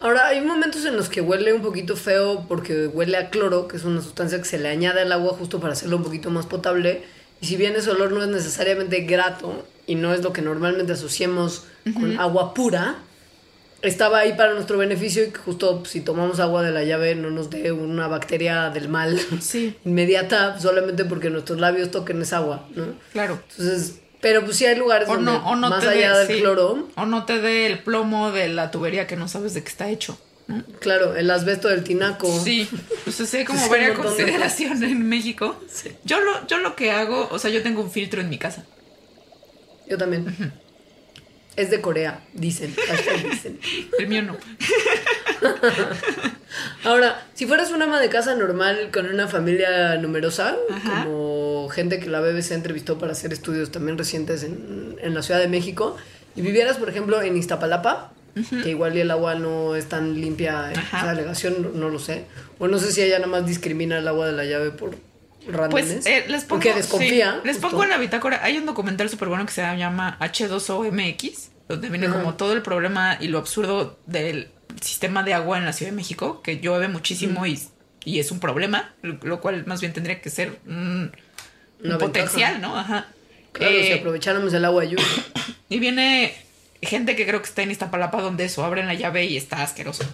Ahora, 0.00 0.28
hay 0.28 0.40
momentos 0.40 0.84
en 0.84 0.96
los 0.96 1.08
que 1.08 1.20
huele 1.20 1.52
un 1.52 1.62
poquito 1.62 1.96
feo 1.96 2.46
porque 2.48 2.86
huele 2.86 3.16
a 3.16 3.30
cloro, 3.30 3.66
que 3.68 3.76
es 3.76 3.84
una 3.84 4.00
sustancia 4.00 4.38
que 4.38 4.44
se 4.44 4.58
le 4.58 4.68
añade 4.68 5.02
al 5.02 5.12
agua 5.12 5.34
justo 5.38 5.60
para 5.60 5.72
hacerlo 5.72 5.96
un 5.96 6.04
poquito 6.04 6.30
más 6.30 6.46
potable. 6.46 7.02
Y 7.40 7.46
si 7.46 7.56
bien 7.56 7.76
ese 7.76 7.90
olor 7.90 8.12
no 8.12 8.22
es 8.22 8.28
necesariamente 8.28 9.00
grato 9.00 9.66
y 9.86 9.94
no 9.94 10.14
es 10.14 10.22
lo 10.22 10.32
que 10.32 10.42
normalmente 10.42 10.92
asociemos 10.92 11.64
con 11.94 12.18
agua 12.18 12.54
pura, 12.54 12.98
estaba 13.82 14.18
ahí 14.20 14.32
para 14.32 14.54
nuestro 14.54 14.78
beneficio 14.78 15.22
y 15.24 15.30
que 15.30 15.38
justo 15.38 15.84
si 15.84 16.00
tomamos 16.00 16.40
agua 16.40 16.62
de 16.62 16.72
la 16.72 16.82
llave 16.84 17.14
no 17.14 17.30
nos 17.30 17.50
dé 17.50 17.72
una 17.72 18.08
bacteria 18.08 18.70
del 18.70 18.88
mal 18.88 19.20
Sí. 19.40 19.76
inmediata 19.84 20.58
solamente 20.58 21.04
porque 21.04 21.30
nuestros 21.30 21.60
labios 21.60 21.90
toquen 21.90 22.20
esa 22.22 22.38
agua, 22.38 22.66
¿no? 22.74 22.86
Claro. 23.12 23.38
Entonces, 23.50 24.00
pero 24.20 24.44
pues 24.44 24.56
sí 24.56 24.64
hay 24.66 24.76
lugares 24.76 25.08
O 25.08 25.14
donde 25.14 25.30
no, 25.30 25.46
o 25.48 25.56
no 25.56 25.68
más 25.70 25.80
te 25.82 25.88
allá 25.90 26.14
dé, 26.14 26.26
del 26.26 26.36
sí. 26.36 26.40
cloro, 26.42 26.88
O 26.96 27.06
no 27.06 27.24
te 27.26 27.40
dé 27.40 27.66
el 27.66 27.78
plomo 27.80 28.32
de 28.32 28.48
la 28.48 28.70
tubería 28.70 29.06
que 29.06 29.14
no 29.16 29.28
sabes 29.28 29.54
de 29.54 29.62
qué 29.62 29.68
está 29.68 29.88
hecho. 29.90 30.18
¿no? 30.48 30.62
claro, 30.80 31.16
el 31.16 31.28
asbesto 31.30 31.68
del 31.68 31.82
tinaco. 31.84 32.28
Sí, 32.42 32.68
o 33.06 33.10
sea, 33.10 33.44
como 33.44 33.58
Sí, 33.60 33.68
varias 33.68 33.96
de 33.96 34.02
consideración 34.02 34.82
en 34.84 35.08
México. 35.08 35.60
Yo 36.04 36.20
lo, 36.20 36.46
yo 36.46 36.58
lo 36.58 36.76
que 36.76 36.92
hago, 36.92 37.28
o 37.32 37.38
sea, 37.38 37.50
yo 37.50 37.62
tengo 37.62 37.82
un 37.82 37.90
filtro 37.90 38.20
en 38.20 38.28
mi 38.30 38.38
casa. 38.38 38.64
Yo 39.88 39.98
también. 39.98 40.52
Es 41.56 41.70
de 41.70 41.80
Corea, 41.80 42.20
dicen. 42.34 42.74
dicen. 43.30 43.58
El 43.98 44.08
mío 44.08 44.22
no. 44.22 44.36
Ahora, 46.84 47.26
si 47.34 47.46
fueras 47.46 47.70
una 47.70 47.84
ama 47.86 48.00
de 48.00 48.08
casa 48.08 48.34
normal 48.34 48.90
con 48.92 49.06
una 49.06 49.28
familia 49.28 49.96
numerosa, 49.96 50.56
Ajá. 50.70 51.04
como 51.04 51.68
gente 51.70 51.98
que 51.98 52.08
la 52.08 52.20
BBC 52.20 52.52
entrevistó 52.52 52.98
para 52.98 53.12
hacer 53.12 53.32
estudios 53.32 53.70
también 53.70 53.98
recientes 53.98 54.42
en, 54.44 54.96
en 55.00 55.14
la 55.14 55.22
Ciudad 55.22 55.40
de 55.40 55.48
México, 55.48 55.96
y 56.34 56.42
vivieras, 56.42 56.76
por 56.76 56.88
ejemplo, 56.88 57.20
en 57.22 57.36
Iztapalapa, 57.36 58.12
que 58.62 58.68
igual 58.68 58.96
el 58.98 59.10
agua 59.10 59.34
no 59.34 59.74
es 59.76 59.88
tan 59.88 60.20
limpia, 60.20 60.68
Ajá. 60.68 60.98
esa 60.98 61.10
alegación 61.10 61.62
no, 61.62 61.68
no 61.70 61.88
lo 61.88 61.98
sé, 61.98 62.26
o 62.58 62.68
no 62.68 62.78
sé 62.78 62.92
si 62.92 63.00
ella 63.00 63.18
nada 63.18 63.30
más 63.30 63.46
discrimina 63.46 63.96
el 63.98 64.06
agua 64.06 64.26
de 64.26 64.32
la 64.32 64.44
llave 64.44 64.70
por 64.72 64.94
randomness, 65.46 65.92
Pues 65.92 66.06
eh, 66.06 66.24
les 66.28 66.44
pongo, 66.44 66.60
porque 66.60 66.74
desconfía. 66.74 67.40
sí, 67.42 67.46
les 67.46 67.58
pongo 67.58 67.84
en 67.84 67.90
la 67.90 67.98
bitácora. 67.98 68.40
Hay 68.42 68.58
un 68.58 68.66
documental 68.66 69.08
súper 69.08 69.28
bueno 69.28 69.46
que 69.46 69.52
se 69.52 69.62
llama 69.62 70.16
H2OMX, 70.20 71.48
donde 71.68 71.88
viene 71.88 72.08
como 72.08 72.34
todo 72.34 72.52
el 72.52 72.62
problema 72.62 73.16
y 73.20 73.28
lo 73.28 73.38
absurdo 73.38 73.98
del 74.06 74.50
sistema 74.80 75.22
de 75.22 75.34
agua 75.34 75.58
en 75.58 75.64
la 75.64 75.72
Ciudad 75.72 75.90
de 75.92 75.96
México, 75.96 76.42
que 76.42 76.58
llueve 76.60 76.88
muchísimo 76.88 77.46
y, 77.46 77.60
y 78.04 78.18
es 78.18 78.30
un 78.30 78.40
problema, 78.40 78.94
lo, 79.02 79.40
cual 79.40 79.64
más 79.66 79.80
bien 79.80 79.92
tendría 79.92 80.20
que 80.20 80.30
ser 80.30 80.58
un, 80.66 81.12
potencial. 81.98 82.60
¿no? 82.60 82.76
Ajá. 82.76 83.08
Claro, 83.52 83.74
Eh, 83.74 83.86
si 83.86 83.92
aprovecháramos 83.92 84.52
el 84.52 84.64
agua 84.64 84.84
lluvia. 84.84 85.04
y 85.68 85.78
viene 85.78 86.34
gente 86.82 87.16
que 87.16 87.26
creo 87.26 87.40
que 87.40 87.48
está 87.48 87.62
en 87.62 87.70
Iztapalapa 87.70 88.20
donde 88.20 88.44
eso, 88.44 88.64
abren 88.64 88.86
la 88.86 88.94
llave 88.94 89.24
y 89.24 89.36
está 89.36 89.62
asqueroso. 89.62 90.04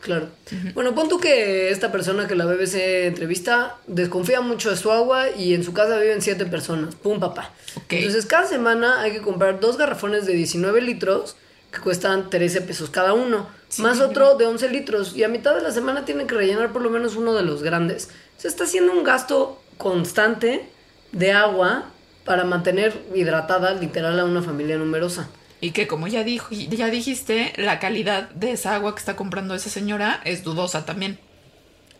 Claro. 0.00 0.28
Bueno, 0.74 0.94
pon 0.94 1.08
tú 1.08 1.20
que 1.20 1.70
esta 1.70 1.92
persona 1.92 2.26
que 2.26 2.34
la 2.34 2.46
BBC 2.46 3.06
entrevista 3.06 3.76
desconfía 3.86 4.40
mucho 4.40 4.70
de 4.70 4.76
su 4.76 4.90
agua 4.90 5.30
y 5.30 5.54
en 5.54 5.62
su 5.62 5.74
casa 5.74 5.98
viven 5.98 6.22
siete 6.22 6.46
personas. 6.46 6.94
Pum, 6.94 7.20
papá. 7.20 7.52
Entonces, 7.90 8.24
cada 8.24 8.46
semana 8.46 9.02
hay 9.02 9.12
que 9.12 9.20
comprar 9.20 9.60
dos 9.60 9.76
garrafones 9.76 10.24
de 10.24 10.32
19 10.32 10.80
litros 10.80 11.36
que 11.70 11.80
cuestan 11.80 12.30
13 12.30 12.62
pesos 12.62 12.90
cada 12.90 13.12
uno, 13.12 13.48
más 13.78 14.00
otro 14.00 14.36
de 14.36 14.46
11 14.46 14.70
litros. 14.70 15.16
Y 15.16 15.22
a 15.22 15.28
mitad 15.28 15.54
de 15.54 15.62
la 15.62 15.70
semana 15.70 16.04
tienen 16.04 16.26
que 16.26 16.34
rellenar 16.34 16.72
por 16.72 16.82
lo 16.82 16.90
menos 16.90 17.16
uno 17.16 17.34
de 17.34 17.42
los 17.42 17.62
grandes. 17.62 18.08
Se 18.38 18.48
está 18.48 18.64
haciendo 18.64 18.92
un 18.92 19.04
gasto 19.04 19.60
constante 19.76 20.66
de 21.12 21.32
agua 21.32 21.90
para 22.24 22.44
mantener 22.44 22.94
hidratada 23.14 23.74
literal 23.74 24.18
a 24.18 24.24
una 24.24 24.42
familia 24.42 24.78
numerosa. 24.78 25.28
Y 25.60 25.72
que 25.72 25.86
como 25.86 26.06
ya, 26.08 26.24
dijo, 26.24 26.48
ya 26.54 26.88
dijiste, 26.88 27.52
la 27.56 27.78
calidad 27.78 28.30
de 28.30 28.52
esa 28.52 28.74
agua 28.74 28.94
que 28.94 29.00
está 29.00 29.14
comprando 29.16 29.54
esa 29.54 29.68
señora 29.70 30.20
es 30.24 30.42
dudosa 30.42 30.86
también. 30.86 31.18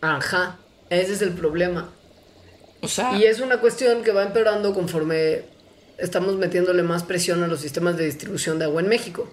Ajá, 0.01 0.57
ese 0.89 1.13
es 1.13 1.21
el 1.21 1.31
problema. 1.33 1.91
O 2.81 2.87
sea, 2.87 3.15
Y 3.15 3.23
es 3.25 3.39
una 3.39 3.57
cuestión 3.57 4.03
que 4.03 4.11
va 4.11 4.23
empeorando 4.23 4.73
conforme 4.73 5.43
estamos 5.99 6.35
metiéndole 6.37 6.81
más 6.81 7.03
presión 7.03 7.43
a 7.43 7.47
los 7.47 7.61
sistemas 7.61 7.95
de 7.97 8.05
distribución 8.05 8.57
de 8.57 8.65
agua 8.65 8.81
en 8.81 8.87
México. 8.87 9.31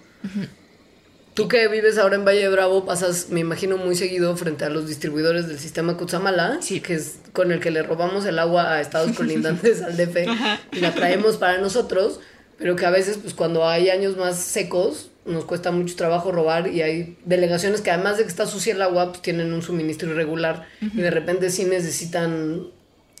Tú 1.33 1.47
que 1.47 1.67
vives 1.67 1.97
ahora 1.97 2.15
en 2.15 2.25
Valle 2.25 2.41
de 2.41 2.49
Bravo, 2.49 2.85
pasas, 2.85 3.29
me 3.29 3.39
imagino, 3.39 3.77
muy 3.77 3.95
seguido 3.95 4.35
frente 4.35 4.65
a 4.65 4.69
los 4.69 4.87
distribuidores 4.87 5.47
del 5.47 5.57
sistema 5.57 5.95
Cutzamala, 5.95 6.57
Sí. 6.61 6.81
que 6.81 6.95
es 6.95 7.19
con 7.33 7.51
el 7.51 7.59
que 7.61 7.71
le 7.71 7.81
robamos 7.81 8.25
el 8.25 8.37
agua 8.39 8.73
a 8.73 8.81
estados 8.81 9.15
colindantes 9.15 9.81
al 9.81 9.95
DF 9.97 10.27
y 10.73 10.79
la 10.81 10.93
traemos 10.93 11.37
para 11.37 11.57
nosotros, 11.59 12.19
pero 12.59 12.75
que 12.75 12.85
a 12.85 12.91
veces, 12.91 13.17
pues 13.17 13.33
cuando 13.33 13.67
hay 13.67 13.89
años 13.89 14.17
más 14.17 14.37
secos, 14.37 15.09
nos 15.25 15.45
cuesta 15.45 15.71
mucho 15.71 15.95
trabajo 15.95 16.31
robar 16.31 16.67
y 16.67 16.81
hay 16.81 17.17
delegaciones 17.23 17.81
que 17.81 17.91
además 17.91 18.17
de 18.17 18.23
que 18.23 18.29
está 18.29 18.45
sucia 18.45 18.73
el 18.73 18.81
agua, 18.81 19.09
pues 19.09 19.21
tienen 19.21 19.53
un 19.53 19.61
suministro 19.61 20.09
irregular 20.11 20.67
y 20.81 21.01
de 21.01 21.09
repente 21.09 21.49
sí 21.49 21.63
necesitan 21.63 22.67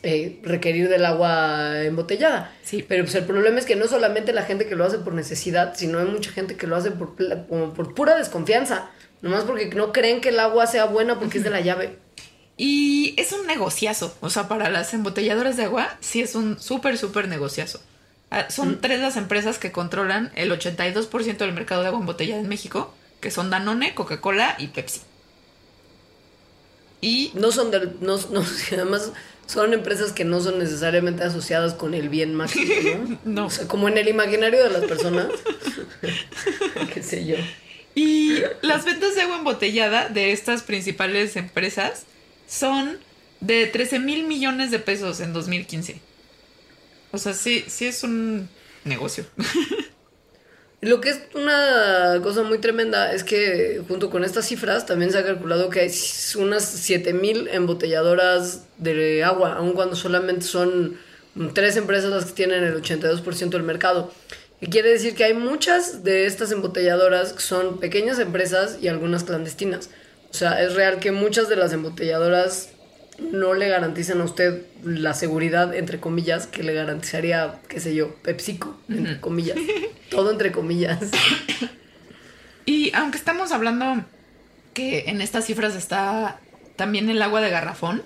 eh, 0.03 0.39
requerir 0.43 0.89
del 0.89 1.05
agua 1.05 1.83
embotellada. 1.83 2.53
Sí. 2.63 2.83
Pero 2.87 3.03
pues 3.05 3.15
el 3.15 3.23
problema 3.25 3.59
es 3.59 3.65
que 3.65 3.75
no 3.75 3.87
solamente 3.87 4.33
la 4.33 4.43
gente 4.43 4.67
que 4.67 4.75
lo 4.75 4.85
hace 4.85 4.97
por 4.97 5.13
necesidad, 5.13 5.73
sino 5.75 5.99
hay 5.99 6.05
mucha 6.05 6.31
gente 6.31 6.57
que 6.57 6.67
lo 6.67 6.75
hace 6.75 6.91
por, 6.91 7.15
como 7.47 7.73
por 7.73 7.93
pura 7.93 8.15
desconfianza. 8.17 8.89
Nomás 9.21 9.43
porque 9.43 9.67
no 9.67 9.91
creen 9.91 10.21
que 10.21 10.29
el 10.29 10.39
agua 10.39 10.67
sea 10.67 10.85
buena 10.85 11.19
porque 11.19 11.37
es 11.37 11.43
de 11.43 11.49
la 11.49 11.61
llave. 11.61 11.97
y 12.57 13.13
es 13.17 13.31
un 13.31 13.45
negociazo. 13.47 14.15
O 14.19 14.29
sea, 14.29 14.47
para 14.47 14.69
las 14.69 14.93
embotelladoras 14.93 15.55
de 15.57 15.63
agua, 15.63 15.97
sí 16.01 16.21
es 16.21 16.35
un 16.35 16.59
súper, 16.59 16.97
súper 16.97 17.27
negociazo. 17.27 17.79
Ah, 18.31 18.49
Son 18.49 18.79
tres 18.79 18.99
las 18.99 19.17
empresas 19.17 19.57
que 19.57 19.71
controlan 19.71 20.31
el 20.35 20.51
82% 20.51 21.37
del 21.37 21.53
mercado 21.53 21.81
de 21.81 21.87
agua 21.87 21.99
embotellada 21.99 22.41
en 22.41 22.47
México, 22.47 22.93
que 23.21 23.31
son 23.31 23.49
Danone, 23.49 23.95
Coca-Cola 23.95 24.55
y 24.59 24.67
Pepsi. 24.67 25.01
Y 27.01 27.31
No 27.33 27.51
son 27.51 27.71
del. 27.71 27.95
No, 28.01 28.17
no, 28.31 28.43
además, 28.71 29.11
son 29.45 29.73
empresas 29.73 30.11
que 30.11 30.25
no 30.25 30.41
son 30.41 30.59
necesariamente 30.59 31.23
asociadas 31.23 31.73
con 31.73 31.93
el 31.93 32.09
bien 32.09 32.35
mágico, 32.35 32.73
¿no? 33.07 33.19
No. 33.25 33.45
O 33.47 33.49
sea, 33.49 33.67
como 33.67 33.87
en 33.87 33.97
el 33.97 34.07
imaginario 34.07 34.63
de 34.63 34.69
las 34.69 34.83
personas. 34.83 35.27
Qué 36.93 37.01
sé 37.01 37.25
yo. 37.25 37.35
Y 37.95 38.39
las 38.61 38.85
ventas 38.85 39.15
de 39.15 39.21
agua 39.21 39.37
embotellada 39.37 40.07
de 40.09 40.31
estas 40.31 40.61
principales 40.63 41.35
empresas 41.35 42.03
son 42.47 42.99
de 43.41 43.65
13 43.65 43.99
mil 43.99 44.25
millones 44.25 44.71
de 44.71 44.79
pesos 44.79 45.19
en 45.19 45.33
2015. 45.33 45.99
O 47.11 47.17
sea, 47.17 47.33
sí, 47.33 47.65
sí 47.67 47.87
es 47.87 48.03
un 48.03 48.49
negocio. 48.83 49.25
Lo 50.81 51.01
que 51.01 51.09
es 51.09 51.19
una 51.35 52.19
cosa 52.23 52.43
muy 52.43 52.59
tremenda 52.59 53.11
es 53.11 53.25
que 53.25 53.81
junto 53.87 54.09
con 54.09 54.23
estas 54.23 54.47
cifras 54.47 54.85
también 54.85 55.11
se 55.11 55.17
ha 55.17 55.25
calculado 55.25 55.69
que 55.69 55.81
hay 55.81 55.91
unas 56.37 56.63
7000 56.63 57.49
embotelladoras 57.49 58.63
de 58.77 59.23
agua, 59.25 59.55
aun 59.55 59.73
cuando 59.73 59.97
solamente 59.97 60.45
son 60.45 60.97
tres 61.53 61.75
empresas 61.75 62.11
las 62.11 62.25
que 62.25 62.31
tienen 62.31 62.63
el 62.63 62.81
82% 62.81 63.49
del 63.49 63.63
mercado. 63.63 64.13
Y 64.61 64.67
quiere 64.67 64.89
decir 64.89 65.15
que 65.15 65.25
hay 65.25 65.33
muchas 65.33 66.03
de 66.05 66.25
estas 66.25 66.51
embotelladoras 66.51 67.33
que 67.33 67.41
son 67.41 67.79
pequeñas 67.79 68.19
empresas 68.19 68.77
y 68.81 68.87
algunas 68.87 69.25
clandestinas. 69.25 69.89
O 70.31 70.33
sea, 70.33 70.61
es 70.63 70.75
real 70.75 70.99
que 70.99 71.11
muchas 71.11 71.49
de 71.49 71.57
las 71.57 71.73
embotelladoras 71.73 72.69
no 73.31 73.53
le 73.53 73.69
garantizan 73.69 74.21
a 74.21 74.23
usted 74.23 74.63
la 74.83 75.13
seguridad, 75.13 75.73
entre 75.73 75.99
comillas, 75.99 76.47
que 76.47 76.63
le 76.63 76.73
garantizaría, 76.73 77.59
qué 77.67 77.79
sé 77.79 77.95
yo, 77.95 78.15
PepsiCo, 78.15 78.79
entre 78.89 79.19
comillas. 79.19 79.57
Todo 80.09 80.31
entre 80.31 80.51
comillas. 80.51 80.99
Y 82.65 82.91
aunque 82.93 83.17
estamos 83.17 83.51
hablando 83.51 84.05
que 84.75 85.05
en 85.07 85.21
estas 85.21 85.45
cifras 85.45 85.75
está 85.75 86.39
también 86.75 87.09
el 87.09 87.19
agua 87.21 87.41
de 87.41 87.49
garrafón, 87.49 88.03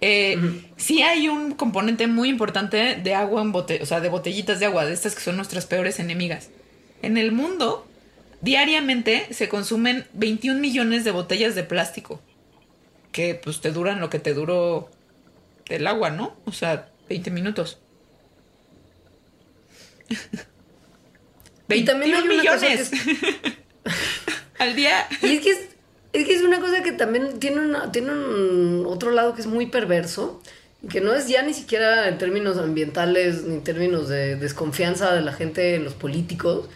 eh, 0.00 0.38
sí 0.76 1.02
hay 1.02 1.28
un 1.28 1.52
componente 1.52 2.06
muy 2.06 2.28
importante 2.28 2.96
de 2.96 3.14
agua 3.14 3.42
en 3.42 3.52
bote, 3.52 3.80
o 3.82 3.86
sea, 3.86 4.00
de 4.00 4.08
botellitas 4.08 4.60
de 4.60 4.66
agua, 4.66 4.86
de 4.86 4.94
estas 4.94 5.14
que 5.14 5.20
son 5.20 5.36
nuestras 5.36 5.66
peores 5.66 5.98
enemigas. 5.98 6.48
En 7.02 7.16
el 7.16 7.32
mundo, 7.32 7.86
diariamente 8.40 9.26
se 9.30 9.48
consumen 9.48 10.06
21 10.14 10.58
millones 10.60 11.04
de 11.04 11.10
botellas 11.10 11.54
de 11.54 11.64
plástico, 11.64 12.20
que 13.12 13.34
pues 13.34 13.60
te 13.60 13.72
duran 13.72 14.00
lo 14.00 14.10
que 14.10 14.18
te 14.18 14.34
duró 14.34 14.90
el 15.66 15.86
agua, 15.86 16.10
¿no? 16.10 16.36
O 16.44 16.52
sea, 16.52 16.88
20 17.08 17.30
minutos. 17.30 17.78
Y 21.68 21.84
también 21.84 22.14
hay 22.14 22.22
21 22.26 22.34
una 22.34 22.52
cosa 22.52 22.66
millones 22.66 22.90
al 24.58 24.74
día. 24.74 25.06
Y 25.22 25.36
es 25.36 25.40
que 25.42 25.50
es, 25.50 25.58
es 26.12 26.26
que 26.26 26.34
es 26.34 26.42
una 26.42 26.60
cosa 26.60 26.82
que 26.82 26.92
también 26.92 27.38
tiene, 27.38 27.60
una, 27.60 27.92
tiene 27.92 28.12
un 28.12 28.84
otro 28.86 29.10
lado 29.10 29.34
que 29.34 29.42
es 29.42 29.46
muy 29.46 29.66
perverso, 29.66 30.42
que 30.88 31.00
no 31.00 31.14
es 31.14 31.28
ya 31.28 31.42
ni 31.42 31.54
siquiera 31.54 32.08
en 32.08 32.18
términos 32.18 32.56
ambientales 32.58 33.44
ni 33.44 33.56
en 33.56 33.64
términos 33.64 34.08
de 34.08 34.36
desconfianza 34.36 35.14
de 35.14 35.20
la 35.20 35.32
gente 35.32 35.74
en 35.74 35.84
los 35.84 35.94
políticos, 35.94 36.68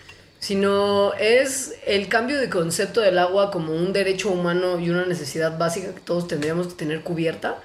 sino 0.43 1.15
es 1.21 1.77
el 1.87 2.09
cambio 2.09 2.37
de 2.37 2.51
concepto 2.51 3.01
del 3.01 3.17
agua 3.19 3.53
como 3.53 3.73
un 3.73 3.93
derecho 3.93 4.29
humano 4.29 4.81
y 4.81 4.91
una 4.91 5.07
necesidad 5.07 5.57
básica 5.57 5.95
que 5.95 6.01
todos 6.01 6.27
tendríamos 6.27 6.67
que 6.67 6.75
tener 6.75 7.03
cubierta, 7.03 7.59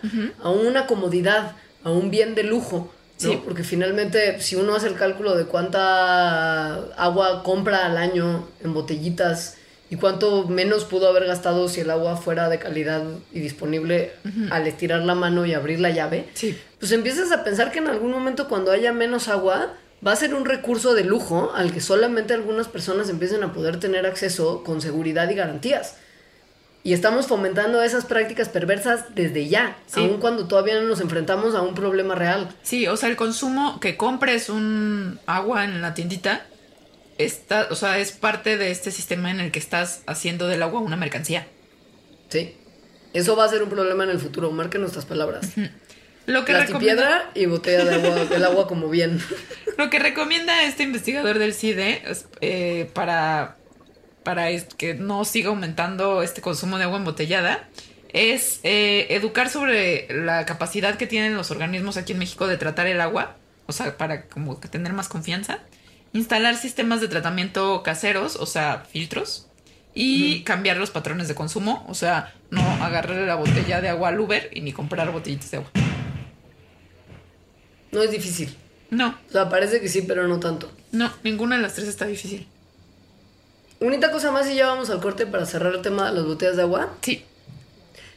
a 0.43 0.51
una 0.51 0.85
comodidad, 0.85 1.55
a 1.83 1.89
un 1.89 2.11
bien 2.11 2.35
de 2.35 2.43
lujo. 2.43 2.91
¿no? 3.23 3.31
Sí. 3.31 3.41
Porque 3.43 3.63
finalmente, 3.63 4.39
si 4.41 4.55
uno 4.57 4.75
hace 4.75 4.85
el 4.89 4.93
cálculo 4.93 5.35
de 5.35 5.45
cuánta 5.45 6.75
agua 6.97 7.41
compra 7.41 7.87
al 7.87 7.97
año 7.97 8.47
en 8.63 8.75
botellitas 8.75 9.55
y 9.89 9.95
cuánto 9.95 10.47
menos 10.47 10.83
pudo 10.85 11.07
haber 11.09 11.25
gastado 11.25 11.69
si 11.69 11.81
el 11.81 11.89
agua 11.89 12.15
fuera 12.15 12.47
de 12.47 12.59
calidad 12.59 13.01
y 13.33 13.39
disponible 13.39 14.11
al 14.51 14.67
estirar 14.67 15.01
la 15.01 15.15
mano 15.15 15.47
y 15.47 15.55
abrir 15.55 15.79
la 15.79 15.89
llave, 15.89 16.29
Sí. 16.35 16.55
pues 16.79 16.91
empiezas 16.91 17.31
a 17.31 17.43
pensar 17.43 17.71
que 17.71 17.79
en 17.79 17.87
algún 17.87 18.11
momento 18.11 18.47
cuando 18.47 18.69
haya 18.71 18.93
menos 18.93 19.29
agua 19.29 19.73
va 20.05 20.11
a 20.11 20.15
ser 20.15 20.33
un 20.33 20.45
recurso 20.45 20.93
de 20.93 21.03
lujo 21.03 21.51
al 21.55 21.71
que 21.71 21.81
solamente 21.81 22.33
algunas 22.33 22.67
personas 22.67 23.09
empiecen 23.09 23.43
a 23.43 23.53
poder 23.53 23.79
tener 23.79 24.05
acceso 24.05 24.63
con 24.63 24.81
seguridad 24.81 25.29
y 25.29 25.35
garantías. 25.35 25.95
Y 26.83 26.93
estamos 26.93 27.27
fomentando 27.27 27.81
esas 27.81 28.05
prácticas 28.05 28.47
perversas 28.47 29.13
desde 29.13 29.47
ya, 29.49 29.77
Sí. 29.87 29.99
aun 29.99 30.19
cuando 30.19 30.47
todavía 30.47 30.75
no 30.79 30.87
nos 30.87 31.01
enfrentamos 31.01 31.53
a 31.55 31.61
un 31.61 31.73
problema 31.75 32.15
real. 32.15 32.47
Sí, 32.63 32.87
o 32.87 32.95
sea, 32.95 33.09
el 33.09 33.15
consumo, 33.17 33.79
que 33.79 33.97
compres 33.97 34.49
un 34.49 35.19
agua 35.25 35.65
en 35.65 35.81
la 35.81 35.93
tiendita, 35.93 36.45
está, 37.17 37.67
o 37.71 37.75
sea, 37.75 37.97
es 37.97 38.11
parte 38.13 38.57
de 38.57 38.71
este 38.71 38.91
sistema 38.91 39.31
en 39.31 39.39
el 39.41 39.51
que 39.51 39.59
estás 39.59 40.03
haciendo 40.05 40.47
del 40.47 40.63
agua 40.63 40.79
una 40.79 40.95
mercancía. 40.95 41.47
Sí. 42.29 42.55
Eso 43.13 43.35
va 43.35 43.45
a 43.45 43.49
ser 43.49 43.63
un 43.63 43.69
problema 43.69 44.03
en 44.03 44.11
el 44.11 44.19
futuro. 44.19 44.51
Marquen 44.51 44.81
nuestras 44.81 45.05
palabras. 45.05 45.49
Lo 46.27 46.43
que, 46.43 46.53
recomienda, 46.53 47.31
y 47.35 47.45
botella 47.45 47.85
de 47.85 48.45
agua, 48.45 48.67
como 48.67 48.89
bien. 48.89 49.19
lo 49.77 49.89
que 49.89 49.97
recomienda 49.97 50.63
este 50.63 50.83
investigador 50.83 51.39
del 51.39 51.53
CIDE 51.53 52.03
es, 52.05 52.27
eh, 52.41 52.89
para, 52.93 53.55
para 54.23 54.47
que 54.77 54.93
no 54.93 55.23
siga 55.23 55.49
aumentando 55.49 56.21
este 56.21 56.41
consumo 56.41 56.77
de 56.77 56.83
agua 56.83 56.97
embotellada 56.97 57.67
es 58.09 58.59
eh, 58.63 59.07
educar 59.11 59.49
sobre 59.49 60.07
la 60.09 60.45
capacidad 60.45 60.95
que 60.95 61.07
tienen 61.07 61.35
los 61.35 61.49
organismos 61.49 61.95
aquí 61.95 62.11
en 62.11 62.19
México 62.19 62.45
de 62.45 62.57
tratar 62.57 62.87
el 62.87 62.99
agua, 62.99 63.37
o 63.65 63.71
sea, 63.71 63.97
para 63.97 64.23
como 64.23 64.59
que 64.59 64.67
tener 64.67 64.91
más 64.91 65.07
confianza, 65.07 65.59
instalar 66.11 66.57
sistemas 66.57 66.99
de 66.99 67.07
tratamiento 67.07 67.83
caseros, 67.83 68.35
o 68.35 68.45
sea, 68.45 68.83
filtros, 68.91 69.47
y 69.93 70.43
cambiar 70.43 70.77
los 70.77 70.91
patrones 70.91 71.27
de 71.27 71.35
consumo, 71.35 71.85
o 71.87 71.95
sea, 71.95 72.33
no 72.51 72.61
agarrar 72.83 73.17
la 73.17 73.35
botella 73.35 73.81
de 73.81 73.89
agua 73.89 74.09
al 74.09 74.19
Uber 74.19 74.49
y 74.53 74.61
ni 74.61 74.71
comprar 74.71 75.11
botellitas 75.11 75.49
de 75.49 75.57
agua. 75.57 75.71
No 77.91 78.01
es 78.03 78.11
difícil. 78.11 78.55
No, 78.89 79.17
O 79.27 79.31
sea, 79.31 79.49
parece 79.49 79.81
que 79.81 79.89
sí, 79.89 80.03
pero 80.03 80.27
no 80.27 80.39
tanto. 80.39 80.71
no, 80.91 81.11
ninguna 81.23 81.57
de 81.57 81.61
las 81.61 81.73
tres 81.73 81.87
está 81.87 82.05
difícil. 82.05 82.47
Unita 83.79 84.11
cosa 84.11 84.31
más 84.31 84.49
y 84.49 84.55
ya 84.55 84.67
vamos 84.67 84.89
al 84.89 84.99
corte 85.01 85.25
para 85.27 85.45
cerrar 85.45 85.75
el 85.75 85.81
tema 85.81 86.09
de 86.09 86.15
las 86.15 86.25
botellas 86.25 86.55
de 86.55 86.63
agua. 86.63 86.93
Sí, 87.01 87.23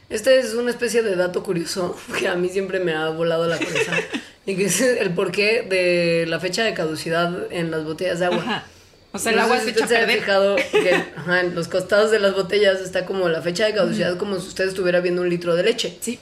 Este 0.09 0.39
es 0.39 0.53
una 0.55 0.71
especie 0.71 1.03
de 1.03 1.15
dato 1.15 1.43
curioso 1.43 1.95
que 2.19 2.27
a 2.27 2.35
mí 2.35 2.49
siempre 2.49 2.79
me 2.79 2.93
ha 2.93 3.09
volado 3.09 3.47
la 3.47 3.57
cabeza. 3.59 3.93
y 4.45 4.55
que 4.55 4.65
es 4.65 4.81
el 4.81 5.13
porqué 5.13 5.61
de 5.69 6.25
la 6.27 6.39
fecha 6.39 6.63
de 6.63 6.73
caducidad 6.73 7.51
en 7.51 7.69
las 7.69 7.83
botellas 7.83 8.19
de 8.19 8.25
agua. 8.25 8.39
Ajá. 8.39 8.65
O 9.13 9.19
sea, 9.19 9.33
el 9.33 9.37
No 9.39 9.43
agua 9.43 9.59
se 9.59 9.65
si 9.65 9.69
echa 9.71 9.87
se 9.87 9.97
ha 9.97 10.07
fijado 10.07 10.55
que 10.71 10.95
ajá, 11.17 11.41
en 11.41 11.53
los 11.53 11.67
costados 11.67 12.11
de 12.11 12.19
las 12.19 12.33
botellas 12.33 12.79
está 12.79 13.05
como 13.05 13.27
la 13.29 13.41
fecha 13.41 13.65
de 13.65 13.73
caducidad, 13.73 14.17
como 14.17 14.39
si 14.39 14.47
usted 14.47 14.69
estuviera 14.69 15.01
viendo 15.01 15.21
un 15.21 15.29
litro 15.29 15.53
de 15.53 15.63
leche. 15.63 15.97
Sí. 15.99 16.17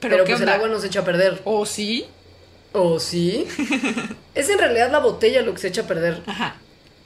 Pero, 0.00 0.14
Pero, 0.14 0.24
¿qué 0.24 0.32
pues 0.32 0.42
el 0.42 0.48
agua 0.48 0.68
no 0.68 0.78
se 0.78 0.88
echa 0.88 1.00
a 1.00 1.04
perder. 1.04 1.40
¿O 1.44 1.64
sí? 1.66 2.06
¿O 2.72 3.00
sí? 3.00 3.46
es 4.34 4.48
en 4.50 4.58
realidad 4.58 4.90
la 4.90 4.98
botella 4.98 5.42
lo 5.42 5.52
que 5.54 5.60
se 5.60 5.68
echa 5.68 5.82
a 5.82 5.86
perder. 5.86 6.22
Ajá. 6.26 6.56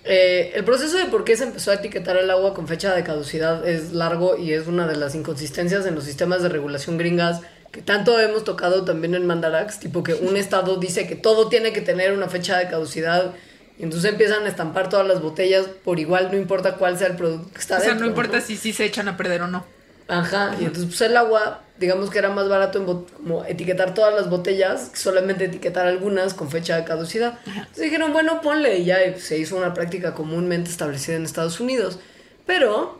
Eh, 0.04 0.52
el 0.54 0.64
proceso 0.64 0.96
de 0.96 1.04
por 1.04 1.24
qué 1.24 1.36
se 1.36 1.44
empezó 1.44 1.70
a 1.70 1.74
etiquetar 1.74 2.16
el 2.16 2.30
agua 2.30 2.54
con 2.54 2.66
fecha 2.66 2.94
de 2.94 3.04
caducidad 3.04 3.68
es 3.68 3.92
largo 3.92 4.36
y 4.36 4.54
es 4.54 4.66
una 4.66 4.86
de 4.86 4.96
las 4.96 5.14
inconsistencias 5.14 5.84
en 5.84 5.94
los 5.94 6.04
sistemas 6.04 6.42
de 6.42 6.48
regulación 6.48 6.96
gringas 6.96 7.42
que 7.70 7.82
tanto 7.82 8.18
hemos 8.18 8.44
tocado 8.44 8.84
también 8.84 9.14
en 9.14 9.26
Mandarax, 9.26 9.78
tipo 9.78 10.02
que 10.02 10.14
un 10.14 10.36
estado 10.38 10.76
dice 10.76 11.06
que 11.06 11.16
todo 11.16 11.48
tiene 11.48 11.72
que 11.72 11.82
tener 11.82 12.12
una 12.12 12.28
fecha 12.28 12.58
de 12.58 12.68
caducidad 12.68 13.34
y 13.78 13.84
entonces 13.84 14.10
empiezan 14.10 14.44
a 14.44 14.48
estampar 14.48 14.88
todas 14.88 15.06
las 15.06 15.22
botellas 15.22 15.66
por 15.84 16.00
igual, 16.00 16.30
no 16.32 16.38
importa 16.38 16.76
cuál 16.76 16.98
sea 16.98 17.06
el 17.08 17.16
producto 17.16 17.50
que 17.52 17.60
está 17.60 17.76
O 17.76 17.80
sea, 17.80 17.90
dentro. 17.90 18.06
no 18.06 18.10
importa 18.10 18.40
si 18.40 18.56
sí 18.56 18.72
se 18.72 18.84
echan 18.86 19.08
a 19.08 19.16
perder 19.16 19.42
o 19.42 19.48
no. 19.48 19.64
Ajá, 20.10 20.56
y 20.60 20.64
entonces 20.64 20.86
pues 20.86 21.00
el 21.02 21.16
agua, 21.16 21.62
digamos 21.78 22.10
que 22.10 22.18
era 22.18 22.30
más 22.30 22.48
barato 22.48 22.78
en 22.80 22.86
bot- 22.86 23.10
como 23.12 23.44
etiquetar 23.44 23.94
todas 23.94 24.12
las 24.14 24.28
botellas, 24.28 24.90
que 24.90 24.98
solamente 24.98 25.44
etiquetar 25.44 25.86
algunas 25.86 26.34
con 26.34 26.50
fecha 26.50 26.76
de 26.76 26.84
caducidad. 26.84 27.38
Entonces 27.46 27.84
dijeron, 27.84 28.12
bueno, 28.12 28.40
ponle 28.40 28.78
y 28.78 28.84
ya 28.86 28.98
se 29.18 29.38
hizo 29.38 29.56
una 29.56 29.72
práctica 29.72 30.14
comúnmente 30.14 30.68
establecida 30.70 31.16
en 31.16 31.24
Estados 31.24 31.60
Unidos. 31.60 32.00
Pero 32.44 32.98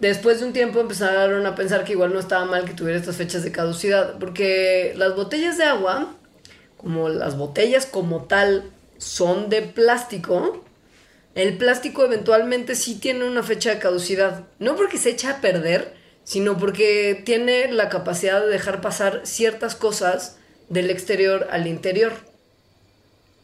después 0.00 0.40
de 0.40 0.46
un 0.46 0.52
tiempo 0.52 0.80
empezaron 0.80 1.46
a 1.46 1.54
pensar 1.54 1.84
que 1.84 1.92
igual 1.92 2.12
no 2.12 2.18
estaba 2.20 2.44
mal 2.44 2.64
que 2.64 2.74
tuviera 2.74 2.98
estas 2.98 3.16
fechas 3.16 3.44
de 3.44 3.52
caducidad, 3.52 4.18
porque 4.18 4.94
las 4.96 5.14
botellas 5.14 5.58
de 5.58 5.64
agua, 5.64 6.14
como 6.76 7.08
las 7.08 7.36
botellas 7.36 7.86
como 7.86 8.24
tal 8.24 8.64
son 8.98 9.48
de 9.50 9.62
plástico, 9.62 10.64
el 11.34 11.56
plástico 11.56 12.04
eventualmente 12.04 12.74
sí 12.74 12.96
tiene 12.96 13.24
una 13.24 13.42
fecha 13.42 13.70
de 13.70 13.78
caducidad. 13.78 14.44
No 14.58 14.76
porque 14.76 14.98
se 14.98 15.10
echa 15.10 15.30
a 15.30 15.40
perder, 15.40 15.94
sino 16.24 16.58
porque 16.58 17.22
tiene 17.24 17.70
la 17.72 17.88
capacidad 17.88 18.40
de 18.42 18.48
dejar 18.48 18.80
pasar 18.80 19.22
ciertas 19.24 19.74
cosas 19.74 20.36
del 20.68 20.90
exterior 20.90 21.48
al 21.50 21.66
interior. 21.66 22.12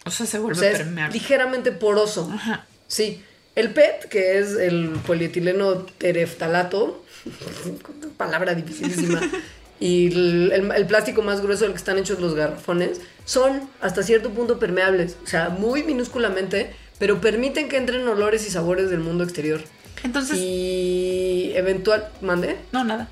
O 0.05 0.11
sea, 0.11 0.26
se 0.26 0.39
O 0.39 0.43
vuelve 0.43 0.61
sea, 0.61 0.70
es 0.70 0.78
permeable. 0.78 1.12
ligeramente 1.14 1.72
poroso. 1.72 2.30
Ajá. 2.32 2.66
Sí. 2.86 3.22
El 3.55 3.72
PET, 3.72 4.05
que 4.09 4.39
es 4.39 4.53
el 4.55 4.91
polietileno 5.07 5.74
tereftalato, 5.99 7.05
palabra 8.16 8.55
dificilísima, 8.55 9.20
y 9.80 10.07
el, 10.12 10.53
el- 10.53 10.72
el 10.72 10.86
plástico 10.86 11.22
más 11.22 11.41
grueso 11.41 11.64
del 11.64 11.72
que 11.72 11.78
están 11.78 11.99
hechos 11.99 12.20
los 12.20 12.34
garrafones, 12.34 13.01
son 13.24 13.68
hasta 13.80 14.03
cierto 14.03 14.30
punto 14.30 14.59
permeables, 14.59 15.16
o 15.24 15.26
sea, 15.26 15.49
muy 15.51 15.82
minúsculamente, 15.82 16.72
pero 16.99 17.20
permiten 17.20 17.68
que 17.68 17.76
entren 17.76 18.07
olores 18.09 18.46
y 18.46 18.51
sabores 18.51 18.90
del 18.90 19.01
mundo 19.01 19.24
exterior. 19.24 19.62
Entonces, 20.05 20.38
Y 20.40 21.53
eventual, 21.55 22.09
mande. 22.20 22.57
no, 22.72 22.84
nada. 22.84 23.09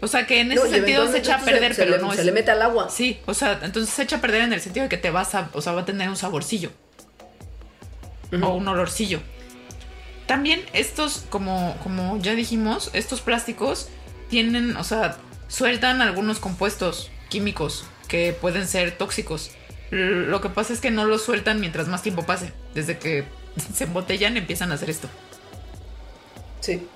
O 0.00 0.08
sea, 0.08 0.26
que 0.26 0.40
en 0.40 0.52
ese 0.52 0.68
sentido 0.68 1.10
se 1.10 1.18
echa 1.18 1.36
a 1.36 1.38
se- 1.40 1.44
perder, 1.50 1.74
se 1.74 1.84
pero 1.84 1.96
le- 1.96 2.02
no 2.02 2.12
se 2.12 2.20
es. 2.20 2.26
le 2.26 2.32
mete 2.32 2.50
al 2.50 2.60
agua. 2.62 2.90
Sí, 2.90 3.18
o 3.26 3.34
sea, 3.34 3.60
entonces 3.62 3.92
se 3.94 4.02
echa 4.02 4.16
a 4.16 4.20
perder 4.20 4.42
en 4.42 4.52
el 4.52 4.60
sentido 4.60 4.84
de 4.84 4.88
que 4.90 4.98
te 4.98 5.10
vas 5.10 5.34
a. 5.34 5.48
O 5.54 5.62
sea, 5.62 5.72
va 5.72 5.82
a 5.82 5.84
tener 5.84 6.08
un 6.08 6.16
saborcillo. 6.16 6.70
O 8.42 8.48
un 8.54 8.66
olorcillo. 8.68 9.20
También 10.26 10.60
estos, 10.72 11.24
como, 11.30 11.76
como 11.82 12.18
ya 12.20 12.34
dijimos, 12.34 12.90
estos 12.92 13.20
plásticos 13.20 13.88
tienen, 14.28 14.76
o 14.76 14.82
sea, 14.84 15.16
sueltan 15.48 16.02
algunos 16.02 16.40
compuestos 16.40 17.10
químicos 17.28 17.84
que 18.08 18.32
pueden 18.38 18.66
ser 18.66 18.98
tóxicos. 18.98 19.52
Lo 19.90 20.40
que 20.40 20.48
pasa 20.48 20.72
es 20.72 20.80
que 20.80 20.90
no 20.90 21.04
los 21.04 21.22
sueltan 21.22 21.60
mientras 21.60 21.88
más 21.88 22.02
tiempo 22.02 22.24
pase. 22.24 22.52
Desde 22.74 22.98
que 22.98 23.24
se 23.74 23.84
embotellan 23.84 24.36
empiezan 24.36 24.72
a 24.72 24.74
hacer 24.74 24.90
esto. 24.90 25.08
Sí. 26.60 26.86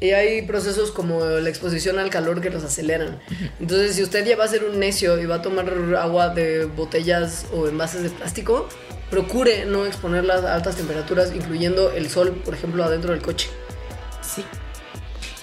Y 0.00 0.12
hay 0.12 0.42
procesos 0.42 0.92
como 0.92 1.24
la 1.24 1.48
exposición 1.50 1.98
al 1.98 2.08
calor 2.08 2.40
que 2.40 2.48
los 2.48 2.64
aceleran. 2.64 3.20
Entonces, 3.60 3.96
si 3.96 4.02
usted 4.02 4.24
ya 4.24 4.34
va 4.36 4.44
a 4.44 4.48
ser 4.48 4.64
un 4.64 4.78
necio 4.78 5.20
y 5.20 5.26
va 5.26 5.36
a 5.36 5.42
tomar 5.42 5.70
agua 5.98 6.30
de 6.30 6.64
botellas 6.64 7.46
o 7.52 7.68
envases 7.68 8.02
de 8.04 8.08
plástico, 8.08 8.66
procure 9.10 9.66
no 9.66 9.84
exponerlas 9.84 10.42
a 10.44 10.54
altas 10.54 10.76
temperaturas, 10.76 11.32
incluyendo 11.34 11.92
el 11.92 12.08
sol, 12.08 12.40
por 12.42 12.54
ejemplo, 12.54 12.82
adentro 12.82 13.12
del 13.12 13.20
coche. 13.20 13.50
Sí. 14.22 14.42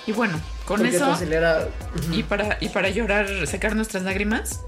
Y 0.08 0.14
bueno, 0.14 0.42
con 0.66 0.80
Porque 0.80 0.96
eso. 0.96 1.06
acelera. 1.06 1.68
Y 2.12 2.24
para, 2.24 2.58
y 2.60 2.70
para 2.70 2.90
llorar, 2.90 3.46
secar 3.46 3.76
nuestras 3.76 4.04
lágrimas, 4.04 4.62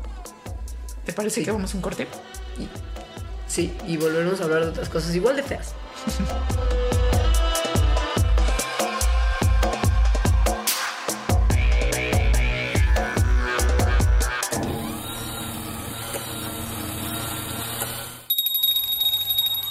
¿te 1.10 1.16
parece 1.16 1.40
Sí. 1.40 1.46
que 1.46 1.52
vamos 1.52 1.74
a 1.74 1.78
un 1.78 1.82
corte? 1.82 2.08
Sí, 3.48 3.74
y 3.88 3.98
volveremos 3.98 4.40
a 4.42 4.44
hablar 4.44 4.62
de 4.66 4.70
otras 4.70 4.90
cosas 4.90 5.16
igual 5.16 5.36
de 5.38 5.42
feas. 5.44 5.74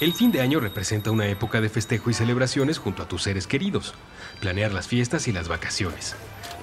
El 0.01 0.13
fin 0.13 0.31
de 0.31 0.41
año 0.41 0.61
representa 0.61 1.11
una 1.11 1.27
época 1.27 1.61
de 1.61 1.69
festejo 1.69 2.09
y 2.11 2.15
celebraciones 2.15 2.79
junto 2.79 3.03
a 3.03 3.09
tus 3.09 3.25
seres 3.25 3.47
queridos, 3.49 3.95
planear 4.41 4.73
las 4.73 4.87
fiestas 4.87 5.27
y 5.27 5.33
las 5.33 5.49
vacaciones. 5.49 6.15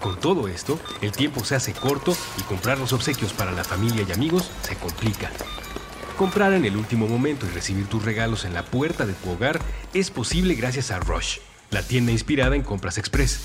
Con 0.05 0.19
todo 0.19 0.47
esto, 0.47 0.79
el 1.01 1.11
tiempo 1.11 1.43
se 1.43 1.55
hace 1.55 1.73
corto 1.73 2.15
y 2.37 2.43
comprar 2.43 2.77
los 2.77 2.93
obsequios 2.93 3.33
para 3.33 3.51
la 3.51 3.63
familia 3.63 4.05
y 4.07 4.11
amigos 4.11 4.51
se 4.61 4.75
complica. 4.75 5.31
Comprar 6.15 6.53
en 6.53 6.63
el 6.63 6.77
último 6.77 7.07
momento 7.07 7.47
y 7.47 7.49
recibir 7.49 7.87
tus 7.87 8.05
regalos 8.05 8.45
en 8.45 8.53
la 8.53 8.63
puerta 8.63 9.07
de 9.07 9.13
tu 9.13 9.31
hogar 9.31 9.59
es 9.95 10.11
posible 10.11 10.53
gracias 10.53 10.91
a 10.91 10.99
Rush, 10.99 11.39
la 11.71 11.81
tienda 11.81 12.11
inspirada 12.11 12.55
en 12.55 12.61
compras 12.61 12.99
express. 12.99 13.39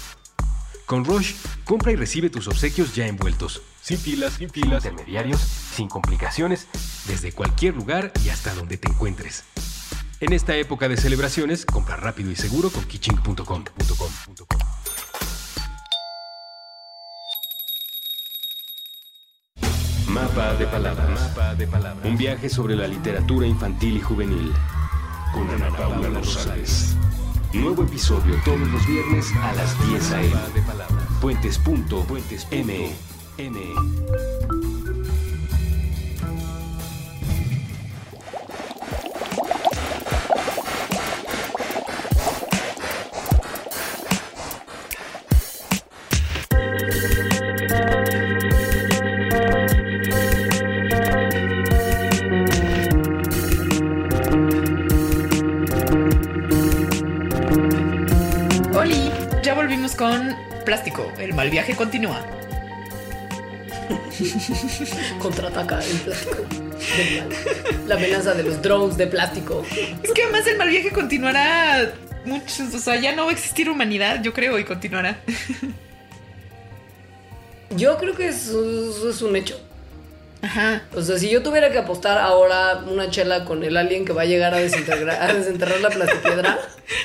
Con 0.84 1.06
Rush, 1.06 1.32
compra 1.64 1.92
y 1.92 1.96
recibe 1.96 2.28
tus 2.28 2.46
obsequios 2.46 2.94
ya 2.94 3.06
envueltos, 3.06 3.62
sin 3.80 3.96
filas, 3.96 4.34
sin 4.34 4.50
filas, 4.50 4.84
intermediarios, 4.84 5.40
sin 5.40 5.88
complicaciones, 5.88 6.68
desde 7.06 7.32
cualquier 7.32 7.74
lugar 7.74 8.12
y 8.22 8.28
hasta 8.28 8.54
donde 8.54 8.76
te 8.76 8.90
encuentres. 8.90 9.44
En 10.20 10.34
esta 10.34 10.54
época 10.56 10.90
de 10.90 10.98
celebraciones, 10.98 11.64
compra 11.64 11.96
rápido 11.96 12.30
y 12.30 12.36
seguro 12.36 12.68
con 12.68 12.84
kitching.com. 12.84 13.64
Mapa 20.20 20.54
de 20.54 20.66
palabras. 20.66 21.34
Un 22.04 22.16
viaje 22.18 22.50
sobre 22.50 22.76
la 22.76 22.86
literatura 22.86 23.46
infantil 23.46 23.96
y 23.96 24.00
juvenil. 24.00 24.52
Con 25.32 25.48
Ana 25.48 25.70
Paula 25.74 26.10
Rosales. 26.10 26.94
Nuevo 27.54 27.84
episodio 27.84 28.34
todos 28.44 28.68
los 28.68 28.86
viernes 28.86 29.32
a 29.42 29.54
las 29.54 29.88
10 29.88 30.12
a.m. 30.12 30.34
Puentes.me. 31.22 32.90
El 61.18 61.34
mal 61.34 61.50
viaje 61.50 61.74
continúa. 61.74 62.24
Contraataca 65.18 65.80
el 65.84 65.96
plástico. 65.98 66.44
La 67.86 67.94
amenaza 67.96 68.34
de 68.34 68.42
los 68.42 68.62
drones 68.62 68.96
de 68.96 69.06
plástico. 69.06 69.64
Es 70.02 70.12
que 70.12 70.22
además 70.22 70.46
el 70.46 70.56
mal 70.56 70.68
viaje 70.68 70.90
continuará 70.90 71.92
muchos. 72.24 72.74
O 72.74 72.78
sea, 72.78 72.96
ya 72.96 73.14
no 73.14 73.24
va 73.24 73.30
a 73.30 73.34
existir 73.34 73.68
humanidad, 73.68 74.22
yo 74.22 74.32
creo, 74.32 74.58
y 74.58 74.64
continuará. 74.64 75.20
Yo 77.70 77.96
creo 77.98 78.14
que 78.14 78.28
eso, 78.28 79.08
es 79.08 79.22
un 79.22 79.36
hecho. 79.36 79.60
Ajá. 80.42 80.82
O 80.94 81.02
sea, 81.02 81.18
si 81.18 81.28
yo 81.28 81.42
tuviera 81.42 81.70
que 81.70 81.78
apostar 81.78 82.18
ahora 82.18 82.82
una 82.90 83.10
chela 83.10 83.44
con 83.44 83.62
el 83.62 83.76
alien 83.76 84.04
que 84.04 84.12
va 84.12 84.22
a 84.22 84.24
llegar 84.24 84.54
a 84.54 84.58
desenterrar, 84.58 85.22
a 85.22 85.34
desenterrar 85.34 85.80
la 85.80 85.90
plastipiedra, 85.90 86.58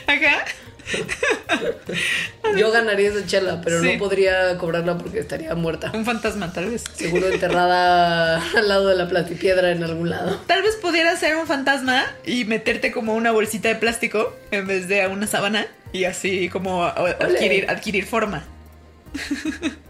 yo 2.57 2.71
ganaría 2.71 3.09
esa 3.09 3.25
chela, 3.25 3.61
pero 3.63 3.81
Sí. 3.81 3.93
no 3.93 3.99
podría 3.99 4.57
cobrarla 4.57 4.97
porque 4.97 5.19
estaría 5.19 5.53
muerta. 5.55 5.91
Un 5.93 6.05
fantasma, 6.05 6.51
tal 6.53 6.69
vez. 6.69 6.83
Seguro 6.95 7.27
enterrada 7.31 8.41
al 8.55 8.67
lado 8.67 8.87
de 8.87 8.95
la 8.95 9.07
plastipiedra 9.07 9.71
en 9.71 9.83
algún 9.83 10.09
lado. 10.09 10.39
Tal 10.47 10.61
vez 10.61 10.75
pudiera 10.77 11.15
ser 11.15 11.35
un 11.35 11.47
fantasma 11.47 12.03
y 12.25 12.45
meterte 12.45 12.91
como 12.91 13.13
una 13.15 13.31
bolsita 13.31 13.69
de 13.69 13.75
plástico 13.75 14.35
en 14.51 14.67
vez 14.67 14.87
de 14.87 15.01
a 15.03 15.09
una 15.09 15.27
sábana 15.27 15.67
y 15.93 16.05
así 16.05 16.49
como 16.49 16.83
adquirir, 16.83 17.69
adquirir 17.69 18.05
forma. 18.05 18.43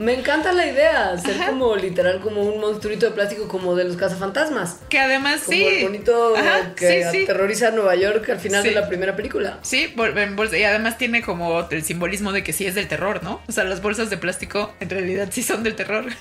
Me 0.00 0.14
encanta 0.14 0.52
la 0.54 0.66
idea, 0.66 1.18
ser 1.18 1.36
como 1.50 1.76
literal 1.76 2.20
como 2.22 2.40
un 2.42 2.58
monstruito 2.58 3.04
de 3.04 3.12
plástico 3.12 3.46
como 3.48 3.76
de 3.76 3.84
los 3.84 3.98
cazafantasmas. 3.98 4.78
Que 4.88 4.98
además 4.98 5.42
Como 5.44 5.58
sí. 5.58 5.62
el 5.62 5.82
bonito 5.82 6.34
Ajá, 6.38 6.74
que 6.74 7.04
sí, 7.04 7.10
sí. 7.18 7.24
aterroriza 7.24 7.68
a 7.68 7.70
Nueva 7.72 7.94
York 7.96 8.26
al 8.30 8.38
final 8.40 8.62
Sí. 8.62 8.70
de 8.70 8.74
la 8.76 8.88
primera 8.88 9.14
película. 9.14 9.58
Sí, 9.60 9.94
y 9.94 10.62
además 10.62 10.96
tiene 10.96 11.20
como 11.20 11.68
el 11.68 11.84
simbolismo 11.84 12.32
de 12.32 12.42
que 12.42 12.54
sí 12.54 12.64
es 12.64 12.74
del 12.74 12.88
terror, 12.88 13.22
¿no? 13.22 13.42
O 13.46 13.52
sea, 13.52 13.64
las 13.64 13.82
bolsas 13.82 14.08
de 14.08 14.16
plástico 14.16 14.72
en 14.80 14.88
realidad 14.88 15.28
sí 15.30 15.42
son 15.42 15.62
del 15.62 15.74
terror. 15.76 16.06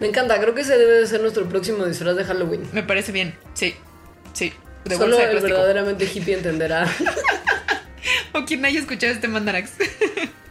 Me 0.00 0.06
encanta, 0.08 0.40
creo 0.40 0.54
que 0.54 0.62
ese 0.62 0.78
debe 0.78 0.92
de 0.92 1.06
ser 1.06 1.20
nuestro 1.20 1.46
próximo 1.46 1.84
disfraz 1.84 2.16
de 2.16 2.24
Halloween. 2.24 2.66
Me 2.72 2.82
parece 2.82 3.12
bien, 3.12 3.34
sí, 3.52 3.74
sí. 4.32 4.50
De 4.86 4.96
Solo 4.96 5.16
bolsa 5.16 5.28
de 5.28 5.34
el 5.36 5.42
verdaderamente 5.42 6.06
hippie 6.06 6.36
entenderá. 6.38 6.88
O 8.32 8.44
quien 8.44 8.64
haya 8.64 8.80
escuchado 8.80 9.12
este 9.12 9.28
mandarax. 9.28 9.72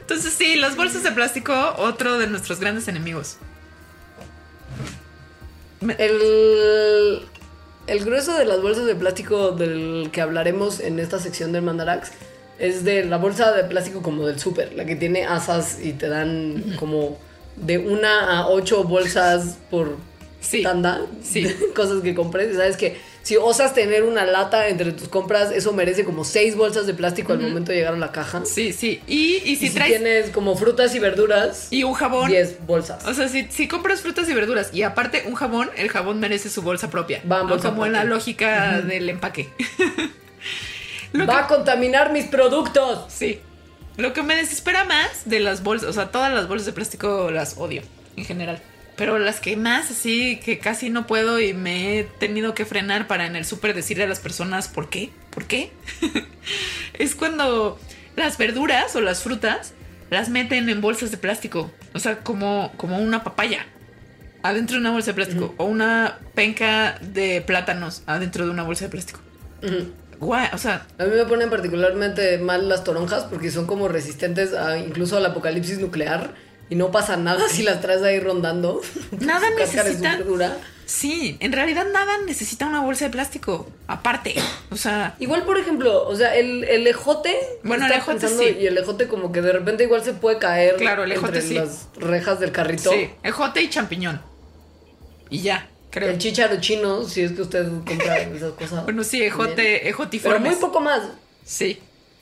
Entonces 0.00 0.32
sí, 0.32 0.56
las 0.56 0.76
bolsas 0.76 1.02
de 1.02 1.12
plástico, 1.12 1.52
otro 1.78 2.18
de 2.18 2.26
nuestros 2.26 2.60
grandes 2.60 2.88
enemigos. 2.88 3.36
El, 5.98 7.22
el 7.86 8.04
grueso 8.04 8.36
de 8.36 8.44
las 8.44 8.60
bolsas 8.60 8.86
de 8.86 8.94
plástico 8.94 9.52
del 9.52 10.10
que 10.12 10.20
hablaremos 10.20 10.80
en 10.80 10.98
esta 10.98 11.18
sección 11.18 11.52
del 11.52 11.62
Mandarax 11.62 12.10
es 12.58 12.84
de 12.84 13.04
la 13.04 13.16
bolsa 13.16 13.52
de 13.52 13.64
plástico 13.64 14.02
como 14.02 14.26
del 14.26 14.38
súper, 14.38 14.74
la 14.74 14.84
que 14.84 14.96
tiene 14.96 15.24
asas 15.24 15.78
y 15.82 15.94
te 15.94 16.08
dan 16.08 16.76
como 16.78 17.18
de 17.56 17.78
una 17.78 18.38
a 18.38 18.48
ocho 18.48 18.84
bolsas 18.84 19.58
por 19.70 19.96
Sí. 20.40 20.62
tanda. 20.62 21.02
Sí. 21.22 21.46
cosas 21.76 22.02
que 22.02 22.14
compres. 22.14 22.52
Y 22.52 22.56
sabes 22.56 22.76
que 22.76 22.98
si 23.22 23.36
osas 23.36 23.74
tener 23.74 24.02
una 24.04 24.24
lata 24.24 24.68
entre 24.68 24.92
tus 24.92 25.08
compras, 25.08 25.50
eso 25.52 25.72
merece 25.72 26.04
como 26.04 26.24
seis 26.24 26.56
bolsas 26.56 26.86
de 26.86 26.94
plástico 26.94 27.32
al 27.32 27.40
momento 27.40 27.70
de 27.72 27.78
llegar 27.78 27.94
a 27.94 27.98
la 27.98 28.12
caja. 28.12 28.42
Sí, 28.44 28.72
sí. 28.72 29.00
Y, 29.06 29.36
y 29.44 29.56
si 29.56 29.66
Y 29.66 29.68
si 29.68 29.74
traes. 29.74 29.90
tienes 29.92 30.30
como 30.30 30.56
frutas 30.56 30.94
y 30.94 30.98
verduras, 30.98 31.68
Y 31.70 31.84
un 31.84 31.92
jabón. 31.94 32.30
10 32.30 32.66
bolsas. 32.66 33.04
O 33.06 33.12
sea, 33.14 33.28
si, 33.28 33.46
si 33.50 33.68
compras 33.68 34.00
frutas 34.00 34.28
y 34.28 34.34
verduras 34.34 34.70
y 34.72 34.82
aparte 34.82 35.24
un 35.26 35.34
jabón, 35.34 35.70
el 35.76 35.88
jabón 35.90 36.18
merece 36.20 36.48
su 36.48 36.62
bolsa 36.62 36.90
propia. 36.90 37.22
Va 37.30 37.40
en 37.40 37.46
¿no? 37.46 37.48
bolsa 37.50 37.68
Como 37.70 37.86
en 37.86 37.92
la 37.92 38.04
lógica 38.04 38.80
del 38.80 39.08
empaque. 39.08 39.48
Lo 41.12 41.26
Va 41.26 41.40
a 41.40 41.46
contaminar 41.48 42.12
mis 42.12 42.26
productos. 42.26 43.04
Sí. 43.12 43.40
Lo 43.96 44.12
que 44.12 44.22
me 44.22 44.36
desespera 44.36 44.84
más 44.84 45.22
de 45.24 45.40
las 45.40 45.62
bolsas, 45.62 45.88
o 45.90 45.92
sea, 45.92 46.10
todas 46.10 46.32
las 46.32 46.48
bolsas 46.48 46.66
de 46.66 46.72
plástico 46.72 47.30
las 47.30 47.56
odio 47.58 47.82
en 48.16 48.24
general. 48.24 48.62
Pero 49.00 49.18
las 49.18 49.40
que 49.40 49.56
más 49.56 49.90
así, 49.90 50.38
que 50.44 50.58
casi 50.58 50.90
no 50.90 51.06
puedo 51.06 51.40
y 51.40 51.54
me 51.54 51.98
he 51.98 52.04
tenido 52.04 52.54
que 52.54 52.66
frenar 52.66 53.06
para 53.06 53.24
en 53.24 53.34
el 53.34 53.46
súper 53.46 53.72
decirle 53.72 54.04
a 54.04 54.06
las 54.06 54.20
personas 54.20 54.68
por 54.68 54.90
qué, 54.90 55.08
por 55.30 55.46
qué, 55.46 55.72
es 56.98 57.14
cuando 57.14 57.80
las 58.14 58.36
verduras 58.36 58.94
o 58.96 59.00
las 59.00 59.22
frutas 59.22 59.72
las 60.10 60.28
meten 60.28 60.68
en 60.68 60.82
bolsas 60.82 61.10
de 61.10 61.16
plástico. 61.16 61.72
O 61.94 61.98
sea, 61.98 62.18
como, 62.18 62.74
como 62.76 62.98
una 62.98 63.24
papaya 63.24 63.64
adentro 64.42 64.74
de 64.74 64.80
una 64.82 64.90
bolsa 64.90 65.12
de 65.12 65.14
plástico 65.14 65.54
o 65.56 65.64
una 65.64 66.18
penca 66.34 66.98
de 67.00 67.40
plátanos 67.40 68.02
adentro 68.04 68.44
de 68.44 68.50
una 68.50 68.64
bolsa 68.64 68.84
de 68.84 68.90
plástico. 68.90 69.20
Ujú. 69.62 69.94
Guay, 70.18 70.48
o 70.52 70.58
sea, 70.58 70.86
A 70.98 71.04
mí 71.04 71.12
me 71.16 71.24
ponen 71.24 71.48
particularmente 71.48 72.36
mal 72.36 72.68
las 72.68 72.84
toronjas 72.84 73.24
porque 73.24 73.50
son 73.50 73.66
como 73.66 73.88
resistentes 73.88 74.52
a 74.52 74.76
incluso 74.76 75.16
al 75.16 75.24
apocalipsis 75.24 75.78
nuclear 75.78 76.34
y 76.70 76.76
no 76.76 76.90
pasa 76.90 77.16
nada 77.18 77.48
si 77.48 77.62
las 77.62 77.80
traes 77.82 78.02
ahí 78.02 78.18
rondando. 78.20 78.80
Nada 79.20 79.48
necesita-. 79.50 80.56
Sí, 80.86 81.36
en 81.40 81.52
realidad 81.52 81.86
nada 81.92 82.18
necesita 82.26 82.66
una 82.66 82.80
bolsa 82.80 83.04
de 83.04 83.10
plástico. 83.12 83.68
Aparte. 83.86 84.34
O 84.70 84.76
sea, 84.76 85.14
Igual, 85.20 85.44
por 85.44 85.56
ejemplo, 85.58 86.04
o 86.08 86.16
sea, 86.16 86.34
el, 86.34 86.64
el 86.64 86.84
ejote. 86.86 87.36
Bueno, 87.62 87.86
el 87.86 87.92
ejote 87.92 88.18
pensando, 88.20 88.42
sí. 88.42 88.56
Y 88.60 88.66
el 88.66 88.76
ejote 88.78 89.06
como 89.06 89.30
que 89.30 89.40
de 89.42 89.52
repente 89.52 89.84
igual 89.84 90.02
se 90.02 90.14
puede 90.14 90.38
caer 90.38 90.76
Claro, 90.76 91.04
el 91.04 91.12
ejote 91.12 91.38
entre 91.38 91.48
sí. 91.48 91.54
las 91.54 91.88
rejas 91.96 92.40
del 92.40 92.50
carrito. 92.50 92.90
sí, 92.90 93.10
ejote 93.22 93.62
y 93.62 93.68
champiñón. 93.70 94.20
Y 95.28 95.42
ya, 95.42 95.68
creo. 95.90 96.10
El 96.10 96.18
chícharo 96.18 96.60
chino, 96.60 97.04
si 97.04 97.20
es 97.22 97.32
que 97.32 97.42
usted 97.42 97.68
compra 97.86 98.18
esas 98.34 98.52
cosas. 98.54 98.82
Bueno, 98.84 99.04
sí, 99.04 99.22
ejote, 99.22 99.54
Pero 99.78 99.88
ejotiformes. 99.90 100.42
muy 100.52 100.60
poco 100.60 100.80
más. 100.80 101.02
Sí, 101.44 101.78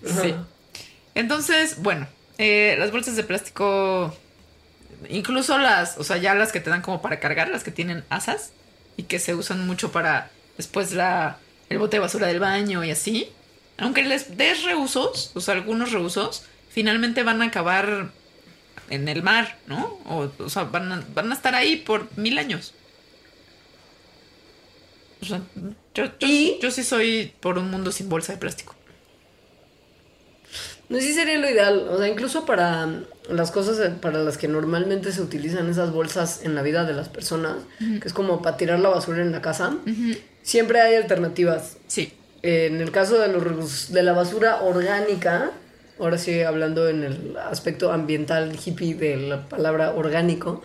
Ajá. 0.06 0.22
sí. 0.22 0.34
Entonces, 1.14 1.76
bueno, 1.82 2.06
eh, 2.36 2.76
las 2.78 2.90
bolsas 2.92 3.16
de 3.16 3.24
plástico 3.24 4.14
incluso 5.08 5.58
las, 5.58 5.98
o 5.98 6.04
sea, 6.04 6.16
ya 6.16 6.34
las 6.34 6.52
que 6.52 6.60
te 6.60 6.70
dan 6.70 6.82
como 6.82 7.02
para 7.02 7.20
cargar, 7.20 7.48
las 7.48 7.64
que 7.64 7.70
tienen 7.70 8.04
asas 8.08 8.52
y 8.96 9.04
que 9.04 9.18
se 9.18 9.34
usan 9.34 9.66
mucho 9.66 9.92
para 9.92 10.30
después 10.56 10.92
la, 10.92 11.38
el 11.68 11.78
bote 11.78 11.96
de 11.96 12.00
basura 12.00 12.26
del 12.26 12.40
baño 12.40 12.84
y 12.84 12.90
así. 12.90 13.30
Aunque 13.78 14.02
les 14.02 14.36
des 14.36 14.64
reusos, 14.64 15.30
o 15.34 15.40
sea, 15.40 15.54
algunos 15.54 15.92
reusos, 15.92 16.44
finalmente 16.68 17.22
van 17.22 17.42
a 17.42 17.46
acabar 17.46 18.10
en 18.90 19.08
el 19.08 19.22
mar, 19.22 19.58
¿no? 19.66 19.98
O, 20.04 20.30
o 20.38 20.50
sea, 20.50 20.64
van 20.64 20.92
a, 20.92 21.04
van 21.14 21.30
a 21.30 21.34
estar 21.34 21.54
ahí 21.54 21.76
por 21.76 22.08
mil 22.16 22.38
años. 22.38 22.74
O 25.20 25.26
sea, 25.26 25.42
yo, 25.94 26.04
yo, 26.18 26.28
yo 26.60 26.70
sí 26.70 26.84
soy 26.84 27.34
por 27.40 27.58
un 27.58 27.70
mundo 27.70 27.92
sin 27.92 28.08
bolsa 28.08 28.32
de 28.32 28.38
plástico. 28.38 28.77
No 30.88 30.96
sé 30.96 31.02
si 31.02 31.14
sería 31.14 31.38
lo 31.38 31.50
ideal, 31.50 31.86
o 31.90 31.98
sea, 31.98 32.08
incluso 32.08 32.46
para 32.46 32.88
las 33.28 33.50
cosas 33.50 33.90
para 34.00 34.20
las 34.20 34.38
que 34.38 34.48
normalmente 34.48 35.12
se 35.12 35.20
utilizan 35.20 35.68
esas 35.68 35.92
bolsas 35.92 36.44
en 36.44 36.54
la 36.54 36.62
vida 36.62 36.84
de 36.84 36.94
las 36.94 37.10
personas, 37.10 37.56
que 37.78 38.08
es 38.08 38.14
como 38.14 38.40
para 38.40 38.56
tirar 38.56 38.80
la 38.80 38.88
basura 38.88 39.20
en 39.20 39.30
la 39.32 39.42
casa, 39.42 39.76
siempre 40.42 40.80
hay 40.80 40.94
alternativas. 40.94 41.76
Sí. 41.86 42.14
En 42.42 42.80
el 42.80 42.90
caso 42.90 43.18
de, 43.18 43.28
los, 43.28 43.92
de 43.92 44.02
la 44.02 44.12
basura 44.12 44.62
orgánica, 44.62 45.50
ahora 45.98 46.16
sí 46.16 46.40
hablando 46.40 46.88
en 46.88 47.04
el 47.04 47.36
aspecto 47.36 47.92
ambiental 47.92 48.56
hippie 48.64 48.94
de 48.94 49.16
la 49.16 49.46
palabra 49.48 49.92
orgánico, 49.92 50.62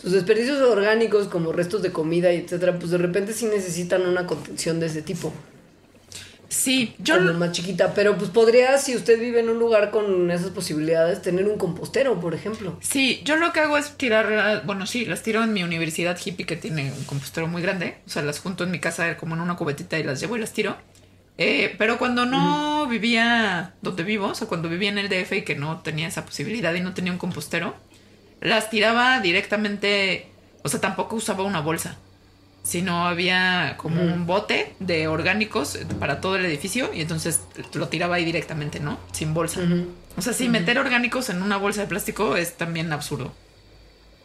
sus 0.00 0.12
desperdicios 0.12 0.60
orgánicos 0.60 1.26
como 1.26 1.52
restos 1.52 1.82
de 1.82 1.90
comida 1.90 2.32
y 2.32 2.36
etcétera, 2.36 2.78
pues 2.78 2.90
de 2.90 2.98
repente 2.98 3.32
sí 3.32 3.46
necesitan 3.46 4.02
una 4.02 4.26
contención 4.26 4.78
de 4.78 4.86
ese 4.86 5.02
tipo. 5.02 5.32
Sí, 6.48 6.94
yo 6.98 7.18
Como 7.18 7.34
más 7.34 7.52
chiquita, 7.52 7.92
pero 7.94 8.16
pues 8.16 8.30
podría, 8.30 8.78
si 8.78 8.94
usted 8.94 9.18
vive 9.18 9.40
en 9.40 9.48
un 9.48 9.58
lugar 9.58 9.90
con 9.90 10.30
esas 10.30 10.50
posibilidades, 10.50 11.22
tener 11.22 11.46
un 11.48 11.58
compostero, 11.58 12.20
por 12.20 12.34
ejemplo. 12.34 12.76
Sí, 12.80 13.20
yo 13.24 13.36
lo 13.36 13.52
que 13.52 13.60
hago 13.60 13.76
es 13.76 13.96
tirar, 13.96 14.62
bueno, 14.64 14.86
sí, 14.86 15.04
las 15.04 15.22
tiro 15.22 15.42
en 15.42 15.52
mi 15.52 15.62
universidad 15.64 16.18
hippie 16.24 16.46
que 16.46 16.56
tiene 16.56 16.92
un 16.92 17.04
compostero 17.04 17.48
muy 17.48 17.62
grande, 17.62 17.98
o 18.06 18.10
sea, 18.10 18.22
las 18.22 18.38
junto 18.38 18.64
en 18.64 18.70
mi 18.70 18.78
casa 18.78 19.16
como 19.16 19.34
en 19.34 19.40
una 19.40 19.56
cubetita 19.56 19.98
y 19.98 20.04
las 20.04 20.20
llevo 20.20 20.36
y 20.36 20.40
las 20.40 20.52
tiro. 20.52 20.76
Eh, 21.38 21.74
pero 21.76 21.98
cuando 21.98 22.24
no 22.24 22.86
vivía 22.86 23.74
donde 23.82 24.04
vivo, 24.04 24.28
o 24.28 24.34
sea, 24.34 24.48
cuando 24.48 24.68
vivía 24.68 24.88
en 24.88 24.98
el 24.98 25.08
DF 25.08 25.32
y 25.32 25.42
que 25.42 25.54
no 25.54 25.80
tenía 25.80 26.08
esa 26.08 26.24
posibilidad 26.24 26.72
y 26.74 26.80
no 26.80 26.94
tenía 26.94 27.12
un 27.12 27.18
compostero, 27.18 27.74
las 28.40 28.70
tiraba 28.70 29.20
directamente, 29.20 30.28
o 30.62 30.68
sea, 30.68 30.80
tampoco 30.80 31.16
usaba 31.16 31.44
una 31.44 31.60
bolsa, 31.60 31.98
sino 32.66 33.06
había 33.06 33.74
como 33.76 34.02
un 34.02 34.26
bote 34.26 34.74
de 34.80 35.06
orgánicos 35.06 35.78
para 36.00 36.20
todo 36.20 36.34
el 36.34 36.44
edificio 36.44 36.90
y 36.92 37.00
entonces 37.00 37.40
lo 37.74 37.86
tiraba 37.88 38.16
ahí 38.16 38.24
directamente, 38.24 38.80
¿no? 38.80 38.98
Sin 39.12 39.32
bolsa. 39.34 39.60
O 40.16 40.22
sea, 40.22 40.32
sí, 40.32 40.48
meter 40.48 40.76
orgánicos 40.78 41.28
en 41.30 41.42
una 41.42 41.58
bolsa 41.58 41.82
de 41.82 41.86
plástico 41.86 42.36
es 42.36 42.56
también 42.56 42.92
absurdo. 42.92 43.32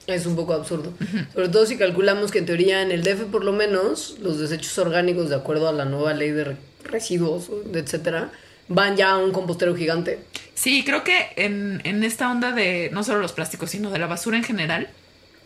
Es 0.08 0.26
un 0.26 0.36
poco 0.36 0.54
absurdo. 0.54 0.92
Sobre 1.34 1.50
todo 1.50 1.68
si 1.68 1.78
calculamos 1.78 2.32
que 2.32 2.40
en 2.40 2.48
teoría 2.48 2.82
en 2.82 2.92
el 2.92 3.04
DF 3.04 3.26
por 3.32 3.44
lo 3.44 3.54
menos 3.54 4.16
los 4.20 4.40
desechos 4.40 4.76
orgánicos, 4.80 5.30
de 5.30 5.36
acuerdo 5.36 5.70
a 5.70 5.72
la 5.74 5.86
nueva 5.86 6.14
ley 6.16 6.32
de 6.32 6.44
re- 6.44 6.58
residuos, 6.84 7.52
etcétera, 7.74 8.32
van 8.68 8.98
ya 8.98 9.12
a 9.12 9.18
un 9.20 9.32
compostero 9.32 9.76
gigante. 9.76 10.18
Sí, 10.56 10.84
creo 10.84 11.04
que 11.04 11.28
en, 11.36 11.82
en 11.84 12.04
esta 12.04 12.32
onda 12.32 12.52
de 12.52 12.90
no 12.92 13.04
solo 13.04 13.20
los 13.22 13.34
plásticos, 13.34 13.70
sino 13.70 13.92
de 13.92 14.00
la 14.00 14.08
basura 14.08 14.38
en 14.38 14.44
general, 14.44 14.90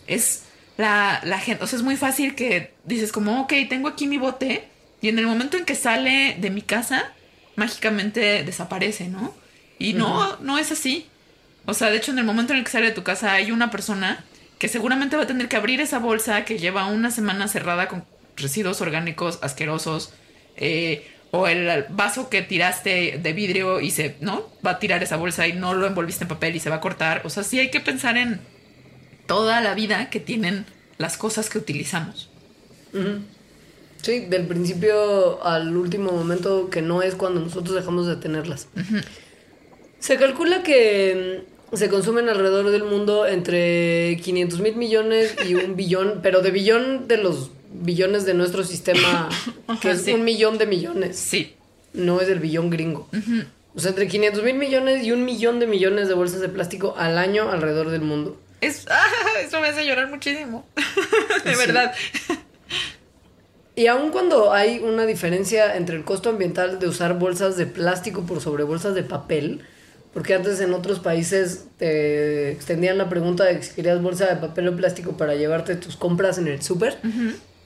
es 0.07 0.43
la, 0.78 1.21
la 1.23 1.39
gente, 1.39 1.63
o 1.63 1.67
sea, 1.67 1.78
es 1.78 1.84
muy 1.84 1.97
fácil 1.97 2.36
que 2.36 2.73
dices 2.84 3.11
como, 3.11 3.41
ok, 3.41 3.53
tengo 3.69 3.88
aquí 3.88 4.07
mi 4.07 4.17
bote 4.17 4.67
y 5.01 5.09
en 5.09 5.19
el 5.19 5.28
momento 5.28 5.57
en 5.57 5.65
que 5.65 5.76
sale 5.76 6.36
de 6.39 6.49
mi 6.49 6.61
casa, 6.61 7.13
mágicamente 7.55 8.43
desaparece, 8.43 9.07
¿no? 9.07 9.34
Y 9.78 9.93
no, 9.93 10.38
no 10.38 10.57
es 10.57 10.71
así. 10.71 11.07
O 11.65 11.73
sea, 11.73 11.89
de 11.89 11.97
hecho, 11.97 12.11
en 12.11 12.19
el 12.19 12.26
momento 12.26 12.53
en 12.53 12.59
el 12.59 12.65
que 12.65 12.71
sale 12.71 12.88
de 12.88 12.91
tu 12.91 13.03
casa 13.03 13.34
hay 13.34 13.51
una 13.51 13.71
persona 13.71 14.23
que 14.59 14.67
seguramente 14.67 15.15
va 15.15 15.23
a 15.23 15.28
tener 15.28 15.49
que 15.49 15.57
abrir 15.57 15.82
esa 15.82 15.99
bolsa 15.99 16.45
que 16.45 16.57
lleva 16.57 16.88
una 16.88 17.11
semana 17.11 17.47
cerrada 17.47 17.88
con 17.88 18.05
residuos 18.38 18.82
orgánicos 18.82 19.39
asquerosos, 19.41 20.13
eh, 20.57 21.11
o 21.32 21.47
el 21.47 21.86
vaso 21.89 22.30
que 22.30 22.41
tiraste 22.41 23.19
de 23.21 23.34
vidrio 23.34 23.82
y 23.82 23.91
se, 23.91 24.15
¿no? 24.21 24.49
Va 24.65 24.71
a 24.71 24.80
tirar 24.80 25.03
esa 25.03 25.17
bolsa 25.17 25.47
y 25.47 25.53
no 25.53 25.73
lo 25.73 25.86
envolviste 25.86 26.23
en 26.23 26.30
papel 26.30 26.55
y 26.55 26.59
se 26.59 26.69
va 26.69 26.78
a 26.78 26.82
cortar. 26.82 27.21
O 27.26 27.30
sea, 27.30 27.43
sí 27.43 27.59
hay 27.59 27.69
que 27.71 27.82
pensar 27.82 28.17
en 28.17 28.39
toda 29.26 29.61
la 29.61 29.73
vida 29.73 30.09
que 30.09 30.19
tienen 30.19 30.65
las 30.97 31.17
cosas 31.17 31.49
que 31.49 31.57
utilizamos. 31.57 32.30
Sí, 34.01 34.19
del 34.21 34.45
principio 34.45 35.43
al 35.43 35.76
último 35.76 36.11
momento 36.11 36.69
que 36.69 36.82
no 36.82 37.01
es 37.01 37.15
cuando 37.15 37.41
nosotros 37.41 37.76
dejamos 37.76 38.07
de 38.07 38.15
tenerlas. 38.15 38.67
Se 39.99 40.17
calcula 40.17 40.61
que 40.61 41.43
mm, 41.71 41.76
se 41.76 41.89
consumen 41.89 42.30
alrededor 42.30 42.69
del 42.69 42.84
mundo 42.84 43.26
entre 43.26 44.17
500 44.21 44.59
mil 44.61 44.76
millones 44.76 45.36
y 45.47 45.55
un 45.55 45.76
billón, 45.76 46.19
pero 46.21 46.41
de 46.41 46.51
billón 46.51 47.07
de 47.07 47.17
los 47.17 47.49
billones 47.73 48.26
de 48.26 48.36
nuestro 48.36 48.63
sistema, 48.63 49.30
que 49.82 49.91
es 49.91 50.03
sí. 50.03 50.13
un 50.13 50.23
millón 50.23 50.57
de 50.57 50.67
millones. 50.67 51.17
Sí. 51.17 51.55
No 51.93 52.21
es 52.21 52.30
el 52.30 52.39
billón 52.39 52.69
gringo. 52.69 53.09
O 53.76 53.80
sea, 53.80 53.89
entre 53.89 54.07
500 54.07 54.43
mil 54.43 54.55
millones 54.55 55.03
y 55.05 55.11
un 55.11 55.26
millón 55.26 55.59
de 55.59 55.67
millones 55.67 56.07
de 56.07 56.13
bolsas 56.13 56.41
de 56.41 56.49
plástico 56.49 56.93
al 56.97 57.17
año 57.17 57.49
alrededor 57.49 57.89
del 57.89 58.01
mundo. 58.01 58.38
Es, 58.61 58.85
ah, 58.89 59.05
eso 59.43 59.59
me 59.61 59.67
hace 59.67 59.85
llorar 59.85 60.09
muchísimo. 60.09 60.65
de 61.43 61.53
Sí. 61.53 61.57
verdad. 61.57 61.93
Y 63.75 63.87
aun 63.87 64.11
cuando 64.11 64.53
hay 64.53 64.79
una 64.79 65.05
diferencia 65.05 65.75
entre 65.75 65.97
el 65.97 66.05
costo 66.05 66.29
ambiental 66.29 66.79
de 66.79 66.87
usar 66.87 67.19
bolsas 67.19 67.57
de 67.57 67.65
plástico 67.65 68.25
por 68.25 68.39
sobre 68.39 68.63
bolsas 68.63 68.95
de 68.95 69.03
papel, 69.03 69.63
porque 70.13 70.33
antes 70.33 70.61
en 70.61 70.73
otros 70.73 70.99
países 70.99 71.65
te 71.77 72.51
extendían 72.51 72.97
la 72.97 73.09
pregunta 73.09 73.43
de 73.43 73.61
si 73.61 73.73
querías 73.75 74.01
bolsa 74.01 74.27
de 74.27 74.37
papel 74.37 74.69
o 74.69 74.75
plástico 74.77 75.17
para 75.17 75.35
llevarte 75.35 75.75
tus 75.75 75.97
compras 75.97 76.37
en 76.37 76.47
el 76.47 76.61
súper, 76.61 76.97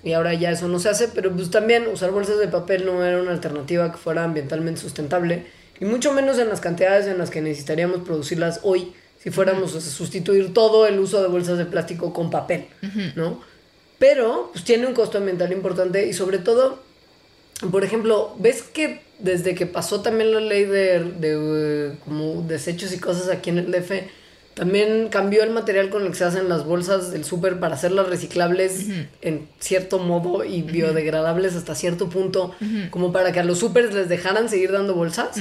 y 0.04 0.14
ahora 0.14 0.34
ya 0.34 0.50
eso 0.50 0.68
no 0.68 0.80
se 0.80 0.90
hace, 0.90 1.10
pero 1.10 1.32
pues 1.32 1.52
también 1.52 1.86
usar 1.86 2.10
bolsas 2.10 2.40
de 2.40 2.48
papel 2.48 2.88
no 2.88 3.06
era 3.06 3.22
una 3.22 3.30
alternativa 3.30 3.92
que 3.92 4.00
fuera 4.00 4.24
ambientalmente 4.24 4.82
sustentable, 4.82 5.46
y 5.80 5.86
mucho 5.86 6.12
menos 6.12 6.40
en 6.40 6.50
las 6.50 6.60
cantidades 6.60 7.06
en 7.06 7.20
las 7.20 7.30
que 7.30 7.42
necesitaríamos 7.42 8.00
producirlas 8.00 8.62
hoy, 8.64 8.94
si 9.22 9.32
fuéramos 9.32 9.76
a 9.76 9.82
sustituir 9.82 10.54
todo 10.54 10.88
el 10.88 11.00
uso 11.00 11.22
de 11.22 11.28
bolsas 11.28 11.58
de 11.58 11.66
plástico 11.66 12.14
con 12.14 12.30
papel, 12.30 12.68
¿no? 13.16 13.42
Pero 13.98 14.50
pues 14.54 14.64
tiene 14.64 14.88
un 14.88 14.94
costo 14.94 15.18
ambiental 15.18 15.52
importante 15.52 16.08
y 16.08 16.14
sobre 16.14 16.38
todo, 16.38 16.80
por 17.70 17.84
ejemplo, 17.84 18.34
¿ves 18.40 18.64
que 18.64 19.02
desde 19.20 19.56
que 19.56 19.66
pasó 19.66 20.02
también 20.02 20.34
la 20.34 20.40
ley 20.40 20.64
de, 20.64 21.04
de, 21.04 21.92
eh, 21.92 21.96
como 22.06 22.42
desechos 22.44 22.94
y 22.94 23.00
cosas 23.00 23.30
aquí 23.30 23.50
en 23.50 23.58
el 23.58 23.72
DF, 23.72 23.92
también 24.54 25.10
cambió 25.10 25.44
el 25.44 25.52
material 25.52 25.90
con 25.90 26.04
el 26.04 26.10
que 26.10 26.16
se 26.16 26.24
hacen 26.26 26.50
las 26.50 26.66
bolsas 26.66 27.12
del 27.12 27.24
súper 27.24 27.60
para 27.60 27.76
hacerlas 27.76 28.08
reciclables 28.08 28.88
en 29.22 29.48
cierto 29.60 30.00
modo 30.00 30.44
y 30.44 30.64
biodegradables 30.64 31.56
hasta 31.56 31.76
cierto 31.76 32.10
punto, 32.10 32.54
como 32.90 33.14
para 33.14 33.32
que 33.32 33.40
a 33.40 33.44
los 33.44 33.60
supers 33.60 33.94
les 33.94 34.10
dejaran 34.10 34.50
seguir 34.50 34.72
dando 34.72 34.96
bolsas? 34.96 35.38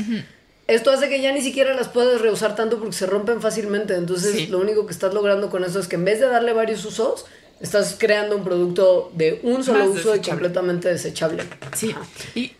Esto 0.68 0.90
hace 0.90 1.08
que 1.08 1.22
ya 1.22 1.32
ni 1.32 1.40
siquiera 1.40 1.74
las 1.74 1.88
puedas 1.88 2.20
reusar 2.20 2.54
tanto 2.54 2.78
porque 2.78 2.92
se 2.92 3.06
rompen 3.06 3.40
fácilmente. 3.40 3.94
Entonces, 3.94 4.50
lo 4.50 4.58
único 4.58 4.86
que 4.86 4.92
estás 4.92 5.14
logrando 5.14 5.48
con 5.48 5.64
eso 5.64 5.80
es 5.80 5.88
que 5.88 5.96
en 5.96 6.04
vez 6.04 6.20
de 6.20 6.28
darle 6.28 6.52
varios 6.52 6.84
usos, 6.84 7.24
estás 7.58 7.96
creando 7.98 8.36
un 8.36 8.44
producto 8.44 9.10
de 9.14 9.40
un 9.42 9.64
solo 9.64 9.86
Más 9.86 9.98
uso 9.98 10.14
y 10.14 10.20
completamente 10.20 10.88
desechable. 10.88 11.44
Sí. 11.74 11.94
Y, 12.34 12.52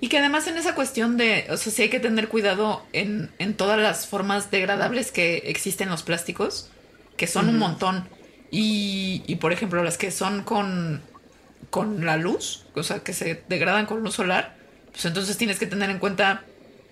y 0.00 0.08
que 0.08 0.18
además 0.18 0.48
en 0.48 0.58
esa 0.58 0.74
cuestión 0.74 1.16
de, 1.16 1.46
o 1.50 1.56
sea, 1.56 1.72
sí 1.72 1.82
hay 1.82 1.88
que 1.88 2.00
tener 2.00 2.26
cuidado 2.26 2.82
en, 2.92 3.30
en 3.38 3.54
todas 3.54 3.80
las 3.80 4.08
formas 4.08 4.50
degradables 4.50 5.12
que 5.12 5.44
existen 5.46 5.88
los 5.88 6.02
plásticos, 6.02 6.68
que 7.16 7.28
son 7.28 7.48
un 7.48 7.58
montón. 7.58 8.08
Y, 8.50 9.22
y, 9.28 9.36
por 9.36 9.52
ejemplo, 9.52 9.84
las 9.84 9.98
que 9.98 10.10
son 10.10 10.42
con, 10.42 11.00
con 11.70 12.04
la 12.04 12.16
luz, 12.16 12.64
o 12.74 12.82
sea, 12.82 13.04
que 13.04 13.12
se 13.12 13.44
degradan 13.48 13.86
con 13.86 14.02
luz 14.02 14.16
solar, 14.16 14.56
pues 14.90 15.04
entonces 15.04 15.36
tienes 15.38 15.60
que 15.60 15.66
tener 15.66 15.88
en 15.90 16.00
cuenta 16.00 16.42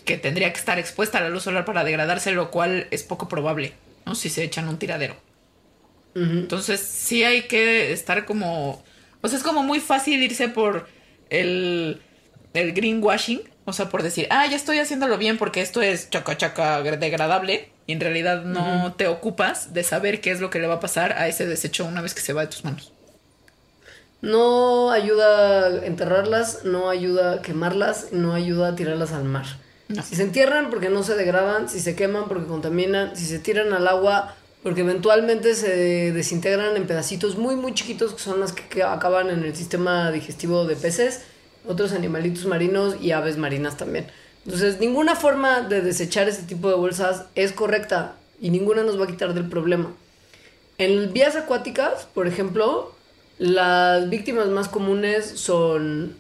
que 0.05 0.17
tendría 0.17 0.53
que 0.53 0.59
estar 0.59 0.79
expuesta 0.79 1.19
a 1.19 1.21
la 1.21 1.29
luz 1.29 1.45
solar 1.45 1.65
para 1.65 1.85
degradarse, 1.85 2.33
lo 2.33 2.51
cual 2.51 2.87
es 2.91 3.03
poco 3.03 3.29
probable, 3.29 3.75
¿no? 4.07 4.15
Si 4.15 4.31
se 4.31 4.45
echan 4.45 4.69
un 4.69 4.79
tiradero. 4.79 5.17
Entonces 6.15 6.81
sí 6.81 7.25
hay 7.25 7.43
que 7.43 7.93
estar 7.93 8.25
como... 8.25 8.83
O 9.23 9.29
sea, 9.29 9.39
es 9.39 9.45
como 9.45 9.63
muy 9.63 9.81
fácil 9.81 10.23
irse 10.23 10.49
por 10.49 10.89
el, 11.29 12.01
el 12.55 12.73
greenwashing. 12.73 13.43
O 13.65 13.73
sea, 13.73 13.89
por 13.89 14.03
decir, 14.03 14.27
ah, 14.31 14.47
ya 14.47 14.57
estoy 14.57 14.79
haciéndolo 14.79 15.19
bien 15.19 15.39
porque 15.39 15.61
esto 15.61 15.83
es 15.83 16.11
chaca 16.11 16.37
chaca 16.37 16.83
degradable. 16.83 17.71
Y 17.87 17.93
en 17.93 18.01
realidad 18.01 18.45
no 18.45 18.95
te 18.95 19.09
ocupas 19.09 19.73
de 19.73 19.85
saber 19.85 20.21
qué 20.21 20.31
es 20.31 20.41
lo 20.41 20.51
que 20.51 20.59
le 20.59 20.67
va 20.67 20.75
a 20.75 20.81
pasar 20.81 21.13
a 21.13 21.29
ese 21.29 21.47
desecho 21.47 21.85
una 21.85 22.01
vez 22.01 22.15
que 22.15 22.21
se 22.21 22.33
va 22.33 22.43
de 22.43 22.49
tus 22.49 22.65
manos. 22.65 22.93
No 24.23 24.91
ayuda 24.91 25.67
a 25.67 25.87
enterrarlas, 25.87 26.65
no 26.65 26.91
ayuda 26.91 27.35
a 27.35 27.43
quemarlas, 27.43 28.13
no 28.13 28.35
ayuda 28.35 28.69
a 28.69 28.77
tirarlas 28.77 29.13
al 29.13 29.25
mar. 29.25 29.47
Si 30.05 30.15
se 30.15 30.23
entierran 30.23 30.71
porque 30.71 30.89
no 30.89 31.03
se 31.03 31.15
degradan, 31.15 31.69
si 31.69 31.81
se 31.81 31.97
queman 31.97 32.29
porque 32.29 32.47
contaminan, 32.47 33.17
si 33.17 33.25
se 33.25 33.39
tiran 33.39 33.73
al 33.73 33.89
agua 33.89 34.37
porque 34.63 34.83
eventualmente 34.83 35.55
se 35.55 36.13
desintegran 36.13 36.77
en 36.77 36.87
pedacitos 36.87 37.37
muy 37.37 37.57
muy 37.57 37.73
chiquitos 37.73 38.13
que 38.13 38.21
son 38.21 38.41
las 38.41 38.53
que, 38.53 38.83
acaban 38.83 39.31
en 39.31 39.43
el 39.43 39.57
sistema 39.57 40.11
digestivo 40.13 40.67
de 40.67 40.77
peces, 40.77 41.23
otros 41.67 41.93
animalitos 41.93 42.47
marinos 42.47 42.97
y 43.01 43.13
aves 43.13 43.37
marinas 43.37 43.77
también. 43.77 44.07
Entonces 44.45 44.79
ninguna 44.79 45.17
forma 45.17 45.63
de 45.63 45.81
desechar 45.81 46.29
ese 46.29 46.43
tipo 46.43 46.69
de 46.69 46.75
bolsas 46.75 47.25
es 47.35 47.53
correcta 47.53 48.17
y 48.41 48.51
ninguna 48.51 48.83
nos 48.83 48.99
va 48.99 49.05
a 49.05 49.09
quitar 49.09 49.35
del 49.35 49.49
problema. 49.49 49.93
En 50.79 51.13
vías 51.13 51.37
acuáticas, 51.37 52.07
por 52.15 52.27
ejemplo, 52.27 52.95
las 53.39 54.09
víctimas 54.09 54.49
más 54.49 54.69
comunes 54.69 55.27
son 55.27 56.17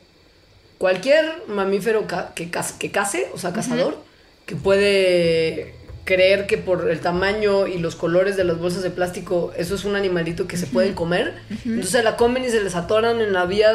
cualquier 0.80 1.42
mamífero 1.46 2.06
ca- 2.06 2.32
que, 2.34 2.48
cas- 2.48 2.72
que 2.72 2.90
case, 2.90 3.28
o 3.34 3.38
sea, 3.38 3.52
cazador, 3.52 3.98
que 4.46 4.56
puede 4.56 5.74
creer 6.04 6.46
que 6.46 6.56
por 6.56 6.88
el 6.90 7.00
tamaño 7.00 7.66
y 7.66 7.76
los 7.78 7.96
colores 7.96 8.34
de 8.38 8.44
las 8.44 8.58
bolsas 8.58 8.82
de 8.82 8.88
plástico, 8.90 9.52
eso 9.58 9.74
es 9.74 9.84
un 9.84 9.94
animalito 9.94 10.46
que 10.48 10.56
se 10.56 10.66
pueden 10.66 10.94
comer. 10.94 11.34
Entonces 11.66 11.90
se 11.90 12.02
la 12.02 12.16
comen 12.16 12.44
y 12.46 12.48
se 12.48 12.64
les 12.64 12.74
atoran 12.74 13.20
en 13.20 13.34
la 13.34 13.44
vía, 13.44 13.70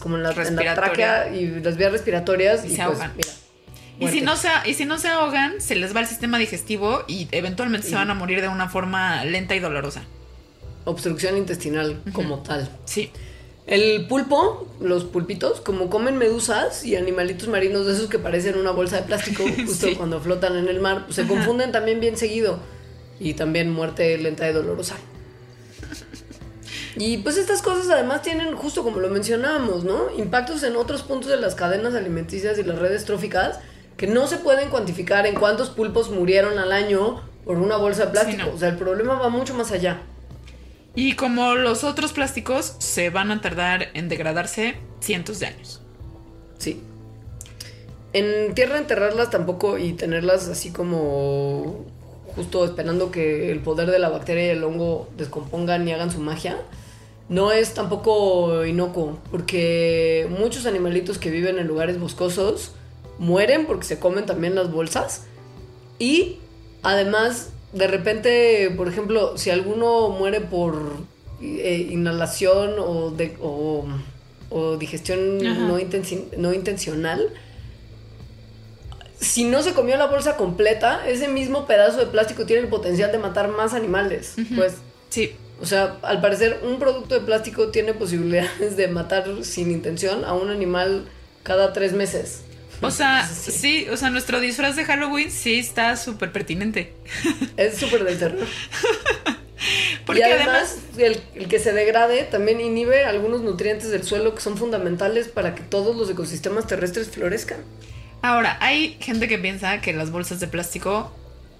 como 0.00 0.16
en 0.18 0.22
la, 0.22 0.28
en 0.32 0.36
la 0.36 0.42
Respiratoria. 0.42 0.74
tráquea 0.74 1.34
y 1.34 1.46
las 1.62 1.78
vías 1.78 1.92
respiratorias. 1.92 2.62
Y 2.64 2.68
Y, 2.68 2.70
se 2.76 2.84
pues, 2.84 2.88
ahogan. 3.00 3.12
mira, 3.16 3.28
Y 3.98 4.08
si, 4.08 4.20
muerte. 4.20 4.20
no 4.22 4.36
se, 4.36 4.48
y 4.70 4.74
si 4.74 4.84
no 4.84 4.98
se 4.98 5.08
ahogan, 5.08 5.60
se 5.62 5.74
les 5.76 5.96
va 5.96 6.00
el 6.00 6.06
sistema 6.06 6.36
digestivo 6.38 7.04
y 7.08 7.26
eventualmente 7.32 7.88
se 7.88 7.94
van 7.94 8.10
a 8.10 8.14
morir 8.14 8.42
de 8.42 8.48
una 8.48 8.68
forma 8.68 9.24
lenta 9.24 9.56
y 9.56 9.60
dolorosa. 9.60 10.02
Obstrucción 10.84 11.36
intestinal 11.38 12.00
como 12.12 12.42
tal. 12.42 12.68
Sí. 12.84 13.10
El 13.70 14.06
pulpo, 14.08 14.66
los 14.80 15.04
pulpitos, 15.04 15.60
como 15.60 15.88
comen 15.88 16.16
medusas 16.18 16.84
y 16.84 16.96
animalitos 16.96 17.48
marinos 17.48 17.86
de 17.86 17.92
esos 17.92 18.08
que 18.08 18.18
parecen 18.18 18.58
una 18.58 18.72
bolsa 18.72 18.96
de 18.96 19.02
plástico 19.04 19.44
justo 19.66 19.86
Sí. 19.86 19.94
cuando 19.94 20.20
flotan 20.20 20.56
en 20.56 20.68
el 20.68 20.80
mar, 20.80 21.04
pues 21.06 21.16
se 21.16 21.26
confunden 21.26 21.70
también 21.72 22.00
bien 22.00 22.16
seguido. 22.16 22.58
Y 23.20 23.34
también 23.34 23.70
muerte 23.70 24.16
lenta 24.18 24.48
y 24.50 24.52
dolorosa. 24.52 24.96
Y 26.96 27.18
pues 27.18 27.36
estas 27.36 27.62
cosas 27.62 27.88
además 27.90 28.22
tienen, 28.22 28.54
justo 28.56 28.82
como 28.82 28.98
lo 28.98 29.08
mencionábamos, 29.08 29.84
¿no? 29.84 30.10
Impactos 30.18 30.62
en 30.64 30.74
otros 30.76 31.02
puntos 31.02 31.30
de 31.30 31.36
las 31.36 31.54
cadenas 31.54 31.94
alimenticias 31.94 32.58
y 32.58 32.64
las 32.64 32.78
redes 32.78 33.04
tróficas 33.04 33.60
que 33.96 34.06
no 34.06 34.26
se 34.26 34.38
pueden 34.38 34.70
cuantificar 34.70 35.26
en 35.26 35.34
cuántos 35.36 35.70
pulpos 35.70 36.10
murieron 36.10 36.58
al 36.58 36.72
año 36.72 37.22
por 37.44 37.58
una 37.58 37.76
bolsa 37.76 38.06
de 38.06 38.10
plástico. 38.12 38.46
no. 38.46 38.54
O 38.54 38.58
sea, 38.58 38.68
el 38.70 38.76
problema 38.76 39.14
va 39.14 39.28
mucho 39.28 39.54
más 39.54 39.70
allá. 39.70 40.02
Y 40.94 41.14
como 41.14 41.54
los 41.54 41.84
otros 41.84 42.12
plásticos, 42.12 42.74
se 42.78 43.10
van 43.10 43.30
a 43.30 43.40
tardar 43.40 43.88
en 43.94 44.08
degradarse 44.08 44.76
cientos 45.00 45.38
de 45.40 45.46
años. 45.46 45.80
Sí. 46.58 46.80
En 48.12 48.54
tierra 48.54 48.78
enterrarlas 48.78 49.30
tampoco 49.30 49.78
y 49.78 49.92
tenerlas 49.92 50.48
así 50.48 50.72
como 50.72 51.86
justo 52.34 52.64
esperando 52.64 53.10
que 53.10 53.50
el 53.50 53.60
poder 53.60 53.90
de 53.90 53.98
la 53.98 54.08
bacteria 54.08 54.46
y 54.46 54.50
el 54.50 54.64
hongo 54.64 55.08
descompongan 55.16 55.86
y 55.86 55.92
hagan 55.92 56.10
su 56.10 56.20
magia, 56.20 56.58
no 57.28 57.52
es 57.52 57.74
tampoco 57.74 58.64
inocuo, 58.64 59.18
porque 59.30 60.28
muchos 60.38 60.66
animalitos 60.66 61.18
que 61.18 61.30
viven 61.30 61.58
en 61.58 61.66
lugares 61.66 61.98
boscosos 61.98 62.72
mueren 63.18 63.66
porque 63.66 63.84
se 63.84 63.98
comen 63.98 64.26
también 64.26 64.54
las 64.54 64.72
bolsas 64.72 65.26
y 65.98 66.38
además 66.82 67.50
de 67.72 67.86
repente, 67.86 68.70
por 68.76 68.88
ejemplo, 68.88 69.36
si 69.38 69.50
alguno 69.50 70.08
muere 70.10 70.40
por 70.40 70.96
eh, 71.42 71.88
inhalación 71.90 72.74
o, 72.78 73.10
de, 73.10 73.36
o, 73.40 73.84
o 74.50 74.76
digestión 74.76 75.38
no, 75.38 75.78
intenci- 75.78 76.36
no 76.36 76.52
intencional, 76.52 77.32
si 79.20 79.44
no 79.44 79.62
se 79.62 79.72
comió 79.74 79.96
la 79.96 80.06
bolsa 80.06 80.36
completa, 80.36 81.06
ese 81.06 81.28
mismo 81.28 81.66
pedazo 81.66 81.98
de 81.98 82.06
plástico 82.06 82.46
tiene 82.46 82.62
el 82.62 82.68
potencial 82.68 83.12
de 83.12 83.18
matar 83.18 83.48
más 83.48 83.74
animales. 83.74 84.34
Pues, 84.56 84.74
Sí. 85.10 85.32
o 85.60 85.66
sea, 85.66 85.98
al 86.02 86.20
parecer 86.20 86.60
un 86.62 86.78
producto 86.78 87.14
de 87.16 87.20
plástico 87.20 87.68
tiene 87.68 87.92
posibilidades 87.94 88.76
de 88.76 88.88
matar 88.88 89.26
sin 89.42 89.70
intención 89.70 90.24
a 90.24 90.32
un 90.34 90.48
animal 90.50 91.06
cada 91.42 91.72
tres 91.72 91.92
meses. 91.92 92.42
O 92.80 92.90
sea, 92.90 93.26
Sí. 93.28 93.50
sí, 93.52 93.86
o 93.90 93.96
sea, 93.96 94.10
nuestro 94.10 94.40
disfraz 94.40 94.76
de 94.76 94.84
Halloween 94.84 95.30
sí 95.30 95.58
está 95.58 95.96
súper 95.96 96.32
pertinente. 96.32 96.94
Es 97.56 97.76
súper 97.78 98.04
del 98.04 98.18
terror. 98.18 98.46
Porque 100.06 100.20
y 100.20 100.22
además, 100.22 100.76
además, 100.78 100.78
el, 100.98 101.20
el 101.34 101.48
que 101.48 101.58
se 101.58 101.72
degrade 101.72 102.24
también 102.24 102.60
inhibe 102.60 103.04
algunos 103.04 103.42
nutrientes 103.42 103.90
del 103.90 104.04
suelo 104.04 104.34
que 104.34 104.40
son 104.40 104.56
fundamentales 104.56 105.28
para 105.28 105.54
que 105.54 105.62
todos 105.62 105.94
los 105.96 106.08
ecosistemas 106.10 106.66
terrestres 106.66 107.10
florezcan. 107.10 107.58
ahora, 108.22 108.56
hay 108.60 108.96
gente 109.00 109.28
que 109.28 109.38
piensa 109.38 109.80
que 109.82 109.92
las 109.92 110.10
bolsas 110.10 110.40
de 110.40 110.48
plástico 110.48 111.14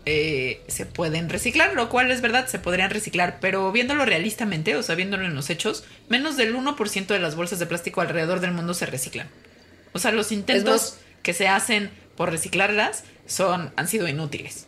eh, 0.06 0.64
se 0.68 0.86
pueden 0.86 1.28
reciclar, 1.28 1.74
lo 1.74 1.90
cual 1.90 2.10
es 2.10 2.22
verdad, 2.22 2.46
se 2.46 2.58
podrían 2.58 2.90
reciclar, 2.90 3.38
pero 3.40 3.70
viéndolo 3.70 4.06
realistamente, 4.06 4.74
o 4.76 4.82
sea, 4.82 4.94
viéndolo 4.94 5.26
en 5.26 5.34
los 5.34 5.50
hechos, 5.50 5.84
menos 6.08 6.38
del 6.38 6.54
1% 6.56 7.06
de 7.06 7.18
las 7.18 7.34
bolsas 7.36 7.58
de 7.58 7.66
plástico 7.66 8.00
alrededor 8.00 8.40
del 8.40 8.52
mundo 8.52 8.72
se 8.72 8.86
reciclan. 8.86 9.28
O 9.92 9.98
sea, 9.98 10.12
los 10.12 10.32
intentos 10.32 10.96
que 11.22 11.32
se 11.34 11.48
hacen 11.48 11.90
por 12.16 12.30
reciclarlas 12.30 13.04
son, 13.26 13.72
han 13.76 13.88
sido 13.88 14.08
inútiles. 14.08 14.66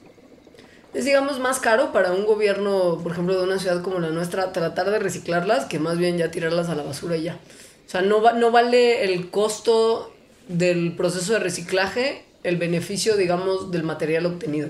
Es, 0.95 1.05
digamos, 1.07 1.39
más 1.41 1.59
caro 1.59 1.93
para 1.93 2.13
un 2.13 2.27
gobierno, 2.27 3.01
por 3.03 3.13
ejemplo, 3.13 3.39
de 3.39 3.45
una 3.45 3.59
ciudad 3.59 3.83
como 3.83 3.99
la 3.99 4.11
nuestra, 4.11 4.53
tratar 4.53 4.91
de 4.91 4.99
reciclarlas 4.99 5.65
que 5.65 5.79
más 5.79 5.97
bien 5.99 6.19
ya 6.19 6.31
tirarlas 6.31 6.69
a 6.69 6.75
la 6.75 6.83
basura 6.83 7.17
y 7.17 7.23
ya. 7.23 7.39
O 7.87 7.91
sea, 7.91 8.03
no, 8.03 8.21
va- 8.23 8.35
no 8.35 8.51
vale 8.51 9.05
el 9.05 9.31
costo 9.31 10.15
del 10.49 10.95
proceso 10.95 11.33
de 11.33 11.39
reciclaje, 11.39 12.25
el 12.43 12.57
beneficio, 12.59 13.17
digamos, 13.17 13.71
del 13.71 13.85
material 13.85 14.27
obtenido. 14.27 14.69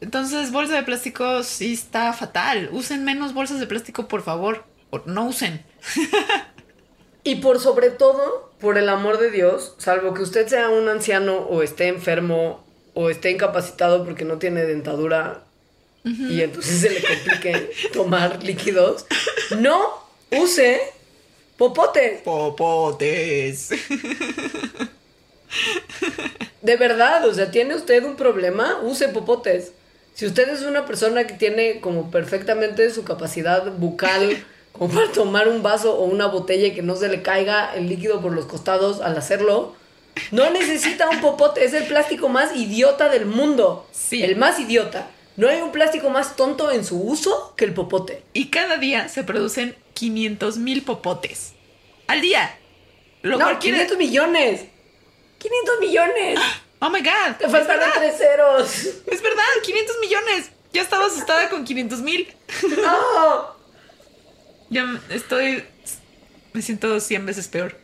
Entonces, 0.00 0.50
bolsa 0.52 0.74
de 0.76 0.82
plástico 0.84 1.42
sí 1.42 1.72
está 1.72 2.12
fatal. 2.12 2.68
Usen 2.72 3.04
menos 3.04 3.34
bolsas 3.34 3.60
de 3.60 3.66
plástico, 3.66 4.08
por 4.08 4.22
favor. 4.22 4.64
O 4.90 5.00
no 5.06 5.26
usen. 5.26 5.64
Y 7.24 7.36
por 7.36 7.60
sobre 7.60 7.90
todo, 7.90 8.52
por 8.60 8.78
el 8.78 8.88
amor 8.88 9.18
de 9.18 9.30
Dios, 9.30 9.74
salvo 9.78 10.14
que 10.14 10.22
usted 10.22 10.48
sea 10.48 10.70
un 10.70 10.88
anciano 10.88 11.38
o 11.38 11.62
esté 11.62 11.88
enfermo 11.88 12.64
o 12.94 13.10
esté 13.10 13.30
incapacitado 13.30 14.04
porque 14.04 14.24
no 14.24 14.38
tiene 14.38 14.64
dentadura 14.64 15.44
y 16.04 16.40
entonces 16.40 16.80
se 16.80 16.90
le 16.90 17.00
complique 17.00 17.70
tomar 17.92 18.42
líquidos, 18.42 19.06
no 19.58 20.04
use 20.32 20.80
popote. 21.56 22.22
Popotes. 22.24 23.70
De 26.60 26.76
verdad, 26.76 27.26
o 27.28 27.34
sea, 27.34 27.52
tiene 27.52 27.76
usted 27.76 28.02
un 28.04 28.16
problema, 28.16 28.80
use 28.82 29.08
popotes. 29.08 29.72
Si 30.14 30.26
usted 30.26 30.48
es 30.48 30.62
una 30.62 30.86
persona 30.86 31.26
que 31.26 31.34
tiene 31.34 31.80
como 31.80 32.10
perfectamente 32.10 32.90
su 32.90 33.04
capacidad 33.04 33.70
bucal 33.72 34.44
como 34.72 34.92
para 34.94 35.10
tomar 35.12 35.48
un 35.48 35.62
vaso 35.62 35.94
o 35.96 36.04
una 36.04 36.26
botella 36.26 36.68
y 36.68 36.74
que 36.74 36.82
no 36.82 36.96
se 36.96 37.08
le 37.08 37.22
caiga 37.22 37.74
el 37.74 37.88
líquido 37.88 38.20
por 38.20 38.32
los 38.32 38.46
costados 38.46 39.00
al 39.00 39.16
hacerlo, 39.16 39.74
no 40.30 40.50
necesita 40.50 41.08
un 41.10 41.20
popote, 41.20 41.64
es 41.64 41.72
el 41.74 41.84
plástico 41.84 42.28
más 42.28 42.54
idiota 42.56 43.08
del 43.08 43.26
mundo. 43.26 43.86
Sí. 43.92 44.22
El 44.22 44.36
más 44.36 44.58
idiota. 44.60 45.08
No 45.36 45.48
hay 45.48 45.60
un 45.62 45.72
plástico 45.72 46.10
más 46.10 46.36
tonto 46.36 46.70
en 46.70 46.84
su 46.84 47.00
uso 47.02 47.54
que 47.56 47.64
el 47.64 47.72
popote. 47.72 48.22
Y 48.34 48.48
cada 48.48 48.76
día 48.76 49.08
se 49.08 49.24
producen 49.24 49.74
500 49.94 50.58
mil 50.58 50.82
popotes. 50.82 51.52
Al 52.06 52.20
día. 52.20 52.54
Lo 53.22 53.38
no, 53.38 53.44
cual 53.44 53.58
quiere- 53.58 53.86
500 53.86 53.98
millones. 53.98 54.60
500 55.38 55.80
millones. 55.80 56.38
Oh 56.84 56.90
my 56.90 56.98
god. 56.98 57.36
Te 57.38 57.46
verdad. 57.46 57.92
tres 57.94 58.16
ceros. 58.18 58.74
Es 59.06 59.22
verdad, 59.22 59.44
500 59.62 59.96
millones. 60.00 60.50
Ya 60.72 60.82
estaba 60.82 61.06
asustada 61.06 61.48
con 61.48 61.64
500 61.64 62.00
mil. 62.00 62.26
No. 62.76 63.61
Ya 64.72 64.82
m- 64.82 64.98
estoy. 65.10 65.62
Me 66.52 66.62
siento 66.62 66.98
100 67.00 67.24
veces 67.26 67.48
peor. 67.48 67.76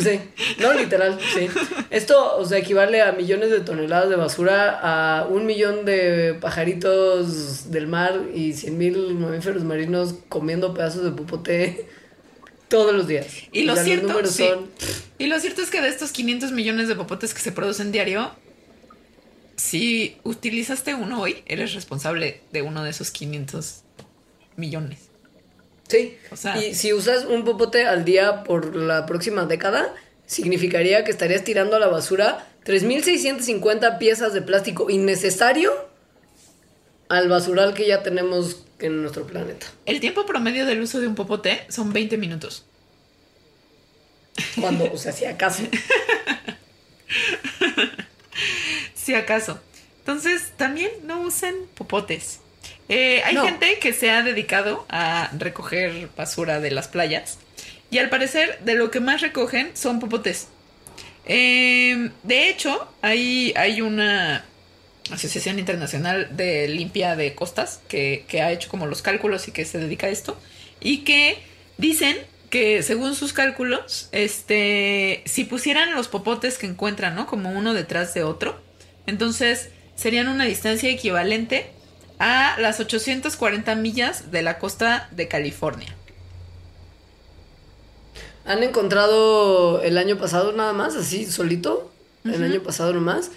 Sí, 0.00 0.18
no, 0.60 0.72
literal, 0.72 1.18
sí. 1.34 1.46
Esto, 1.90 2.36
o 2.38 2.46
sea, 2.46 2.56
equivale 2.56 3.02
a 3.02 3.12
millones 3.12 3.50
de 3.50 3.60
toneladas 3.60 4.08
de 4.08 4.16
basura, 4.16 4.78
a 5.20 5.26
un 5.26 5.44
millón 5.44 5.84
de 5.84 6.38
pajaritos 6.40 7.70
del 7.70 7.86
mar 7.86 8.18
y 8.34 8.54
cien 8.54 8.78
mil 8.78 9.14
mamíferos 9.14 9.62
marinos 9.64 10.14
comiendo 10.30 10.72
pedazos 10.72 11.04
de 11.04 11.10
popote 11.10 11.86
todos 12.68 12.94
los 12.94 13.06
días. 13.06 13.26
Y 13.52 13.64
lo 13.64 13.74
O 13.74 13.76
sea, 13.76 13.84
los 13.84 13.92
cierto, 13.92 14.26
sí. 14.26 14.44
son- 14.48 14.70
Y 15.18 15.26
lo 15.26 15.38
cierto 15.38 15.60
es 15.60 15.68
que 15.68 15.82
de 15.82 15.88
estos 15.88 16.12
500 16.12 16.52
millones 16.52 16.88
de 16.88 16.94
popotes 16.94 17.34
que 17.34 17.40
se 17.40 17.52
producen 17.52 17.92
diario, 17.92 18.30
si 19.56 20.16
utilizaste 20.24 20.94
uno 20.94 21.20
hoy, 21.20 21.42
eres 21.46 21.74
responsable 21.74 22.40
de 22.52 22.62
uno 22.62 22.82
de 22.82 22.88
esos 22.90 23.10
500 23.10 23.82
millones. 24.56 25.10
Sí, 25.92 26.18
O 26.30 26.36
sea- 26.36 26.56
y 26.62 26.74
si 26.74 26.92
usas 26.92 27.24
un 27.26 27.44
popote 27.44 27.86
al 27.86 28.04
día 28.04 28.42
por 28.44 28.74
la 28.74 29.06
próxima 29.06 29.44
década, 29.46 29.94
significaría 30.26 31.04
que 31.04 31.10
estarías 31.10 31.44
tirando 31.44 31.76
a 31.76 31.78
la 31.78 31.86
basura 31.88 32.46
3.650 32.64 33.98
piezas 33.98 34.32
de 34.32 34.42
plástico 34.42 34.88
innecesario 34.90 35.72
al 37.08 37.28
basural 37.28 37.74
que 37.74 37.86
ya 37.86 38.02
tenemos 38.02 38.64
en 38.78 39.02
nuestro 39.02 39.26
planeta. 39.26 39.66
El 39.86 40.00
tiempo 40.00 40.24
promedio 40.26 40.64
del 40.66 40.80
uso 40.80 41.00
de 41.00 41.06
un 41.06 41.14
popote 41.14 41.64
son 41.68 41.92
20 41.92 42.16
minutos. 42.16 42.64
Cuando, 44.60 44.90
o 44.90 44.96
sea, 44.96 45.12
si 45.12 45.24
acaso. 45.26 45.62
Si 48.94 49.14
acaso. 49.14 49.58
Entonces, 49.98 50.52
también 50.56 50.90
no 51.04 51.22
usen 51.22 51.54
popotes. 51.74 52.38
Eh, 52.94 53.22
hay 53.24 53.34
No. 53.34 53.44
gente 53.46 53.78
que 53.78 53.94
se 53.94 54.10
ha 54.10 54.22
dedicado 54.22 54.84
a 54.90 55.30
recoger 55.38 56.10
basura 56.14 56.60
de 56.60 56.70
las 56.70 56.88
playas. 56.88 57.38
Y 57.90 57.96
al 57.96 58.10
parecer, 58.10 58.58
de 58.64 58.74
lo 58.74 58.90
que 58.90 59.00
más 59.00 59.22
recogen 59.22 59.70
son 59.74 59.98
popotes. 59.98 60.48
Eh, 61.24 62.10
de 62.22 62.48
hecho, 62.50 62.86
hay, 63.00 63.54
hay 63.56 63.80
una 63.80 64.44
Asociación 65.10 65.58
Internacional 65.58 66.36
de 66.36 66.68
Limpia 66.68 67.16
de 67.16 67.34
Costas, 67.34 67.80
que, 67.88 68.26
que 68.28 68.42
ha 68.42 68.52
hecho 68.52 68.68
como 68.68 68.86
los 68.86 69.00
cálculos 69.00 69.48
y 69.48 69.52
que 69.52 69.64
se 69.64 69.78
dedica 69.78 70.08
a 70.08 70.10
esto, 70.10 70.38
y 70.80 70.98
que 70.98 71.38
dicen 71.78 72.16
que 72.50 72.82
según 72.82 73.14
sus 73.14 73.32
cálculos, 73.32 74.10
este, 74.12 75.22
si 75.24 75.44
pusieran 75.44 75.94
los 75.94 76.08
popotes 76.08 76.58
que 76.58 76.66
encuentran, 76.66 77.14
¿no? 77.14 77.26
Como 77.26 77.50
uno 77.50 77.72
detrás 77.72 78.12
de 78.12 78.22
otro, 78.22 78.60
entonces 79.06 79.70
serían 79.96 80.28
una 80.28 80.44
distancia 80.44 80.90
equivalente 80.90 81.70
a 82.22 82.56
las 82.60 82.78
840 82.78 83.74
millas 83.74 84.30
de 84.30 84.42
la 84.42 84.60
costa 84.60 85.08
de 85.10 85.26
California. 85.26 85.92
Han 88.44 88.62
encontrado 88.62 89.82
el 89.82 89.98
año 89.98 90.16
pasado 90.16 90.52
nada 90.52 90.72
más, 90.72 90.94
así 90.94 91.26
solito, 91.26 91.90
el 92.24 92.44
año 92.44 92.62
pasado 92.62 92.92
nomás, 92.92 93.32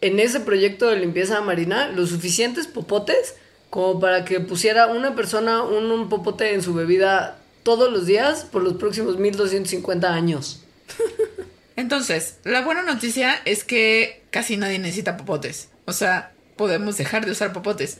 en 0.00 0.18
ese 0.18 0.40
proyecto 0.40 0.88
de 0.88 0.96
limpieza 0.96 1.40
marina, 1.42 1.86
los 1.86 2.10
suficientes 2.10 2.66
popotes 2.66 3.36
como 3.70 4.00
para 4.00 4.24
que 4.24 4.40
pusiera 4.40 4.88
una 4.88 5.14
persona 5.14 5.62
un, 5.62 5.92
un 5.92 6.08
popote 6.08 6.54
en 6.54 6.62
su 6.62 6.74
bebida 6.74 7.38
todos 7.62 7.92
los 7.92 8.04
días 8.04 8.42
por 8.50 8.64
los 8.64 8.74
próximos 8.74 9.16
1250 9.16 10.12
años. 10.12 10.64
Entonces, 11.76 12.38
la 12.42 12.62
buena 12.62 12.82
noticia 12.82 13.40
es 13.44 13.62
que 13.62 14.24
casi 14.30 14.56
nadie 14.56 14.80
necesita 14.80 15.16
popotes. 15.16 15.68
O 15.86 15.92
sea, 15.92 16.33
podemos 16.56 16.96
dejar 16.96 17.24
de 17.24 17.32
usar 17.32 17.52
popotes. 17.52 17.98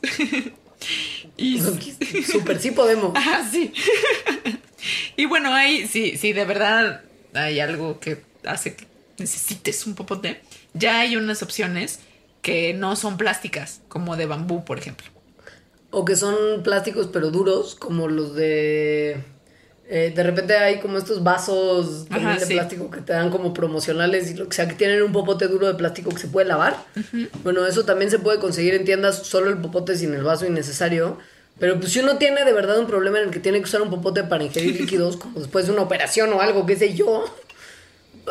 y 1.37 1.61
Súper 1.61 2.61
sí 2.61 2.71
podemos. 2.71 3.13
Ah, 3.17 3.47
sí. 3.51 3.73
y 5.17 5.27
bueno, 5.27 5.53
hay, 5.53 5.87
sí, 5.89 6.17
sí, 6.17 6.33
de 6.33 6.45
verdad 6.45 7.03
hay 7.33 7.61
algo 7.61 8.01
que 8.01 8.23
hace 8.45 8.77
que 8.77 8.87
necesites 9.19 9.87
un 9.87 9.95
popote. 9.95 10.41
Ya 10.73 11.01
hay 11.01 11.17
unas 11.17 11.43
opciones 11.43 12.01
que 12.43 12.75
no 12.75 12.97
son 12.97 13.17
plásticas, 13.17 13.81
como 13.89 14.17
de 14.17 14.27
bambú, 14.27 14.65
por 14.65 14.79
ejemplo. 14.79 15.07
O 15.91 16.05
que 16.05 16.17
son 16.17 16.63
plásticos 16.63 17.09
pero 17.13 17.31
duros, 17.31 17.75
como 17.75 18.09
los 18.09 18.35
de... 18.35 19.23
eh, 19.89 20.13
de 20.15 20.23
repente 20.23 20.57
hay 20.57 20.81
como 20.81 20.97
estos 20.99 21.23
vasos 21.23 22.07
Ajá, 22.11 22.35
de 22.39 22.47
sí. 22.47 22.55
plástico 22.55 22.91
que 22.91 23.01
te 23.01 23.13
dan 23.13 23.31
como 23.31 23.53
promocionales 23.53 24.31
y 24.31 24.35
lo 24.35 24.49
que 24.49 24.55
sea, 24.57 24.67
que 24.67 24.75
tienen 24.75 25.03
un 25.03 25.13
popote 25.13 25.47
duro 25.49 25.67
de 25.67 25.75
plástico 25.75 26.11
que 26.11 26.19
se 26.19 26.29
puede 26.29 26.47
lavar. 26.49 26.77
Bueno, 27.43 27.67
eso 27.67 27.85
también 27.85 28.11
se 28.11 28.19
puede 28.19 28.39
conseguir 28.39 28.75
en 28.75 28.85
tiendas, 28.85 29.19
solo 29.27 29.51
el 29.51 29.59
popote 29.59 29.97
sin 29.97 30.15
el 30.15 30.23
vaso 30.23 30.47
innecesario. 30.47 31.19
Pero 31.59 31.79
pues 31.79 31.93
si 31.93 32.01
uno 32.01 32.17
tiene 32.19 32.45
de 32.45 32.53
verdad 32.53 32.79
un 32.81 32.87
problema 32.87 33.19
en 33.19 33.25
el 33.27 33.31
que 33.31 33.39
tiene 33.39 33.59
que 33.59 33.65
usar 33.65 33.81
un 33.83 33.91
popote 33.91 34.25
para 34.25 34.43
ingerir 34.43 34.75
líquidos, 34.81 35.17
como 35.19 35.39
después 35.39 35.67
de 35.67 35.73
una 35.73 35.83
operación 35.83 36.33
o 36.33 36.41
algo, 36.41 36.65
qué 36.67 36.77
sé 36.77 36.95
yo, 36.95 37.25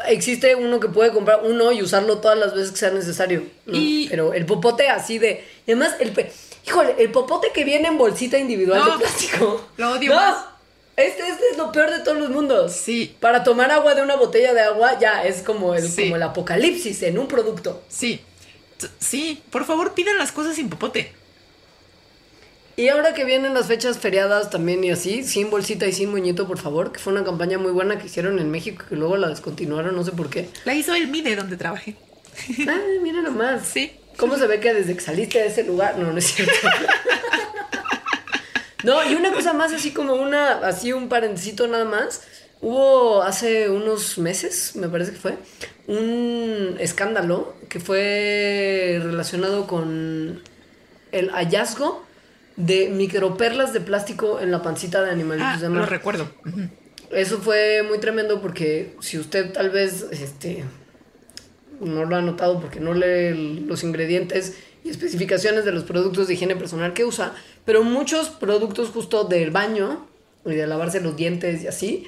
existe 0.08 0.56
uno 0.56 0.80
que 0.80 0.88
puede 0.90 1.12
comprar 1.12 1.42
uno 1.44 1.72
y 1.72 1.82
usarlo 1.82 2.18
todas 2.18 2.38
las 2.38 2.54
veces 2.56 2.72
que 2.72 2.78
sea 2.78 2.90
necesario. 2.92 3.44
¿no? 3.66 3.78
Y- 3.78 4.08
Pero 4.10 4.34
el 4.34 4.46
popote 4.46 4.90
así 4.90 5.20
de... 5.20 5.44
y 5.68 5.72
además, 5.72 5.96
el... 6.00 6.12
pe- 6.12 6.32
Híjole, 6.66 6.96
el 6.98 7.12
popote 7.12 7.50
que 7.54 7.66
viene 7.66 7.90
en 7.90 7.98
bolsita 7.98 8.38
individual 8.38 8.80
No, 8.80 8.94
de 8.94 8.98
plástico. 9.04 9.68
lo 9.76 9.92
odio 9.92 10.12
No, 10.12 10.16
más. 10.16 10.46
Este, 10.96 11.28
este 11.28 11.44
es 11.52 11.58
lo 11.58 11.72
peor 11.72 11.90
de 11.92 12.00
todos 12.00 12.18
los 12.18 12.30
mundos. 12.30 12.74
Sí. 12.74 13.16
Para 13.20 13.44
tomar 13.44 13.72
agua 13.72 13.96
de 13.96 14.04
una 14.04 14.16
botella 14.16 14.54
de 14.54 14.62
agua 14.62 15.00
ya 15.00 15.24
es 15.24 15.42
como 15.42 15.74
el, 15.76 15.88
Sí. 15.90 16.04
como 16.04 16.16
el 16.18 16.24
apocalipsis 16.24 17.02
en 17.04 17.18
un 17.18 17.28
producto. 17.28 17.82
Sí. 17.90 18.22
T- 18.78 18.88
Sí, 19.00 19.42
por 19.50 19.66
favor 19.66 19.94
pidan 19.94 20.18
las 20.18 20.32
cosas 20.32 20.56
sin 20.56 20.70
popote. 20.70 21.12
Y 22.76 22.88
ahora 22.90 23.14
que 23.14 23.24
vienen 23.24 23.54
las 23.54 23.68
fechas 23.68 24.00
feriadas 24.00 24.50
también 24.50 24.84
y 24.84 24.90
así, 24.92 25.24
sin 25.24 25.50
bolsita 25.52 25.86
y 25.86 25.94
sin 25.94 26.10
moñito, 26.10 26.48
por 26.48 26.58
favor, 26.60 26.92
que 26.92 27.00
fue 27.00 27.14
una 27.14 27.24
campaña 27.24 27.60
muy 27.60 27.72
buena 27.72 28.00
que 28.00 28.08
hicieron 28.08 28.40
en 28.40 28.50
México, 28.50 28.84
que 28.90 28.96
luego 28.96 29.16
la 29.18 29.30
descontinuaron, 29.30 29.96
no 29.96 30.04
sé 30.04 30.12
por 30.12 30.30
qué. 30.30 30.50
La 30.66 30.74
hizo 30.74 30.94
el 30.96 31.08
MIDE 31.08 31.36
donde 31.36 31.56
trabajé. 31.56 31.96
Ah, 32.68 32.80
mira 33.02 33.22
nomás. 33.22 33.68
Sí. 33.68 33.92
¿Cómo 34.18 34.38
se 34.38 34.48
ve 34.48 34.60
que 34.60 34.74
desde 34.74 34.96
que 34.96 35.02
saliste 35.02 35.40
de 35.40 35.48
ese 35.48 35.64
lugar? 35.64 35.98
No, 36.00 36.12
no 36.12 36.18
es 36.18 36.26
cierto. 36.26 36.54
no, 38.84 39.10
y 39.10 39.16
una 39.16 39.32
cosa 39.32 39.54
más, 39.54 39.74
así 39.74 39.92
como 39.92 40.14
una, 40.16 40.60
así 40.68 40.94
un 40.94 41.10
parentecito 41.10 41.68
nada 41.68 41.86
más. 41.86 42.22
Hubo 42.62 43.22
hace 43.24 43.70
unos 43.70 44.18
meses, 44.18 44.76
me 44.76 44.88
parece 44.88 45.12
que 45.12 45.18
fue, 45.18 45.38
un 45.88 46.78
escándalo 46.80 47.56
que 47.68 47.82
fue 47.82 49.02
relacionado 49.04 49.68
con 49.68 50.42
el 51.12 51.30
hallazgo 51.32 52.06
de 52.56 52.88
microperlas 52.90 53.74
de 53.74 53.82
plástico 53.82 54.40
en 54.40 54.52
la 54.52 54.62
pancita 54.62 55.04
de 55.04 55.10
animalitos 55.12 55.50
Ah, 55.56 55.58
de 55.60 55.68
lo 55.70 55.82
mar. 55.82 55.90
recuerdo. 55.90 56.32
Ujú. 56.46 56.70
Eso 57.12 57.40
fue 57.40 57.84
muy 57.84 58.00
tremendo 58.00 58.42
porque 58.42 58.96
si 59.02 59.20
usted 59.20 59.52
tal 59.52 59.70
vez 59.70 60.06
este, 60.12 60.64
no 61.82 62.06
lo 62.06 62.16
ha 62.16 62.22
notado 62.22 62.62
porque 62.62 62.80
no 62.80 62.94
lee 62.94 63.66
los 63.68 63.84
ingredientes 63.84 64.56
y 64.84 64.90
especificaciones 64.90 65.66
de 65.66 65.72
los 65.72 65.84
productos 65.84 66.28
de 66.28 66.34
higiene 66.34 66.56
personal 66.56 66.94
que 66.94 67.06
usa, 67.06 67.34
pero 67.66 67.84
muchos 67.84 68.30
productos 68.30 68.90
justo 68.90 69.24
del 69.24 69.52
baño 69.52 70.08
y 70.46 70.56
de 70.56 70.68
lavarse 70.68 71.00
los 71.00 71.16
dientes 71.16 71.64
y 71.64 71.68
así, 71.68 72.08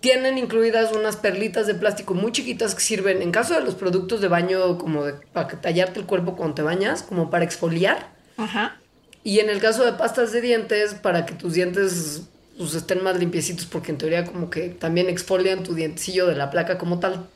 tienen 0.00 0.36
incluidas 0.36 0.92
unas 0.92 1.16
perlitas 1.16 1.68
de 1.68 1.74
plástico 1.74 2.14
muy 2.14 2.32
chiquitas 2.32 2.74
que 2.74 2.80
sirven, 2.80 3.22
en 3.22 3.30
caso 3.30 3.54
de 3.54 3.60
los 3.60 3.76
productos 3.76 4.20
de 4.20 4.26
baño, 4.26 4.76
como 4.76 5.04
de, 5.04 5.14
para 5.32 5.46
tallarte 5.46 6.00
el 6.00 6.06
cuerpo 6.06 6.34
cuando 6.34 6.56
te 6.56 6.62
bañas, 6.62 7.04
como 7.04 7.30
para 7.30 7.44
exfoliar. 7.44 8.08
Ajá. 8.36 8.80
Y 9.22 9.38
en 9.38 9.48
el 9.48 9.60
caso 9.60 9.84
de 9.84 9.92
pastas 9.92 10.32
de 10.32 10.40
dientes, 10.40 10.94
para 10.94 11.24
que 11.24 11.34
tus 11.34 11.54
dientes 11.54 12.22
pues, 12.58 12.74
estén 12.74 13.04
más 13.04 13.16
limpiecitos, 13.16 13.66
porque 13.66 13.92
en 13.92 13.98
teoría 13.98 14.24
como 14.24 14.50
que 14.50 14.70
también 14.70 15.08
exfolian 15.08 15.62
tu 15.62 15.74
dientecillo 15.74 16.26
de 16.26 16.34
la 16.34 16.50
placa 16.50 16.78
como 16.78 16.98
tal. 16.98 17.28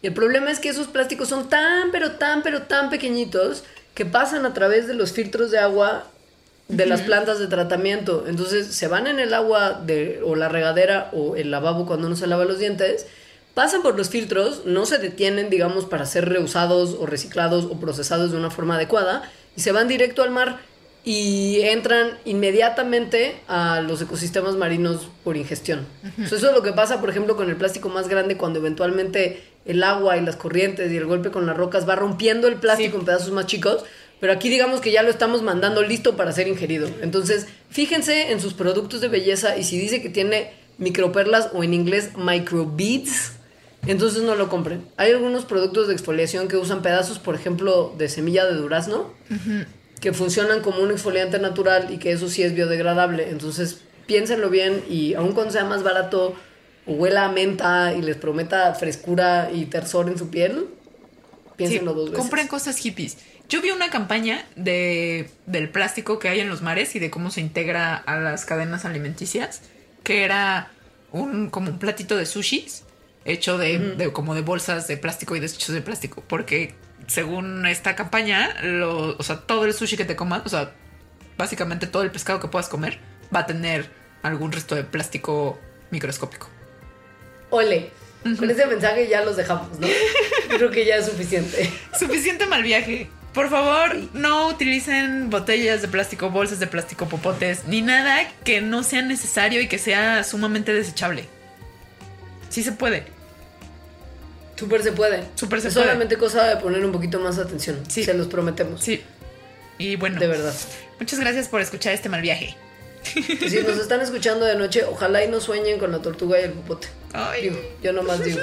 Y 0.00 0.08
el 0.08 0.14
problema 0.14 0.50
es 0.50 0.60
que 0.60 0.68
esos 0.68 0.88
plásticos 0.88 1.28
son 1.28 1.48
tan, 1.48 1.90
pero 1.90 2.12
tan, 2.12 2.42
pero 2.42 2.62
tan 2.62 2.90
pequeñitos 2.90 3.64
que 3.94 4.06
pasan 4.06 4.46
a 4.46 4.54
través 4.54 4.86
de 4.86 4.94
los 4.94 5.12
filtros 5.12 5.50
de 5.50 5.58
agua 5.58 6.06
de 6.68 6.86
las 6.86 7.02
plantas 7.02 7.38
de 7.38 7.46
tratamiento. 7.46 8.24
Entonces 8.26 8.68
se 8.68 8.88
van 8.88 9.06
en 9.06 9.20
el 9.20 9.34
agua 9.34 9.72
de, 9.72 10.20
o 10.24 10.34
la 10.34 10.48
regadera 10.48 11.10
o 11.12 11.36
el 11.36 11.50
lavabo 11.50 11.86
cuando 11.86 12.06
uno 12.06 12.16
se 12.16 12.26
lava 12.26 12.44
los 12.44 12.58
dientes, 12.58 13.06
pasan 13.54 13.82
por 13.82 13.96
los 13.96 14.08
filtros, 14.08 14.64
no 14.64 14.86
se 14.86 14.98
detienen, 14.98 15.50
digamos, 15.50 15.84
para 15.84 16.06
ser 16.06 16.28
reusados 16.28 16.96
o 16.98 17.06
reciclados 17.06 17.66
o 17.66 17.78
procesados 17.78 18.32
de 18.32 18.38
una 18.38 18.50
forma 18.50 18.76
adecuada 18.76 19.30
y 19.56 19.60
se 19.60 19.72
van 19.72 19.88
directo 19.88 20.22
al 20.22 20.30
mar 20.30 20.60
y 21.04 21.60
entran 21.62 22.18
inmediatamente 22.24 23.34
a 23.48 23.80
los 23.80 24.00
ecosistemas 24.00 24.54
marinos 24.56 25.08
por 25.24 25.36
ingestión. 25.36 25.86
So, 26.28 26.36
eso 26.36 26.48
es 26.48 26.54
lo 26.54 26.62
que 26.62 26.72
pasa, 26.72 27.00
por 27.00 27.10
ejemplo, 27.10 27.36
con 27.36 27.48
el 27.50 27.56
plástico 27.56 27.88
más 27.88 28.08
grande 28.08 28.36
cuando 28.36 28.60
eventualmente 28.60 29.42
el 29.64 29.82
agua 29.82 30.16
y 30.16 30.20
las 30.20 30.36
corrientes 30.36 30.92
y 30.92 30.96
el 30.96 31.06
golpe 31.06 31.30
con 31.30 31.46
las 31.46 31.56
rocas 31.56 31.88
va 31.88 31.96
rompiendo 31.96 32.46
el 32.48 32.56
plástico 32.56 32.92
Sí. 32.92 32.98
en 33.00 33.04
pedazos 33.04 33.30
más 33.32 33.46
chicos. 33.46 33.84
Pero 34.20 34.32
aquí 34.32 34.48
digamos 34.48 34.80
que 34.80 34.92
ya 34.92 35.02
lo 35.02 35.10
estamos 35.10 35.42
mandando 35.42 35.82
listo 35.82 36.16
para 36.16 36.30
ser 36.30 36.46
ingerido. 36.46 36.88
Entonces, 37.02 37.48
fíjense 37.70 38.30
en 38.30 38.40
sus 38.40 38.54
productos 38.54 39.00
de 39.00 39.08
belleza 39.08 39.56
y 39.56 39.64
si 39.64 39.76
dice 39.78 40.00
que 40.00 40.10
tiene 40.10 40.52
microperlas 40.78 41.48
o 41.52 41.64
en 41.64 41.74
inglés 41.74 42.10
microbeads, 42.16 43.32
entonces 43.88 44.22
no 44.22 44.36
lo 44.36 44.48
compren. 44.48 44.84
Hay 44.96 45.10
algunos 45.10 45.44
productos 45.44 45.88
de 45.88 45.94
exfoliación 45.94 46.46
que 46.46 46.56
usan 46.56 46.82
pedazos, 46.82 47.18
por 47.18 47.34
ejemplo, 47.34 47.92
de 47.98 48.08
semilla 48.08 48.46
de 48.46 48.54
durazno, 48.54 49.12
que 50.02 50.12
funcionan 50.12 50.60
como 50.60 50.82
un 50.82 50.90
exfoliante 50.90 51.38
natural 51.38 51.86
y 51.90 51.96
que 51.96 52.12
eso 52.12 52.28
sí 52.28 52.42
es 52.42 52.54
biodegradable. 52.54 53.30
Entonces, 53.30 53.78
piénsenlo 54.06 54.50
bien 54.50 54.82
y 54.90 55.14
aun 55.14 55.32
cuando 55.32 55.52
sea 55.52 55.64
más 55.64 55.82
barato 55.82 56.34
huela 56.86 57.24
a 57.26 57.28
menta 57.32 57.94
y 57.94 58.02
les 58.02 58.16
prometa 58.16 58.74
frescura 58.74 59.50
y 59.54 59.64
tersor 59.66 60.08
en 60.10 60.18
su 60.18 60.28
piel, 60.28 60.66
piénsenlo 61.56 61.92
Sí, 61.92 61.96
dos 61.96 62.04
veces. 62.10 62.18
Compren 62.18 62.48
cosas 62.48 62.76
hippies. 62.78 63.16
Yo 63.48 63.60
vi 63.62 63.70
una 63.70 63.90
campaña 63.90 64.44
de, 64.56 65.30
del 65.46 65.68
plástico 65.68 66.18
que 66.18 66.28
hay 66.28 66.40
en 66.40 66.48
los 66.48 66.62
mares 66.62 66.94
y 66.96 66.98
de 66.98 67.10
cómo 67.10 67.30
se 67.30 67.40
integra 67.40 67.94
a 67.96 68.18
las 68.18 68.44
cadenas 68.44 68.84
alimenticias, 68.84 69.62
que 70.02 70.24
era 70.24 70.70
un 71.12 71.50
como 71.50 71.70
un 71.70 71.78
platito 71.78 72.16
de 72.16 72.24
sushis 72.26 72.84
hecho 73.24 73.56
de, 73.58 73.78
de- 73.78 74.12
como 74.12 74.34
de 74.34 74.40
bolsas 74.40 74.88
de 74.88 74.96
plástico 74.96 75.36
y 75.36 75.40
desechos 75.40 75.74
de 75.74 75.82
plástico, 75.82 76.24
porque 76.26 76.74
según 77.06 77.66
esta 77.66 77.94
campaña, 77.96 78.54
lo- 78.62 79.16
o 79.18 79.22
sea, 79.22 79.36
todo 79.40 79.64
el 79.64 79.74
sushi 79.74 79.96
que 79.96 80.04
te 80.04 80.16
comas, 80.16 80.42
o 80.44 80.48
sea, 80.48 80.72
básicamente 81.36 81.86
todo 81.86 82.02
el 82.02 82.10
pescado 82.10 82.40
que 82.40 82.48
puedas 82.48 82.68
comer 82.68 82.98
va 83.34 83.40
a 83.40 83.46
tener 83.46 83.90
algún 84.22 84.52
resto 84.52 84.74
de 84.74 84.84
plástico 84.84 85.58
microscópico. 85.90 86.48
Ole, 87.50 87.90
con 88.38 88.48
ese 88.50 88.66
mensaje 88.66 89.08
ya 89.08 89.22
los 89.24 89.36
dejamos, 89.36 89.78
¿no? 89.78 89.86
Creo 90.48 90.70
que 90.70 90.84
ya 90.86 90.96
es 90.96 91.06
suficiente. 91.06 91.68
Suficiente 91.98 92.46
mal 92.46 92.62
viaje. 92.62 93.10
Por 93.34 93.48
favor, 93.48 93.96
no 94.12 94.48
utilicen 94.48 95.30
botellas 95.30 95.80
de 95.82 95.88
plástico, 95.88 96.28
bolsas 96.30 96.60
de 96.60 96.66
plástico, 96.66 97.06
popotes, 97.08 97.64
ni 97.66 97.80
nada 97.80 98.30
que 98.44 98.60
no 98.60 98.82
sea 98.82 99.00
necesario 99.02 99.60
y 99.62 99.68
que 99.68 99.78
sea 99.78 100.22
sumamente 100.22 100.72
desechable. 100.74 101.26
Sí 102.50 102.62
se 102.62 102.72
puede. 102.72 103.06
Súper 104.62 104.82
se 104.84 104.92
puede. 104.92 105.24
Súper 105.34 105.60
se 105.60 105.68
es 105.68 105.74
puede. 105.74 105.86
solamente 105.86 106.16
cosa 106.16 106.44
de 106.44 106.56
poner 106.58 106.84
un 106.84 106.92
poquito 106.92 107.18
más 107.18 107.36
atención. 107.38 107.80
Sí. 107.88 108.04
Se 108.04 108.14
los 108.14 108.28
prometemos. 108.28 108.80
Sí. 108.80 109.02
Y 109.78 109.96
bueno, 109.96 110.20
De 110.20 110.28
verdad. 110.28 110.54
muchas 111.00 111.18
gracias 111.18 111.48
por 111.48 111.60
escuchar 111.60 111.92
este 111.94 112.08
mal 112.08 112.20
viaje. 112.22 112.56
Si 113.04 113.58
nos 113.66 113.78
están 113.78 114.00
escuchando 114.00 114.44
de 114.44 114.54
noche, 114.54 114.84
ojalá 114.84 115.24
y 115.24 115.28
no 115.28 115.40
sueñen 115.40 115.80
con 115.80 115.90
la 115.90 115.98
tortuga 115.98 116.40
y 116.40 116.44
el 116.44 116.52
popote. 116.52 116.86
Ay. 117.12 117.42
Digo, 117.42 117.56
yo 117.82 117.92
nomás 117.92 118.22
digo. 118.22 118.38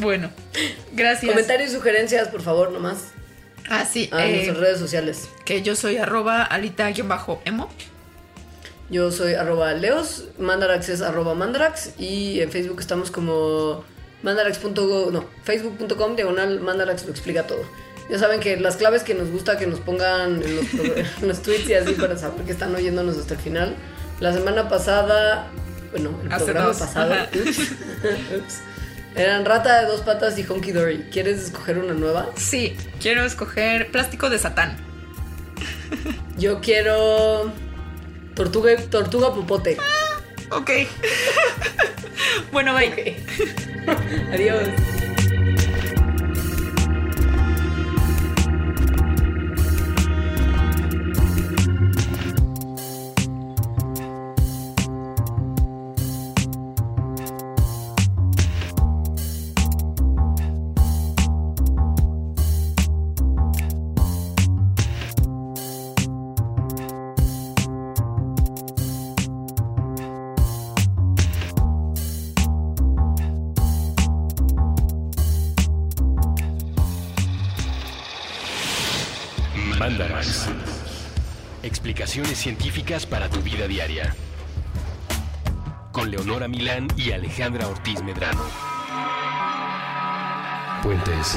Bueno, 0.00 0.30
gracias. 0.92 1.30
Comentarios 1.30 1.70
y 1.70 1.74
sugerencias, 1.74 2.28
por 2.28 2.42
favor, 2.42 2.72
nomás. 2.72 3.12
Ah, 3.70 3.86
sí. 3.90 4.08
A 4.12 4.26
eh, 4.26 4.32
nuestras 4.34 4.56
redes 4.58 4.78
sociales. 4.78 5.28
que 5.44 5.62
yo 5.62 5.76
soy 5.76 5.96
arroba 5.98 6.42
alita-emo. 6.42 7.68
Yo 8.90 9.12
soy 9.12 9.34
arroba 9.34 9.74
leos, 9.74 10.24
mandarax 10.38 10.88
es 10.88 11.02
arroba 11.02 11.34
mandarax 11.34 11.92
y 11.98 12.40
en 12.40 12.50
Facebook 12.50 12.80
estamos 12.80 13.10
como 13.10 13.84
mandarax.go, 14.22 15.10
no, 15.10 15.26
facebook.com 15.44 16.16
diagonal 16.16 16.60
mandarax 16.60 17.04
lo 17.04 17.10
explica 17.10 17.46
todo. 17.46 17.60
Ya 18.08 18.18
saben 18.18 18.40
que 18.40 18.56
las 18.56 18.76
claves 18.76 19.02
que 19.02 19.12
nos 19.14 19.30
gusta 19.30 19.58
que 19.58 19.66
nos 19.66 19.80
pongan 19.80 20.42
en 20.42 20.56
los, 20.56 20.66
en 21.22 21.28
los 21.28 21.42
tweets 21.42 21.68
y 21.68 21.74
así 21.74 21.92
para 21.92 22.16
saber 22.16 22.44
que 22.46 22.52
están 22.52 22.74
oyéndonos 22.74 23.18
hasta 23.18 23.34
el 23.34 23.40
final. 23.40 23.74
La 24.20 24.32
semana 24.32 24.68
pasada, 24.68 25.48
bueno, 25.90 26.18
el 26.24 26.32
Hace 26.32 26.44
programa 26.46 26.68
dos, 26.68 26.78
pasado, 26.78 27.14
ups, 27.34 28.60
eran 29.14 29.44
rata 29.44 29.82
de 29.82 29.86
dos 29.86 30.00
patas 30.00 30.38
y 30.38 30.44
honky 30.44 30.72
dory. 30.72 31.08
¿Quieres 31.12 31.42
escoger 31.42 31.78
una 31.78 31.92
nueva? 31.92 32.30
Sí, 32.36 32.76
quiero 33.00 33.24
escoger 33.24 33.90
plástico 33.90 34.30
de 34.30 34.38
satán. 34.38 34.78
Yo 36.38 36.60
quiero 36.60 37.52
tortuga, 38.38 38.76
tortuga 38.88 39.34
popote. 39.34 39.76
Ok. 40.50 40.70
bueno, 42.52 42.72
bye. 42.72 43.16
Adiós. 44.32 44.97
Científicas 82.38 83.04
para 83.04 83.28
tu 83.28 83.40
vida 83.40 83.66
diaria. 83.66 84.14
Con 85.90 86.08
Leonora 86.08 86.46
Milán 86.46 86.86
y 86.96 87.10
Alejandra 87.10 87.66
Ortiz 87.66 88.00
Medrano. 88.04 88.44
Puentes. 90.80 91.36